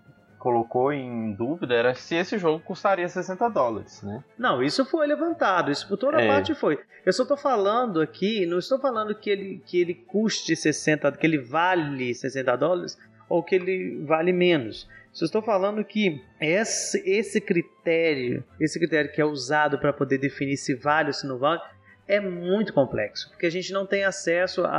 colocou 0.45 0.93
em 0.93 1.33
dúvida 1.33 1.73
era 1.73 1.95
se 1.95 2.13
esse 2.13 2.37
jogo 2.37 2.59
custaria 2.59 3.09
60 3.09 3.49
dólares, 3.49 4.03
né? 4.03 4.23
Não, 4.37 4.61
isso 4.61 4.85
foi 4.85 5.07
levantado, 5.07 5.71
isso 5.71 5.87
por 5.87 5.97
toda 5.97 6.21
É. 6.21 6.27
parte 6.27 6.53
foi. 6.53 6.77
Eu 7.03 7.11
só 7.11 7.25
tô 7.25 7.35
falando 7.35 7.99
aqui, 7.99 8.45
não 8.45 8.59
estou 8.59 8.77
falando 8.79 9.15
que 9.15 9.27
ele, 9.27 9.59
que 9.65 9.81
ele 9.81 9.95
custe 9.95 10.55
60, 10.55 11.11
que 11.13 11.25
ele 11.25 11.39
vale 11.39 12.13
60 12.13 12.55
dólares 12.57 12.95
ou 13.27 13.41
que 13.41 13.55
ele 13.55 14.03
vale 14.05 14.31
menos. 14.31 14.87
Só 15.11 15.25
estou 15.25 15.41
falando 15.41 15.83
que 15.83 16.21
esse, 16.39 17.01
esse 17.09 17.41
critério, 17.41 18.43
esse 18.59 18.77
critério 18.77 19.11
que 19.11 19.19
é 19.19 19.25
usado 19.25 19.79
para 19.79 19.91
poder 19.91 20.19
definir 20.19 20.57
se 20.57 20.75
vale 20.75 21.07
ou 21.07 21.13
se 21.13 21.25
não 21.25 21.39
vale, 21.39 21.59
é 22.07 22.19
muito 22.19 22.71
complexo, 22.71 23.29
porque 23.31 23.47
a 23.47 23.49
gente 23.51 23.73
não 23.73 23.83
tem 23.87 24.03
acesso 24.03 24.63
a- 24.63 24.69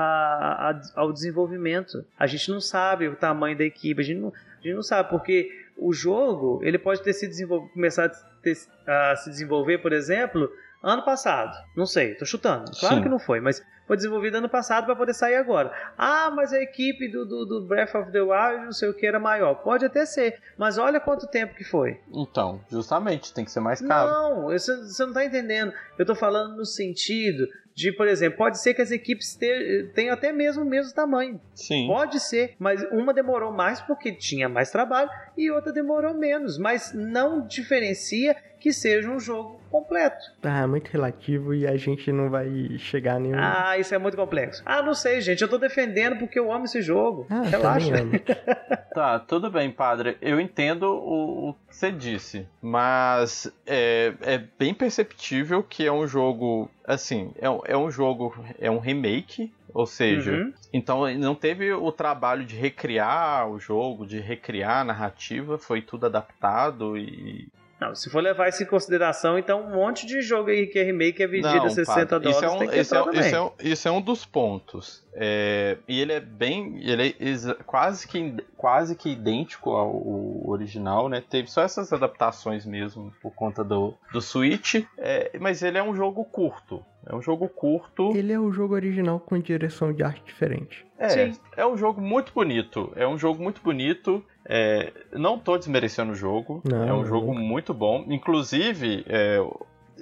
a- 0.70 0.80
ao 0.94 1.12
desenvolvimento. 1.12 2.04
A 2.16 2.24
gente 2.28 2.52
não 2.52 2.60
sabe 2.60 3.08
o 3.08 3.16
tamanho 3.16 3.58
da 3.58 3.64
equipe, 3.64 4.00
a 4.00 4.04
gente 4.04 4.20
não, 4.20 4.32
a 4.58 4.62
gente 4.62 4.74
não 4.74 4.82
sabe, 4.82 5.10
porque 5.10 5.50
o 5.76 5.92
jogo 5.92 6.60
ele 6.62 6.78
pode 6.78 7.02
ter 7.02 7.12
se 7.12 7.26
desenvol- 7.26 7.68
começado 7.68 8.12
a, 8.12 8.40
ter- 8.42 8.56
a 8.86 9.16
se 9.16 9.30
desenvolver, 9.30 9.78
por 9.78 9.92
exemplo, 9.92 10.50
ano 10.82 11.04
passado. 11.04 11.54
Não 11.76 11.86
sei, 11.86 12.14
tô 12.14 12.24
chutando. 12.24 12.70
Claro 12.78 12.96
Sim. 12.96 13.02
que 13.02 13.08
não 13.08 13.18
foi, 13.18 13.40
mas 13.40 13.62
foi 13.86 13.96
desenvolvido 13.96 14.36
ano 14.38 14.48
passado 14.48 14.84
para 14.86 14.96
poder 14.96 15.14
sair 15.14 15.36
agora. 15.36 15.72
Ah, 15.96 16.30
mas 16.34 16.52
a 16.52 16.60
equipe 16.60 17.08
do, 17.08 17.24
do, 17.24 17.44
do 17.44 17.66
Breath 17.68 17.94
of 17.94 18.10
the 18.10 18.20
Wild, 18.20 18.64
não 18.64 18.72
sei 18.72 18.88
o 18.88 18.94
que, 18.94 19.06
era 19.06 19.20
maior. 19.20 19.54
Pode 19.56 19.84
até 19.84 20.04
ser, 20.04 20.40
mas 20.58 20.76
olha 20.78 20.98
quanto 20.98 21.26
tempo 21.28 21.54
que 21.54 21.62
foi. 21.62 22.00
Então, 22.12 22.60
justamente, 22.70 23.32
tem 23.32 23.44
que 23.44 23.50
ser 23.50 23.60
mais 23.60 23.80
caro. 23.80 24.10
Não, 24.10 24.42
você, 24.46 24.76
você 24.76 25.06
não 25.06 25.12
tá 25.12 25.24
entendendo. 25.24 25.72
Eu 25.98 26.04
tô 26.06 26.14
falando 26.16 26.56
no 26.56 26.64
sentido 26.64 27.46
de, 27.76 27.92
por 27.92 28.08
exemplo, 28.08 28.38
pode 28.38 28.58
ser 28.58 28.72
que 28.72 28.80
as 28.80 28.90
equipes 28.90 29.36
te- 29.36 29.90
tenham 29.94 30.14
até 30.14 30.32
mesmo 30.32 30.62
o 30.62 30.66
mesmo 30.66 30.94
tamanho. 30.94 31.38
Sim. 31.54 31.86
Pode 31.86 32.18
ser, 32.20 32.54
mas 32.58 32.82
uma 32.90 33.12
demorou 33.12 33.52
mais 33.52 33.82
porque 33.82 34.10
tinha 34.12 34.48
mais 34.48 34.70
trabalho 34.70 35.10
e 35.36 35.50
outra 35.50 35.70
demorou 35.70 36.14
menos. 36.14 36.56
Mas 36.56 36.94
não 36.94 37.46
diferencia 37.46 38.34
que 38.66 38.72
seja 38.72 39.08
um 39.08 39.20
jogo 39.20 39.60
completo. 39.70 40.16
Tá, 40.42 40.62
é 40.62 40.66
muito 40.66 40.88
relativo 40.90 41.54
e 41.54 41.68
a 41.68 41.76
gente 41.76 42.10
não 42.10 42.28
vai 42.28 42.76
chegar 42.78 43.14
a 43.14 43.20
nenhum. 43.20 43.38
Ah, 43.38 43.78
isso 43.78 43.94
é 43.94 43.98
muito 43.98 44.16
complexo. 44.16 44.60
Ah, 44.66 44.82
não 44.82 44.92
sei, 44.92 45.20
gente. 45.20 45.40
Eu 45.40 45.46
tô 45.48 45.56
defendendo 45.56 46.18
porque 46.18 46.36
eu 46.36 46.50
amo 46.50 46.64
esse 46.64 46.82
jogo. 46.82 47.28
Ah, 47.30 47.42
Relaxa. 47.42 47.92
Tá, 48.96 49.18
tudo 49.20 49.50
bem, 49.50 49.70
padre. 49.70 50.16
Eu 50.22 50.40
entendo 50.40 50.84
o, 50.84 51.50
o 51.50 51.54
que 51.68 51.76
você 51.76 51.92
disse, 51.92 52.46
mas 52.62 53.46
é, 53.66 54.14
é 54.22 54.38
bem 54.58 54.72
perceptível 54.72 55.62
que 55.62 55.86
é 55.86 55.92
um 55.92 56.06
jogo, 56.08 56.68
assim, 56.82 57.30
é, 57.38 57.48
um- 57.50 57.60
é 57.66 57.76
um 57.76 57.90
jogo, 57.90 58.34
é 58.58 58.70
um 58.70 58.78
remake, 58.78 59.52
ou 59.74 59.86
seja, 59.86 60.32
Uhum. 60.32 60.52
então 60.72 61.14
não 61.18 61.34
teve 61.34 61.70
o 61.74 61.92
trabalho 61.92 62.42
de 62.46 62.56
recriar 62.56 63.46
o 63.50 63.58
jogo, 63.60 64.06
de 64.06 64.18
recriar 64.18 64.78
a 64.78 64.84
narrativa, 64.84 65.58
foi 65.58 65.82
tudo 65.82 66.06
adaptado 66.06 66.96
e 66.96 67.48
Não, 67.80 67.94
se 67.94 68.08
for 68.08 68.22
levar 68.22 68.48
isso 68.48 68.62
em 68.62 68.66
consideração, 68.66 69.38
então 69.38 69.62
um 69.66 69.74
monte 69.76 70.06
de 70.06 70.22
jogo 70.22 70.48
aí 70.48 70.66
que 70.66 70.78
é 70.78 70.82
remake 70.82 71.22
é 71.22 71.26
vendido 71.26 71.66
a 71.66 71.68
60 71.70 72.06
padre, 72.06 72.32
dólares 72.32 72.36
isso 72.36 72.44
é 72.44 72.50
um, 72.50 72.62
esse 72.62 72.76
é, 72.76 72.80
isso 72.80 73.34
é 73.36 73.42
um- 73.42 73.50
isso 73.60 73.88
é 73.88 73.90
um 73.90 74.00
dos 74.00 74.24
pontos. 74.24 75.04
É, 75.18 75.76
e 75.88 76.00
ele 76.00 76.12
é 76.12 76.20
bem. 76.20 76.78
Ele 76.82 77.08
é 77.18 77.54
quase, 77.64 78.06
que, 78.08 78.34
quase 78.56 78.94
que 78.96 79.10
idêntico 79.10 79.70
ao, 79.70 79.88
ao 79.88 80.48
original, 80.50 81.08
né? 81.08 81.22
Teve 81.28 81.50
só 81.50 81.62
essas 81.62 81.92
adaptações 81.92 82.64
mesmo 82.66 83.12
por 83.22 83.30
conta 83.34 83.62
do, 83.64 83.94
do 84.12 84.20
Switch. 84.20 84.76
é, 84.98 85.30
mas 85.38 85.62
ele 85.62 85.78
é 85.78 85.82
um 85.82 85.94
jogo 85.94 86.24
curto. 86.24 86.84
É 87.08 87.14
um 87.14 87.22
jogo 87.22 87.48
curto. 87.48 88.16
Ele 88.16 88.32
é 88.32 88.38
o 88.38 88.50
jogo 88.50 88.74
original 88.74 89.20
com 89.20 89.38
direção 89.38 89.92
de 89.92 90.02
arte 90.02 90.24
diferente. 90.24 90.84
É, 90.98 91.08
Sim. 91.08 91.38
é 91.56 91.64
um 91.64 91.76
jogo 91.76 92.00
muito 92.00 92.32
bonito. 92.32 92.92
É 92.96 93.06
um 93.06 93.16
jogo 93.16 93.42
muito 93.42 93.60
bonito. 93.62 94.24
É, 94.44 94.92
não 95.12 95.38
tô 95.38 95.56
desmerecendo 95.56 96.12
o 96.12 96.16
jogo. 96.16 96.62
Não, 96.64 96.88
é 96.88 96.92
um 96.92 97.06
jogo 97.06 97.28
nunca. 97.28 97.40
muito 97.40 97.72
bom. 97.72 98.04
Inclusive, 98.08 99.04
é, 99.08 99.38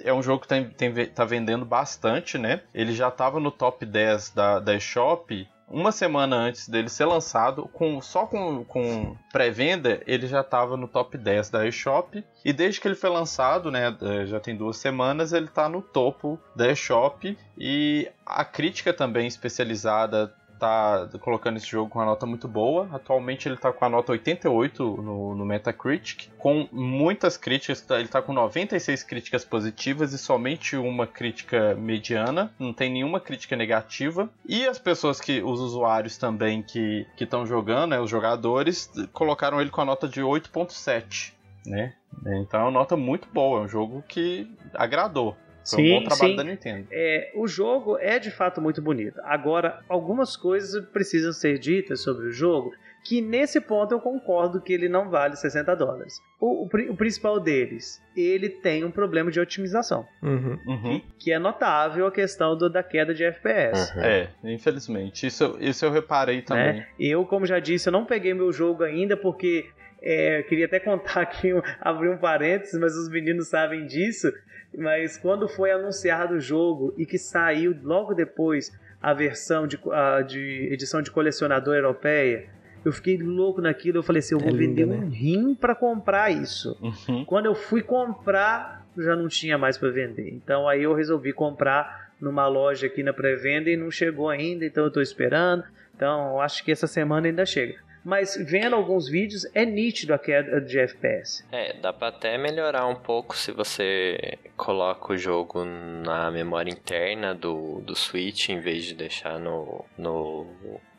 é 0.03 0.13
um 0.13 0.23
jogo 0.23 0.41
que 0.41 0.47
tem, 0.47 0.67
tem, 0.69 0.93
tá 1.07 1.23
vendendo 1.23 1.63
bastante, 1.63 2.39
né? 2.39 2.61
Ele 2.73 2.93
já 2.93 3.11
tava 3.11 3.39
no 3.39 3.51
top 3.51 3.85
10 3.85 4.31
da, 4.31 4.59
da 4.59 4.75
eShop 4.75 5.47
uma 5.67 5.91
semana 5.91 6.35
antes 6.35 6.69
dele 6.69 6.89
ser 6.89 7.05
lançado, 7.05 7.67
com, 7.73 7.99
só 8.01 8.25
com, 8.25 8.63
com 8.65 9.15
pré-venda, 9.31 10.01
ele 10.05 10.27
já 10.27 10.41
estava 10.41 10.77
no 10.77 10.87
top 10.87 11.17
10 11.17 11.49
da 11.49 11.67
eShop. 11.67 12.23
E 12.43 12.53
desde 12.53 12.79
que 12.79 12.87
ele 12.87 12.95
foi 12.95 13.09
lançado, 13.09 13.71
né, 13.71 13.95
eh, 14.01 14.25
já 14.25 14.39
tem 14.39 14.55
duas 14.55 14.77
semanas, 14.77 15.33
ele 15.33 15.45
está 15.45 15.67
no 15.67 15.81
topo 15.81 16.39
da 16.55 16.71
eShop. 16.71 17.37
E 17.57 18.07
a 18.25 18.45
crítica 18.45 18.93
também 18.93 19.27
especializada 19.27 20.33
tá 20.59 21.07
colocando 21.19 21.57
esse 21.57 21.67
jogo 21.67 21.89
com 21.89 21.99
uma 21.99 22.05
nota 22.05 22.25
muito 22.25 22.47
boa. 22.47 22.87
Atualmente 22.91 23.47
ele 23.47 23.57
tá 23.57 23.71
com 23.71 23.85
a 23.85 23.89
nota 23.89 24.11
88 24.11 24.83
no, 25.01 25.35
no 25.35 25.45
Metacritic, 25.45 26.29
com 26.37 26.67
muitas 26.71 27.37
críticas, 27.37 27.81
tá- 27.81 27.99
ele 27.99 28.07
tá 28.07 28.21
com 28.21 28.33
96 28.33 29.03
críticas 29.03 29.43
positivas 29.45 30.13
e 30.13 30.17
somente 30.17 30.75
uma 30.75 31.05
crítica 31.07 31.75
mediana, 31.75 32.51
não 32.57 32.73
tem 32.73 32.91
nenhuma 32.91 33.19
crítica 33.19 33.55
negativa. 33.55 34.29
E 34.47 34.65
as 34.65 34.79
pessoas 34.79 35.19
que, 35.19 35.41
os 35.41 35.59
usuários 35.59 36.17
também 36.17 36.61
que 36.61 37.05
estão 37.19 37.45
jogando, 37.45 37.91
né, 37.91 37.99
os 37.99 38.09
jogadores, 38.09 38.91
colocaram 39.13 39.59
ele 39.61 39.69
com 39.69 39.81
a 39.81 39.85
nota 39.85 40.07
de 40.07 40.21
8.7, 40.21 41.33
né? 41.65 41.93
Então 42.25 42.59
é 42.61 42.63
uma 42.63 42.71
nota 42.71 42.95
muito 42.95 43.27
boa, 43.33 43.59
é 43.61 43.63
um 43.63 43.67
jogo 43.67 44.03
que 44.07 44.49
agradou. 44.73 45.35
Foi 45.67 45.79
um 45.81 45.85
Sim, 45.85 45.89
bom 45.99 46.03
trabalho 46.03 46.29
sim. 46.31 46.35
da 46.35 46.43
Nintendo. 46.43 46.87
É, 46.91 47.31
o 47.35 47.47
jogo 47.47 47.97
é 47.97 48.19
de 48.19 48.29
fato 48.31 48.61
muito 48.61 48.81
bonito. 48.81 49.19
Agora, 49.23 49.79
algumas 49.89 50.37
coisas 50.37 50.85
precisam 50.89 51.33
ser 51.33 51.57
ditas 51.57 52.01
sobre 52.03 52.27
o 52.27 52.31
jogo 52.31 52.71
que 53.03 53.21
nesse 53.21 53.61
ponto 53.61 53.91
eu 53.93 53.99
concordo 53.99 54.59
que 54.59 54.73
ele 54.73 54.89
não 54.89 55.09
vale 55.11 55.35
60 55.35 55.75
dólares. 55.75 56.19
O, 56.39 56.63
o 56.63 56.69
o 56.91 56.95
principal 56.97 57.39
deles, 57.39 58.01
ele 58.17 58.49
tem 58.49 58.83
um 58.83 58.89
problema 58.89 59.29
de 59.29 59.39
otimização, 59.39 60.07
Uhum. 60.23 60.57
Uhum. 60.65 61.01
que 61.19 61.31
é 61.31 61.37
notável 61.37 62.07
a 62.07 62.11
questão 62.11 62.57
do- 62.57 62.67
da 62.69 62.81
queda 62.81 63.13
de 63.13 63.23
FPS. 63.23 63.95
Uhum. 63.95 64.03
É, 64.03 64.29
infelizmente. 64.43 65.27
Isso, 65.27 65.55
isso 65.59 65.85
eu 65.85 65.91
reparei 65.91 66.41
também. 66.41 66.73
né? 66.77 66.87
Eu, 66.99 67.25
como 67.25 67.45
já 67.45 67.59
disse, 67.59 67.87
eu 67.89 67.93
não 67.93 68.05
peguei 68.05 68.33
meu 68.33 68.51
jogo 68.51 68.83
ainda 68.83 69.15
porque 69.15 69.65
é, 70.05 70.39
eu 70.39 70.43
queria 70.43 70.65
até 70.67 70.79
contar 70.79 71.21
aqui, 71.21 71.53
um- 71.53 71.61
abrir 71.81 72.09
um 72.09 72.17
parênteses, 72.17 72.79
mas 72.79 72.95
os 72.95 73.09
meninos 73.09 73.47
sabem 73.47 73.85
disso. 73.85 74.31
Mas 74.77 75.17
quando 75.17 75.47
foi 75.47 75.71
anunciado 75.71 76.35
o 76.35 76.39
jogo 76.39 76.93
e 76.97 77.05
que 77.05 77.17
saiu 77.17 77.75
logo 77.81 78.13
depois 78.13 78.71
a 79.01 79.13
versão 79.13 79.65
de, 79.67 79.79
a- 79.91 80.21
de 80.21 80.69
edição 80.71 81.01
de 81.01 81.09
colecionador 81.11 81.75
europeia, 81.75 82.45
eu 82.83 82.91
fiquei 82.91 83.17
louco 83.17 83.61
naquilo. 83.61 83.97
Eu 83.99 84.03
falei 84.03 84.19
assim: 84.19 84.35
eu 84.35 84.41
É 84.41 84.43
vou 84.43 84.51
linda, 84.51 84.81
vender 84.85 84.85
um 84.85 85.01
né? 85.09 85.15
rim 85.15 85.55
para 85.55 85.73
comprar 85.73 86.29
isso. 86.31 86.77
Uhum. 87.09 87.25
Quando 87.25 87.45
eu 87.47 87.55
fui 87.55 87.81
comprar, 87.81 88.85
já 88.97 89.15
não 89.15 89.27
tinha 89.27 89.57
mais 89.57 89.77
para 89.77 89.89
vender. 89.89 90.29
Então 90.33 90.67
aí 90.67 90.83
eu 90.83 90.93
resolvi 90.93 91.33
comprar 91.33 92.11
numa 92.21 92.47
loja 92.47 92.87
aqui 92.87 93.01
na 93.03 93.11
pré-venda 93.13 93.69
e 93.69 93.75
não 93.77 93.89
chegou 93.91 94.29
ainda, 94.29 94.65
então 94.65 94.83
eu 94.83 94.91
tô 94.91 95.01
esperando. 95.01 95.63
Então 95.95 96.39
acho 96.41 96.63
que 96.63 96.71
essa 96.71 96.87
semana 96.87 97.27
ainda 97.27 97.45
chega. 97.45 97.75
Mas 98.05 98.37
vendo 98.39 98.75
alguns 98.75 99.09
vídeos, 99.09 99.47
é 99.55 99.65
nítido 99.65 100.13
a 100.13 100.19
queda 100.19 100.61
de 100.61 100.77
FPS. 100.77 101.43
É, 101.51 101.73
dá 101.73 101.91
pra 101.91 102.09
até 102.09 102.37
melhorar 102.37 102.85
um 102.85 102.95
pouco 102.95 103.35
se 103.35 103.51
você 103.51 104.37
coloca 104.55 105.13
o 105.13 105.17
jogo 105.17 105.65
na 105.65 106.29
memória 106.29 106.71
interna 106.71 107.33
do, 107.33 107.81
do 107.81 107.95
Switch 107.95 108.49
em 108.49 108.59
vez 108.59 108.85
de 108.85 108.93
deixar 108.93 109.39
no, 109.39 109.83
no 109.97 110.45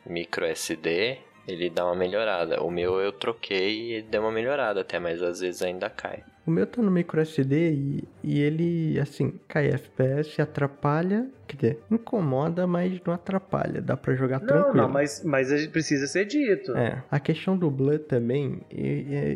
micro 0.04 0.44
SD. 0.46 1.18
Ele 1.46 1.70
dá 1.70 1.84
uma 1.84 1.94
melhorada. 1.94 2.60
O 2.60 2.72
meu 2.72 3.00
eu 3.00 3.12
troquei 3.12 3.98
e 3.98 4.02
deu 4.02 4.22
uma 4.22 4.32
melhorada 4.32 4.80
até, 4.80 4.98
mas 4.98 5.22
às 5.22 5.38
vezes 5.38 5.62
ainda 5.62 5.88
cai. 5.88 6.24
O 6.46 6.50
meu 6.50 6.66
tá 6.66 6.80
no 6.80 6.90
micro 6.90 7.20
SD 7.20 7.72
e, 7.72 8.04
e 8.22 8.40
ele, 8.40 9.00
assim, 9.00 9.32
cai 9.48 9.66
FPS, 9.68 10.40
atrapalha, 10.40 11.28
quer 11.48 11.56
dizer, 11.56 11.80
incomoda, 11.90 12.66
mas 12.66 13.00
não 13.04 13.12
atrapalha, 13.12 13.82
dá 13.82 13.96
pra 13.96 14.14
jogar 14.14 14.40
Não, 14.40 14.46
tranquilo. 14.46 14.76
não, 14.76 14.88
mas, 14.88 15.24
mas 15.24 15.50
a 15.50 15.56
gente 15.56 15.70
precisa 15.70 16.06
ser 16.06 16.24
dito. 16.24 16.76
É, 16.76 17.02
a 17.10 17.18
questão 17.18 17.56
do 17.58 17.68
Blur 17.70 17.98
também, 17.98 18.60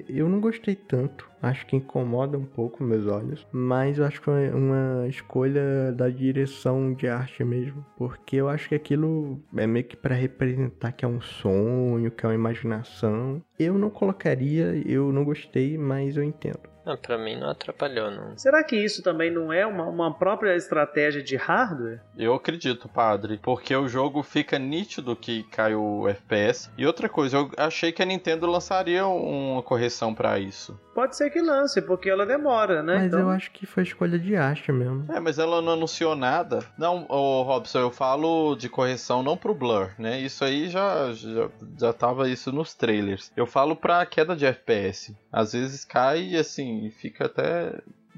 eu 0.08 0.28
não 0.28 0.40
gostei 0.40 0.76
tanto. 0.76 1.28
Acho 1.42 1.66
que 1.66 1.74
incomoda 1.74 2.36
um 2.36 2.44
pouco 2.44 2.84
meus 2.84 3.06
olhos. 3.06 3.46
Mas 3.50 3.96
eu 3.98 4.04
acho 4.04 4.20
que 4.20 4.28
é 4.30 4.54
uma 4.54 5.06
escolha 5.08 5.90
da 5.90 6.10
direção 6.10 6.92
de 6.92 7.08
arte 7.08 7.42
mesmo. 7.42 7.84
Porque 7.96 8.36
eu 8.36 8.46
acho 8.48 8.68
que 8.68 8.74
aquilo 8.74 9.40
é 9.56 9.66
meio 9.66 9.86
que 9.86 9.96
pra 9.96 10.14
representar 10.14 10.92
que 10.92 11.02
é 11.02 11.08
um 11.08 11.20
sonho, 11.20 12.10
que 12.10 12.26
é 12.26 12.28
uma 12.28 12.34
imaginação. 12.34 13.42
Eu 13.58 13.78
não 13.78 13.88
colocaria, 13.88 14.82
eu 14.86 15.10
não 15.12 15.24
gostei, 15.24 15.78
mas 15.78 16.14
eu 16.16 16.22
entendo. 16.22 16.60
Não, 16.84 16.96
pra 16.96 17.18
mim 17.18 17.36
não 17.36 17.50
atrapalhou, 17.50 18.10
não. 18.10 18.36
Será 18.36 18.64
que 18.64 18.76
isso 18.76 19.02
também 19.02 19.30
não 19.30 19.52
é 19.52 19.66
uma, 19.66 19.84
uma 19.84 20.14
própria 20.14 20.56
estratégia 20.56 21.22
de 21.22 21.36
hardware? 21.36 22.00
Eu 22.16 22.34
acredito, 22.34 22.88
padre, 22.88 23.38
porque 23.42 23.74
o 23.74 23.88
jogo 23.88 24.22
fica 24.22 24.58
nítido 24.58 25.16
que 25.16 25.42
cai 25.44 25.74
o 25.74 26.08
FPS. 26.08 26.70
E 26.76 26.86
outra 26.86 27.08
coisa, 27.08 27.36
eu 27.36 27.50
achei 27.56 27.92
que 27.92 28.02
a 28.02 28.06
Nintendo 28.06 28.46
lançaria 28.46 29.06
uma 29.06 29.62
correção 29.62 30.14
pra 30.14 30.38
isso. 30.38 30.78
Pode 30.94 31.16
ser 31.16 31.30
que 31.30 31.40
lance, 31.40 31.80
porque 31.80 32.10
ela 32.10 32.26
demora, 32.26 32.82
né? 32.82 32.96
Mas 32.96 33.06
Então- 33.06 33.20
eu 33.20 33.30
acho 33.30 33.50
que 33.52 33.64
foi 33.64 33.84
escolha 33.84 34.18
de 34.18 34.34
arte 34.36 34.72
mesmo. 34.72 35.04
É, 35.12 35.20
mas 35.20 35.38
ela 35.38 35.62
não 35.62 35.72
anunciou 35.74 36.16
nada. 36.16 36.64
Não, 36.76 37.06
ô 37.08 37.42
Robson, 37.42 37.78
eu 37.78 37.90
falo 37.90 38.56
de 38.56 38.68
correção 38.68 39.22
não 39.22 39.36
pro 39.36 39.54
Blur, 39.54 39.90
né? 39.98 40.20
Isso 40.20 40.44
aí 40.44 40.68
já, 40.68 41.12
já, 41.12 41.48
já 41.78 41.92
tava 41.92 42.28
isso 42.28 42.50
nos 42.52 42.74
trailers. 42.74 43.30
Eu 43.36 43.46
falo 43.46 43.76
pra 43.76 44.04
queda 44.04 44.34
de 44.34 44.44
FPS. 44.44 45.16
Às 45.32 45.52
vezes 45.52 45.84
cai 45.84 46.22
e 46.22 46.36
assim, 46.36 46.90
fica 46.90 47.26
até. 47.26 47.72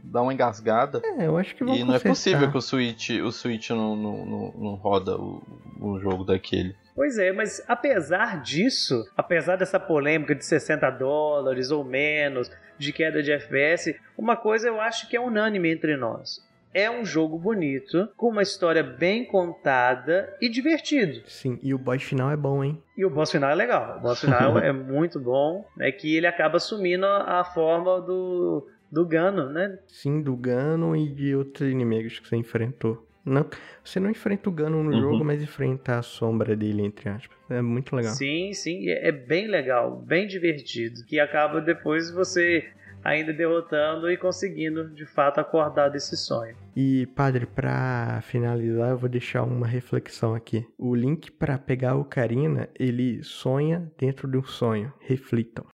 dá 0.05 0.21
uma 0.23 0.33
engasgada. 0.35 1.01
É, 1.05 1.27
eu 1.27 1.37
acho 1.37 1.55
que 1.55 1.63
vão 1.65 1.75
E 1.75 1.85
não 1.85 1.95
é 1.95 2.01
consertar. 2.01 2.09
possível 2.09 2.51
que 2.51 2.57
o 2.59 2.61
Switch, 2.63 3.11
o 3.11 3.31
Switch 3.31 3.71
não, 3.71 3.95
não, 3.95 4.25
não, 4.27 4.55
não 4.57 4.75
roda 4.75 5.17
o, 5.17 5.43
um 5.81 6.01
jogo 6.01 6.25
daquele. 6.25 6.75
Pois 6.95 7.19
é, 7.19 7.33
mas 7.33 7.65
apesar 7.67 8.43
disso, 8.43 9.05
apesar 9.17 9.57
dessa 9.57 9.81
polêmica 9.81 10.35
de 10.35 10.45
60 10.45 10.91
dólares 10.91 11.71
ou 11.71 11.85
menos, 11.85 12.51
de 12.79 12.93
queda 12.93 13.23
de 13.23 13.33
FPS, 13.33 13.99
uma 14.17 14.37
coisa 14.37 14.69
eu 14.69 14.81
acho 14.81 15.09
que 15.09 15.17
é 15.17 15.21
unânime 15.21 15.73
entre 15.73 15.97
nós. 15.97 16.45
É 16.75 16.91
um 16.91 17.05
jogo 17.05 17.39
bonito, 17.39 18.09
com 18.17 18.31
uma 18.31 18.43
história 18.43 18.83
bem 18.83 19.27
contada 19.27 20.35
e 20.41 20.49
divertido. 20.49 21.21
Sim, 21.27 21.59
e 21.63 21.75
o 21.75 21.79
boss 21.79 22.03
final 22.03 22.31
é 22.31 22.37
bom, 22.37 22.65
hein? 22.65 22.83
E 22.97 23.05
o 23.05 23.11
boss 23.11 23.31
final 23.31 23.51
é 23.51 23.55
legal. 23.55 23.99
O 23.99 24.01
boss 24.01 24.21
final 24.21 24.57
é 24.59 24.73
muito 24.73 25.21
bom. 25.21 25.67
É 25.79 25.93
que 25.93 26.17
ele 26.17 26.27
acaba 26.27 26.57
assumindo 26.57 27.05
a 27.05 27.45
forma 27.45 28.01
do, 28.01 28.67
do 28.91 29.05
Gano, 29.05 29.51
né? 29.51 29.79
Sim, 29.87 30.23
do 30.23 30.35
Gano 30.35 30.97
e 30.97 31.11
de 31.11 31.37
outros 31.37 31.71
inimigos 31.71 32.19
que 32.19 32.27
você 32.27 32.37
enfrentou. 32.37 33.07
Não, 33.25 33.47
você 33.85 34.01
não 34.01 34.11
enfrenta 34.11 34.49
o 34.49 34.53
Gano 34.53 34.83
no 34.83 34.91
Uhum. 34.93 35.01
jogo, 35.01 35.25
mas 35.25 35.43
enfrenta 35.43 35.99
a 35.99 36.03
sombra 36.03 36.57
dele, 36.57 36.83
entre 36.83 37.09
aspas. 37.09 37.37
É 37.49 37.63
muito 37.63 37.95
legal. 37.95 38.13
Sim, 38.15 38.53
sim, 38.53 38.89
é 38.89 39.13
bem 39.13 39.47
legal, 39.47 39.97
bem 39.97 40.27
divertido. 40.27 41.05
Que 41.07 41.21
acaba 41.21 41.61
depois 41.61 42.11
você 42.11 42.65
ainda 43.05 43.33
derrotando 43.33 44.11
e 44.11 44.17
conseguindo 44.17 44.89
de 44.91 45.05
fato 45.07 45.39
acordar 45.41 45.89
desse 45.89 46.17
sonho. 46.17 46.57
E, 46.75 47.07
padre, 47.15 47.47
pra 47.47 48.21
finalizar, 48.23 48.91
eu 48.91 48.97
vou 48.99 49.09
deixar 49.09 49.43
uma 49.43 49.67
reflexão 49.67 50.35
aqui. 50.35 50.65
O 50.79 50.95
link 50.95 51.31
pra 51.31 51.59
pegar 51.59 51.91
a 51.93 51.97
Ocarina, 51.97 52.69
ele 52.79 53.23
sonha 53.23 53.91
dentro 53.99 54.29
de 54.31 54.37
um 54.39 54.45
sonho. 54.45 54.93
Reflitam. 55.01 55.67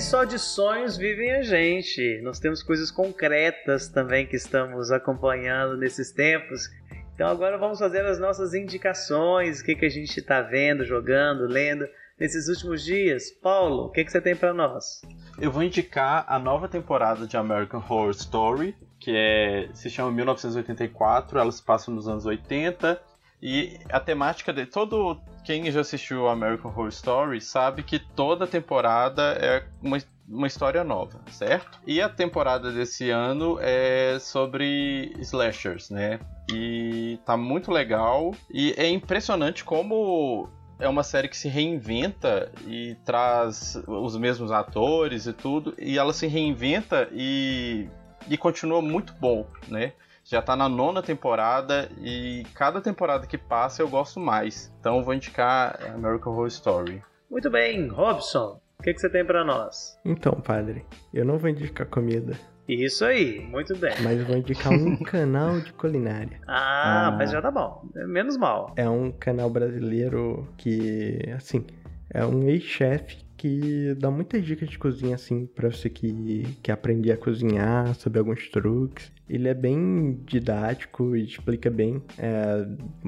Só 0.00 0.24
de 0.24 0.38
sonhos 0.38 0.96
vivem 0.96 1.32
a 1.32 1.42
gente. 1.42 2.20
Nós 2.22 2.38
temos 2.38 2.62
coisas 2.62 2.90
concretas 2.90 3.88
também 3.88 4.26
que 4.26 4.36
estamos 4.36 4.90
acompanhando 4.90 5.76
nesses 5.76 6.12
tempos. 6.12 6.70
Então 7.14 7.26
agora 7.26 7.58
vamos 7.58 7.78
fazer 7.78 8.06
as 8.06 8.18
nossas 8.18 8.54
indicações, 8.54 9.60
o 9.60 9.64
que, 9.64 9.74
que 9.74 9.84
a 9.84 9.88
gente 9.90 10.18
está 10.18 10.40
vendo, 10.40 10.84
jogando, 10.84 11.46
lendo 11.46 11.86
nesses 12.18 12.48
últimos 12.48 12.84
dias. 12.84 13.30
Paulo, 13.30 13.86
o 13.86 13.90
que, 13.90 14.04
que 14.04 14.12
você 14.12 14.20
tem 14.20 14.36
para 14.36 14.54
nós? 14.54 15.02
Eu 15.38 15.50
vou 15.50 15.62
indicar 15.62 16.24
a 16.28 16.38
nova 16.38 16.68
temporada 16.68 17.26
de 17.26 17.36
American 17.36 17.80
Horror 17.80 18.10
Story, 18.10 18.74
que 19.00 19.12
é, 19.14 19.68
se 19.74 19.90
chama 19.90 20.10
1984, 20.12 21.38
ela 21.38 21.52
se 21.52 21.62
passa 21.62 21.90
nos 21.90 22.08
anos 22.08 22.24
80. 22.24 23.00
E 23.42 23.78
a 23.90 24.00
temática 24.00 24.52
de 24.52 24.66
todo 24.66 25.20
quem 25.44 25.70
já 25.70 25.80
assistiu 25.80 26.28
American 26.28 26.70
Horror 26.70 26.88
Story 26.88 27.40
sabe 27.40 27.82
que 27.82 27.98
toda 27.98 28.46
temporada 28.46 29.38
é 29.40 29.64
uma, 29.82 29.98
uma 30.28 30.46
história 30.46 30.84
nova, 30.84 31.20
certo? 31.30 31.78
E 31.86 32.02
a 32.02 32.08
temporada 32.08 32.70
desse 32.72 33.10
ano 33.10 33.58
é 33.60 34.18
sobre 34.20 35.12
slashers, 35.20 35.88
né? 35.88 36.20
E 36.52 37.18
tá 37.24 37.36
muito 37.36 37.70
legal 37.70 38.34
e 38.50 38.74
é 38.76 38.88
impressionante 38.88 39.64
como 39.64 40.48
é 40.78 40.88
uma 40.88 41.02
série 41.02 41.28
que 41.28 41.36
se 41.36 41.48
reinventa 41.48 42.52
e 42.66 42.96
traz 43.04 43.80
os 43.86 44.16
mesmos 44.16 44.52
atores 44.52 45.26
e 45.26 45.32
tudo, 45.32 45.74
e 45.78 45.98
ela 45.98 46.12
se 46.12 46.26
reinventa 46.26 47.08
e, 47.12 47.88
e 48.28 48.36
continua 48.36 48.80
muito 48.80 49.12
bom, 49.14 49.46
né? 49.66 49.92
Já 50.30 50.42
tá 50.42 50.54
na 50.54 50.68
nona 50.68 51.02
temporada 51.02 51.88
e 52.02 52.44
cada 52.54 52.82
temporada 52.82 53.26
que 53.26 53.38
passa 53.38 53.80
eu 53.80 53.88
gosto 53.88 54.20
mais. 54.20 54.70
Então 54.78 54.98
eu 54.98 55.02
vou 55.02 55.14
indicar 55.14 55.78
American 55.94 56.34
Horror 56.34 56.48
Story. 56.48 57.02
Muito 57.30 57.50
bem, 57.50 57.88
Robson, 57.88 58.60
o 58.78 58.82
que, 58.82 58.92
que 58.92 59.00
você 59.00 59.08
tem 59.08 59.24
para 59.24 59.42
nós? 59.42 59.98
Então, 60.04 60.32
padre, 60.34 60.84
eu 61.14 61.24
não 61.24 61.38
vou 61.38 61.48
indicar 61.48 61.86
comida, 61.86 62.34
Isso 62.68 63.06
aí, 63.06 63.40
muito 63.40 63.74
bem. 63.78 63.94
mas 64.02 64.22
vou 64.26 64.36
indicar 64.36 64.70
um 64.70 64.96
canal 65.02 65.58
de 65.60 65.72
culinária. 65.72 66.38
Ah, 66.46 67.06
Ah. 67.08 67.10
mas 67.12 67.30
já 67.30 67.40
tá 67.40 67.50
bom. 67.50 67.82
Menos 67.94 68.36
mal. 68.36 68.74
É 68.76 68.86
um 68.88 69.10
canal 69.10 69.48
brasileiro 69.48 70.46
que, 70.58 71.18
assim, 71.34 71.64
é 72.10 72.24
um 72.24 72.48
ex-chefe 72.48 73.28
que 73.38 73.94
dá 73.94 74.10
muitas 74.10 74.44
dicas 74.44 74.68
de 74.68 74.76
cozinha, 74.76 75.14
assim, 75.14 75.46
pra 75.46 75.70
você 75.70 75.88
que 75.88 76.42
quer 76.60 76.72
aprender 76.72 77.12
a 77.12 77.16
cozinhar, 77.16 77.94
saber 77.94 78.18
alguns 78.18 78.48
truques. 78.50 79.12
Ele 79.28 79.46
é 79.46 79.54
bem 79.54 80.18
didático 80.26 81.14
e 81.14 81.24
explica 81.24 81.70
bem, 81.70 82.02
é, 82.18 82.66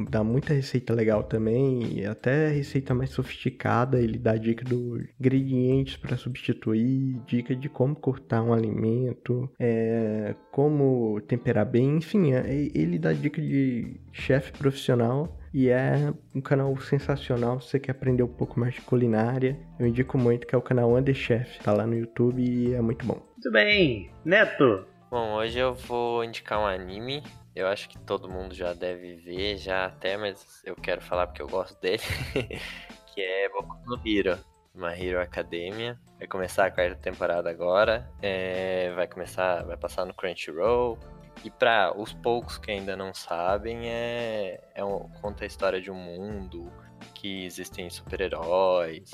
dá 0.08 0.22
muita 0.22 0.54
receita 0.54 0.94
legal 0.94 1.24
também, 1.24 1.98
e 1.98 2.06
até 2.06 2.48
receita 2.48 2.94
mais 2.94 3.10
sofisticada. 3.10 4.00
Ele 4.00 4.18
dá 4.18 4.36
dica 4.36 4.64
dos 4.64 5.02
ingredientes 5.18 5.96
para 5.96 6.16
substituir, 6.16 7.18
dica 7.26 7.56
de 7.56 7.68
como 7.68 7.96
cortar 7.96 8.42
um 8.42 8.52
alimento, 8.52 9.50
é, 9.58 10.36
como 10.52 11.20
temperar 11.22 11.66
bem, 11.66 11.96
enfim, 11.96 12.34
é- 12.34 12.70
ele 12.72 12.98
dá 12.98 13.12
dica 13.12 13.40
de 13.42 13.98
chefe 14.12 14.52
profissional 14.52 15.39
e 15.52 15.68
é 15.68 16.12
um 16.34 16.40
canal 16.40 16.76
sensacional 16.78 17.60
se 17.60 17.70
você 17.70 17.80
quer 17.80 17.92
aprender 17.92 18.22
um 18.22 18.28
pouco 18.28 18.58
mais 18.58 18.74
de 18.74 18.80
culinária. 18.80 19.58
Eu 19.78 19.86
indico 19.86 20.16
muito 20.18 20.46
que 20.46 20.54
é 20.54 20.58
o 20.58 20.62
canal 20.62 20.94
Underchef, 20.94 21.60
tá 21.60 21.72
lá 21.72 21.86
no 21.86 21.94
YouTube 21.94 22.42
e 22.42 22.74
é 22.74 22.80
muito 22.80 23.04
bom. 23.06 23.20
Muito 23.36 23.50
bem. 23.50 24.10
Neto, 24.24 24.86
Bom, 25.10 25.32
hoje 25.34 25.58
eu 25.58 25.74
vou 25.74 26.22
indicar 26.22 26.60
um 26.60 26.66
anime. 26.66 27.20
Eu 27.52 27.66
acho 27.66 27.88
que 27.88 27.98
todo 27.98 28.30
mundo 28.30 28.54
já 28.54 28.72
deve 28.72 29.16
ver, 29.16 29.56
já 29.56 29.86
até, 29.86 30.16
mas 30.16 30.62
eu 30.64 30.76
quero 30.76 31.00
falar 31.00 31.26
porque 31.26 31.42
eu 31.42 31.48
gosto 31.48 31.80
dele. 31.80 31.98
que 33.12 33.20
é 33.20 33.48
Boku 33.48 33.76
no 33.86 34.00
Hero, 34.06 34.38
uma 34.72 34.96
Hero 34.96 35.20
Academia. 35.20 35.98
Vai 36.16 36.28
começar 36.28 36.66
a 36.66 36.70
quarta 36.70 36.94
temporada 36.94 37.50
agora. 37.50 38.08
é, 38.22 38.92
vai 38.94 39.08
começar, 39.08 39.64
vai 39.64 39.76
passar 39.76 40.04
no 40.04 40.14
Crunchyroll. 40.14 40.96
E 41.44 41.50
para 41.50 41.98
os 41.98 42.12
poucos 42.12 42.58
que 42.58 42.70
ainda 42.70 42.96
não 42.96 43.14
sabem, 43.14 43.88
é, 43.88 44.60
é 44.74 44.84
um, 44.84 45.08
conta 45.22 45.44
a 45.44 45.46
história 45.46 45.80
de 45.80 45.90
um 45.90 45.94
mundo 45.94 46.70
que 47.14 47.44
existem 47.44 47.88
super-heróis. 47.88 49.12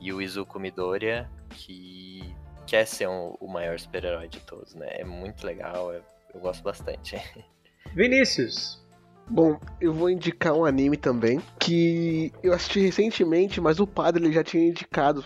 E 0.00 0.12
o 0.12 0.22
Izuku 0.22 0.60
Midoriya, 0.60 1.28
que 1.50 2.34
quer 2.66 2.86
ser 2.86 3.08
um- 3.08 3.34
o 3.40 3.48
maior 3.48 3.78
super-herói 3.80 4.28
de 4.28 4.40
todos, 4.40 4.74
né? 4.74 4.86
É 4.90 5.04
muito 5.04 5.44
legal, 5.46 5.92
eu, 5.92 6.02
eu 6.34 6.40
gosto 6.40 6.62
bastante. 6.62 7.16
Vinícius. 7.94 8.84
Bom, 9.28 9.58
eu 9.80 9.92
vou 9.92 10.08
indicar 10.08 10.52
um 10.52 10.64
anime 10.64 10.96
também 10.96 11.40
que 11.58 12.32
eu 12.44 12.52
assisti 12.52 12.80
recentemente, 12.80 13.60
mas 13.60 13.80
o 13.80 13.86
padre 13.86 14.24
ele 14.24 14.32
já 14.32 14.44
tinha 14.44 14.68
indicado 14.68 15.24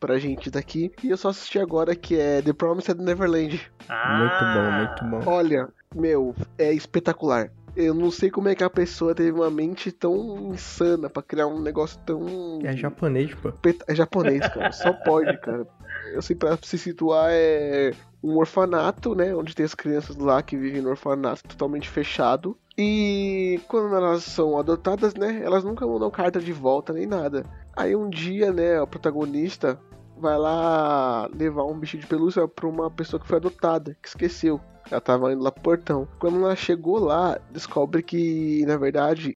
pra 0.00 0.18
gente 0.18 0.50
daqui. 0.50 0.90
E 1.04 1.10
eu 1.10 1.16
só 1.16 1.28
assisti 1.28 1.58
agora 1.58 1.94
que 1.94 2.18
é 2.18 2.40
The 2.42 2.52
Promised 2.54 2.98
Neverland. 2.98 3.60
Ah, 3.88 4.18
Muito 4.18 5.04
bom, 5.04 5.10
muito 5.12 5.24
bom. 5.24 5.30
Olha, 5.30 5.68
meu, 5.94 6.34
é 6.58 6.72
espetacular. 6.72 7.50
Eu 7.76 7.94
não 7.94 8.10
sei 8.10 8.30
como 8.30 8.48
é 8.48 8.54
que 8.54 8.64
a 8.64 8.70
pessoa 8.70 9.14
teve 9.14 9.30
uma 9.30 9.50
mente 9.50 9.92
tão 9.92 10.52
insana 10.52 11.08
pra 11.08 11.22
criar 11.22 11.46
um 11.46 11.60
negócio 11.60 12.00
tão. 12.04 12.58
É 12.64 12.76
japonês, 12.76 13.32
pô. 13.34 13.52
É 13.86 13.94
japonês, 13.94 14.40
cara. 14.48 14.72
Só 14.72 14.92
pode, 14.92 15.38
cara. 15.38 15.66
Eu 16.12 16.20
sei, 16.20 16.34
pra 16.34 16.58
se 16.60 16.76
situar, 16.76 17.28
é 17.30 17.92
um 18.22 18.36
orfanato, 18.36 19.14
né? 19.14 19.32
Onde 19.34 19.54
tem 19.54 19.64
as 19.64 19.74
crianças 19.74 20.16
lá 20.16 20.42
que 20.42 20.56
vivem 20.56 20.82
no 20.82 20.90
orfanato 20.90 21.44
totalmente 21.44 21.88
fechado. 21.88 22.56
E 22.76 23.60
quando 23.68 23.94
elas 23.94 24.24
são 24.24 24.58
adotadas, 24.58 25.14
né? 25.14 25.40
Elas 25.44 25.62
nunca 25.62 25.86
mandam 25.86 26.10
carta 26.10 26.40
de 26.40 26.52
volta 26.52 26.92
nem 26.92 27.06
nada. 27.06 27.44
Aí 27.76 27.94
um 27.94 28.10
dia, 28.10 28.52
né? 28.52 28.80
O 28.80 28.86
protagonista 28.86 29.78
vai 30.20 30.38
lá 30.38 31.28
levar 31.34 31.64
um 31.64 31.78
bicho 31.78 31.98
de 31.98 32.06
pelúcia 32.06 32.46
pra 32.46 32.68
uma 32.68 32.90
pessoa 32.90 33.20
que 33.20 33.26
foi 33.26 33.38
adotada, 33.38 33.96
que 34.00 34.08
esqueceu. 34.08 34.60
Ela 34.90 35.00
tava 35.00 35.32
indo 35.32 35.42
lá 35.42 35.50
pro 35.50 35.62
portão. 35.62 36.06
Quando 36.18 36.38
ela 36.38 36.54
chegou 36.54 36.98
lá, 36.98 37.38
descobre 37.50 38.02
que, 38.02 38.64
na 38.66 38.76
verdade, 38.76 39.34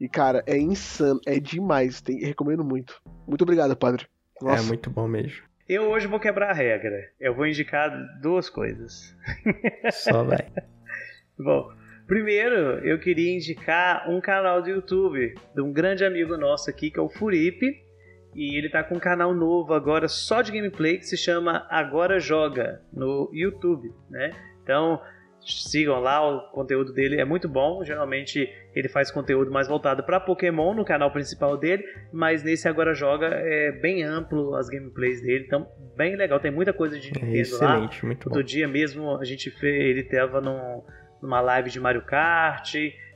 E, 0.00 0.08
cara, 0.08 0.44
é 0.46 0.56
insano, 0.56 1.20
é 1.26 1.40
demais. 1.40 2.00
Tem, 2.00 2.18
recomendo 2.20 2.64
muito. 2.64 3.00
Muito 3.26 3.42
obrigado, 3.42 3.76
padre. 3.76 4.06
Nossa, 4.40 4.62
É 4.62 4.66
muito 4.66 4.88
bom 4.88 5.08
mesmo. 5.08 5.42
Eu 5.68 5.90
hoje 5.90 6.06
vou 6.06 6.20
quebrar 6.20 6.50
a 6.50 6.54
regra. 6.54 7.10
Eu 7.18 7.34
vou 7.34 7.46
indicar 7.46 7.90
duas 8.20 8.48
coisas. 8.48 9.14
Só 9.92 10.22
vai. 10.22 10.46
Bom, 11.38 11.70
primeiro 12.08 12.56
eu 12.84 12.98
queria 12.98 13.32
indicar 13.32 14.10
um 14.10 14.20
canal 14.20 14.60
do 14.60 14.68
YouTube 14.68 15.34
de 15.54 15.60
um 15.62 15.72
grande 15.72 16.04
amigo 16.04 16.36
nosso 16.36 16.68
aqui, 16.68 16.90
que 16.90 16.98
é 16.98 17.02
o 17.02 17.08
Furipe. 17.08 17.86
E 18.34 18.56
ele 18.56 18.68
tá 18.68 18.82
com 18.84 18.96
um 18.96 19.00
canal 19.00 19.32
novo 19.34 19.72
agora 19.72 20.06
só 20.06 20.42
de 20.42 20.52
gameplay 20.52 20.98
que 20.98 21.06
se 21.06 21.16
chama 21.16 21.66
Agora 21.70 22.20
Joga 22.20 22.82
no 22.92 23.30
YouTube, 23.32 23.90
né? 24.10 24.30
Então 24.62 25.00
sigam 25.40 25.98
lá, 25.98 26.20
o 26.28 26.50
conteúdo 26.52 26.92
dele 26.92 27.18
é 27.20 27.24
muito 27.24 27.48
bom. 27.48 27.82
Geralmente 27.82 28.48
ele 28.74 28.88
faz 28.88 29.10
conteúdo 29.10 29.50
mais 29.50 29.66
voltado 29.66 30.02
para 30.04 30.20
Pokémon 30.20 30.74
no 30.74 30.84
canal 30.84 31.10
principal 31.10 31.56
dele, 31.56 31.82
mas 32.12 32.42
nesse 32.42 32.68
Agora 32.68 32.92
Joga 32.94 33.28
é 33.28 33.72
bem 33.72 34.02
amplo 34.04 34.54
as 34.56 34.68
gameplays 34.68 35.22
dele, 35.22 35.44
então 35.46 35.66
bem 35.96 36.14
legal. 36.14 36.38
Tem 36.38 36.50
muita 36.50 36.72
coisa 36.72 36.98
de 36.98 37.08
É 37.08 37.12
Nintendo 37.12 37.30
lá. 37.32 37.40
excelente, 37.40 38.04
muito 38.06 38.28
bom. 38.28 38.36
Outro 38.36 38.44
dia 38.44 38.68
mesmo 38.68 39.16
a 39.16 39.24
gente 39.24 39.50
fez, 39.50 39.84
ele 39.84 40.02
tava 40.04 40.40
num- 40.40 40.82
numa 41.20 41.40
live 41.40 41.70
de 41.70 41.80
Mario 41.80 42.02
Kart, 42.02 42.74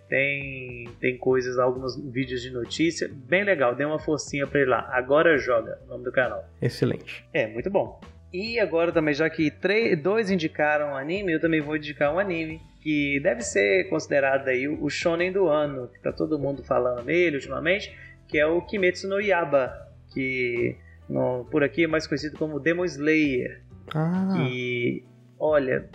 tem, 0.08 0.88
tem 1.00 1.16
coisas, 1.16 1.58
alguns 1.58 1.96
vídeos 1.96 2.42
de 2.42 2.50
notícia, 2.50 3.10
bem 3.10 3.44
legal, 3.44 3.74
dê 3.74 3.84
uma 3.84 3.98
forcinha 3.98 4.46
pra 4.46 4.60
ele 4.60 4.70
lá. 4.70 4.88
Agora 4.92 5.38
joga, 5.38 5.78
o 5.86 5.88
nome 5.88 6.04
do 6.04 6.12
canal. 6.12 6.44
Excelente. 6.60 7.24
É, 7.32 7.46
muito 7.46 7.70
bom. 7.70 7.98
E 8.32 8.58
agora 8.58 8.92
também, 8.92 9.14
já 9.14 9.28
que 9.28 9.50
três, 9.50 9.98
dois 10.02 10.30
indicaram 10.30 10.92
um 10.92 10.96
anime, 10.96 11.32
eu 11.32 11.40
também 11.40 11.60
vou 11.60 11.76
indicar 11.76 12.14
um 12.14 12.18
anime 12.18 12.60
que 12.82 13.20
deve 13.20 13.42
ser 13.42 13.88
considerado 13.88 14.48
aí 14.48 14.66
o 14.66 14.88
shonen 14.90 15.32
do 15.32 15.48
ano, 15.48 15.88
que 15.88 16.00
tá 16.00 16.12
todo 16.12 16.38
mundo 16.38 16.64
falando 16.64 17.04
nele 17.04 17.36
ultimamente, 17.36 17.96
que 18.26 18.38
é 18.38 18.46
o 18.46 18.60
Kimetsu 18.62 19.08
no 19.08 19.20
Yaba, 19.20 19.72
que 20.12 20.76
no, 21.08 21.46
por 21.50 21.62
aqui 21.62 21.84
é 21.84 21.86
mais 21.86 22.06
conhecido 22.06 22.36
como 22.36 22.58
Demon 22.58 22.84
Slayer. 22.84 23.62
Ah. 23.94 24.34
E 24.40 25.04
olha, 25.38 25.88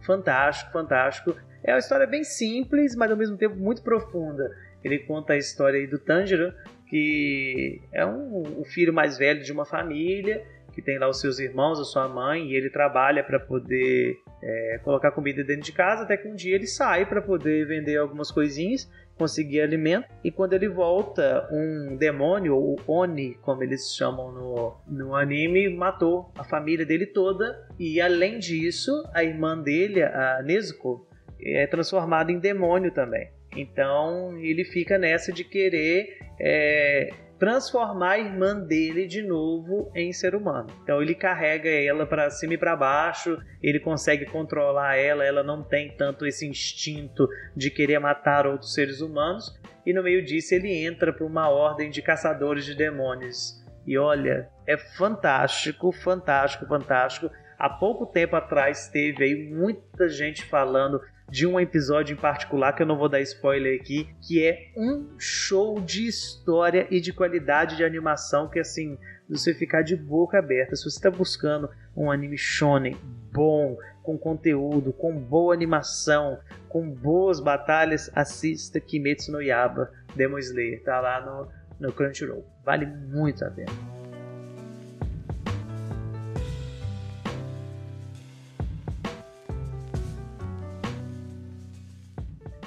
fantástico, 0.00 0.72
fantástico. 0.72 1.34
É 1.68 1.72
uma 1.74 1.80
história 1.80 2.06
bem 2.06 2.24
simples, 2.24 2.96
mas 2.96 3.10
ao 3.10 3.16
mesmo 3.16 3.36
tempo 3.36 3.54
muito 3.54 3.82
profunda. 3.82 4.50
Ele 4.82 5.00
conta 5.00 5.34
a 5.34 5.36
história 5.36 5.86
do 5.86 5.98
Tanjiro, 5.98 6.50
que 6.88 7.82
é 7.92 8.06
um, 8.06 8.58
o 8.58 8.64
filho 8.64 8.90
mais 8.90 9.18
velho 9.18 9.42
de 9.42 9.52
uma 9.52 9.66
família, 9.66 10.42
que 10.72 10.80
tem 10.80 10.98
lá 10.98 11.06
os 11.10 11.20
seus 11.20 11.38
irmãos, 11.38 11.78
a 11.78 11.84
sua 11.84 12.08
mãe, 12.08 12.46
e 12.46 12.54
ele 12.54 12.70
trabalha 12.70 13.22
para 13.22 13.38
poder 13.38 14.16
é, 14.42 14.80
colocar 14.82 15.10
comida 15.10 15.44
dentro 15.44 15.64
de 15.64 15.72
casa, 15.72 16.04
até 16.04 16.16
que 16.16 16.26
um 16.26 16.34
dia 16.34 16.54
ele 16.54 16.66
sai 16.66 17.04
para 17.04 17.20
poder 17.20 17.66
vender 17.66 17.98
algumas 17.98 18.30
coisinhas, 18.30 18.90
conseguir 19.18 19.60
alimento, 19.60 20.08
e 20.24 20.30
quando 20.30 20.54
ele 20.54 20.68
volta, 20.68 21.46
um 21.52 21.96
demônio, 21.98 22.56
ou 22.56 22.80
Oni, 22.86 23.34
como 23.42 23.62
eles 23.62 23.94
chamam 23.94 24.32
no, 24.32 24.76
no 24.86 25.14
anime, 25.14 25.68
matou 25.68 26.32
a 26.34 26.44
família 26.44 26.86
dele 26.86 27.04
toda, 27.04 27.68
e 27.78 28.00
além 28.00 28.38
disso, 28.38 28.90
a 29.12 29.22
irmã 29.22 29.60
dele, 29.60 30.02
a 30.02 30.40
Nezuko, 30.42 31.07
é 31.42 31.66
transformada 31.66 32.32
em 32.32 32.38
demônio 32.38 32.92
também. 32.92 33.30
Então 33.56 34.36
ele 34.38 34.64
fica 34.64 34.98
nessa 34.98 35.32
de 35.32 35.44
querer 35.44 36.18
é, 36.40 37.10
transformar 37.38 38.12
a 38.12 38.18
irmã 38.18 38.58
dele 38.58 39.06
de 39.06 39.22
novo 39.22 39.90
em 39.94 40.12
ser 40.12 40.34
humano. 40.34 40.68
Então 40.82 41.00
ele 41.00 41.14
carrega 41.14 41.68
ela 41.68 42.04
para 42.04 42.30
cima 42.30 42.54
e 42.54 42.58
para 42.58 42.76
baixo, 42.76 43.38
ele 43.62 43.78
consegue 43.78 44.26
controlar 44.26 44.96
ela, 44.96 45.24
ela 45.24 45.42
não 45.42 45.62
tem 45.62 45.90
tanto 45.96 46.26
esse 46.26 46.46
instinto 46.46 47.28
de 47.56 47.70
querer 47.70 47.98
matar 48.00 48.46
outros 48.46 48.74
seres 48.74 49.00
humanos. 49.00 49.56
E 49.86 49.92
no 49.92 50.02
meio 50.02 50.24
disso 50.24 50.54
ele 50.54 50.72
entra 50.84 51.12
para 51.12 51.24
uma 51.24 51.48
ordem 51.48 51.90
de 51.90 52.02
caçadores 52.02 52.64
de 52.64 52.74
demônios. 52.74 53.64
E 53.86 53.96
olha, 53.96 54.48
é 54.66 54.76
fantástico, 54.76 55.92
fantástico, 55.92 56.66
fantástico. 56.66 57.30
Há 57.58 57.70
pouco 57.70 58.04
tempo 58.04 58.36
atrás 58.36 58.88
teve 58.88 59.24
aí 59.24 59.50
muita 59.50 60.08
gente 60.08 60.44
falando 60.44 61.00
de 61.30 61.46
um 61.46 61.60
episódio 61.60 62.14
em 62.14 62.16
particular 62.16 62.72
que 62.72 62.82
eu 62.82 62.86
não 62.86 62.96
vou 62.96 63.08
dar 63.08 63.20
spoiler 63.20 63.78
aqui, 63.80 64.08
que 64.20 64.44
é 64.44 64.72
um 64.76 65.08
show 65.18 65.80
de 65.80 66.06
história 66.06 66.86
e 66.90 67.00
de 67.00 67.12
qualidade 67.12 67.76
de 67.76 67.84
animação 67.84 68.48
que 68.48 68.58
assim, 68.58 68.98
você 69.28 69.52
ficar 69.52 69.82
de 69.82 69.94
boca 69.94 70.38
aberta. 70.38 70.74
Se 70.74 70.84
você 70.84 70.98
está 70.98 71.10
buscando 71.10 71.68
um 71.96 72.10
anime 72.10 72.38
shonen 72.38 72.96
bom, 73.32 73.76
com 74.02 74.16
conteúdo, 74.16 74.92
com 74.92 75.12
boa 75.18 75.52
animação, 75.52 76.38
com 76.68 76.88
boas 76.88 77.40
batalhas, 77.40 78.10
assista 78.14 78.80
Kimetsu 78.80 79.32
no 79.32 79.42
Yaba 79.42 79.90
Demon 80.16 80.38
Slayer, 80.38 80.82
tá 80.82 81.00
lá 81.00 81.20
no, 81.20 81.48
no 81.78 81.92
Crunchyroll. 81.92 82.44
Vale 82.64 82.86
muito 82.86 83.44
a 83.44 83.50
pena. 83.50 83.97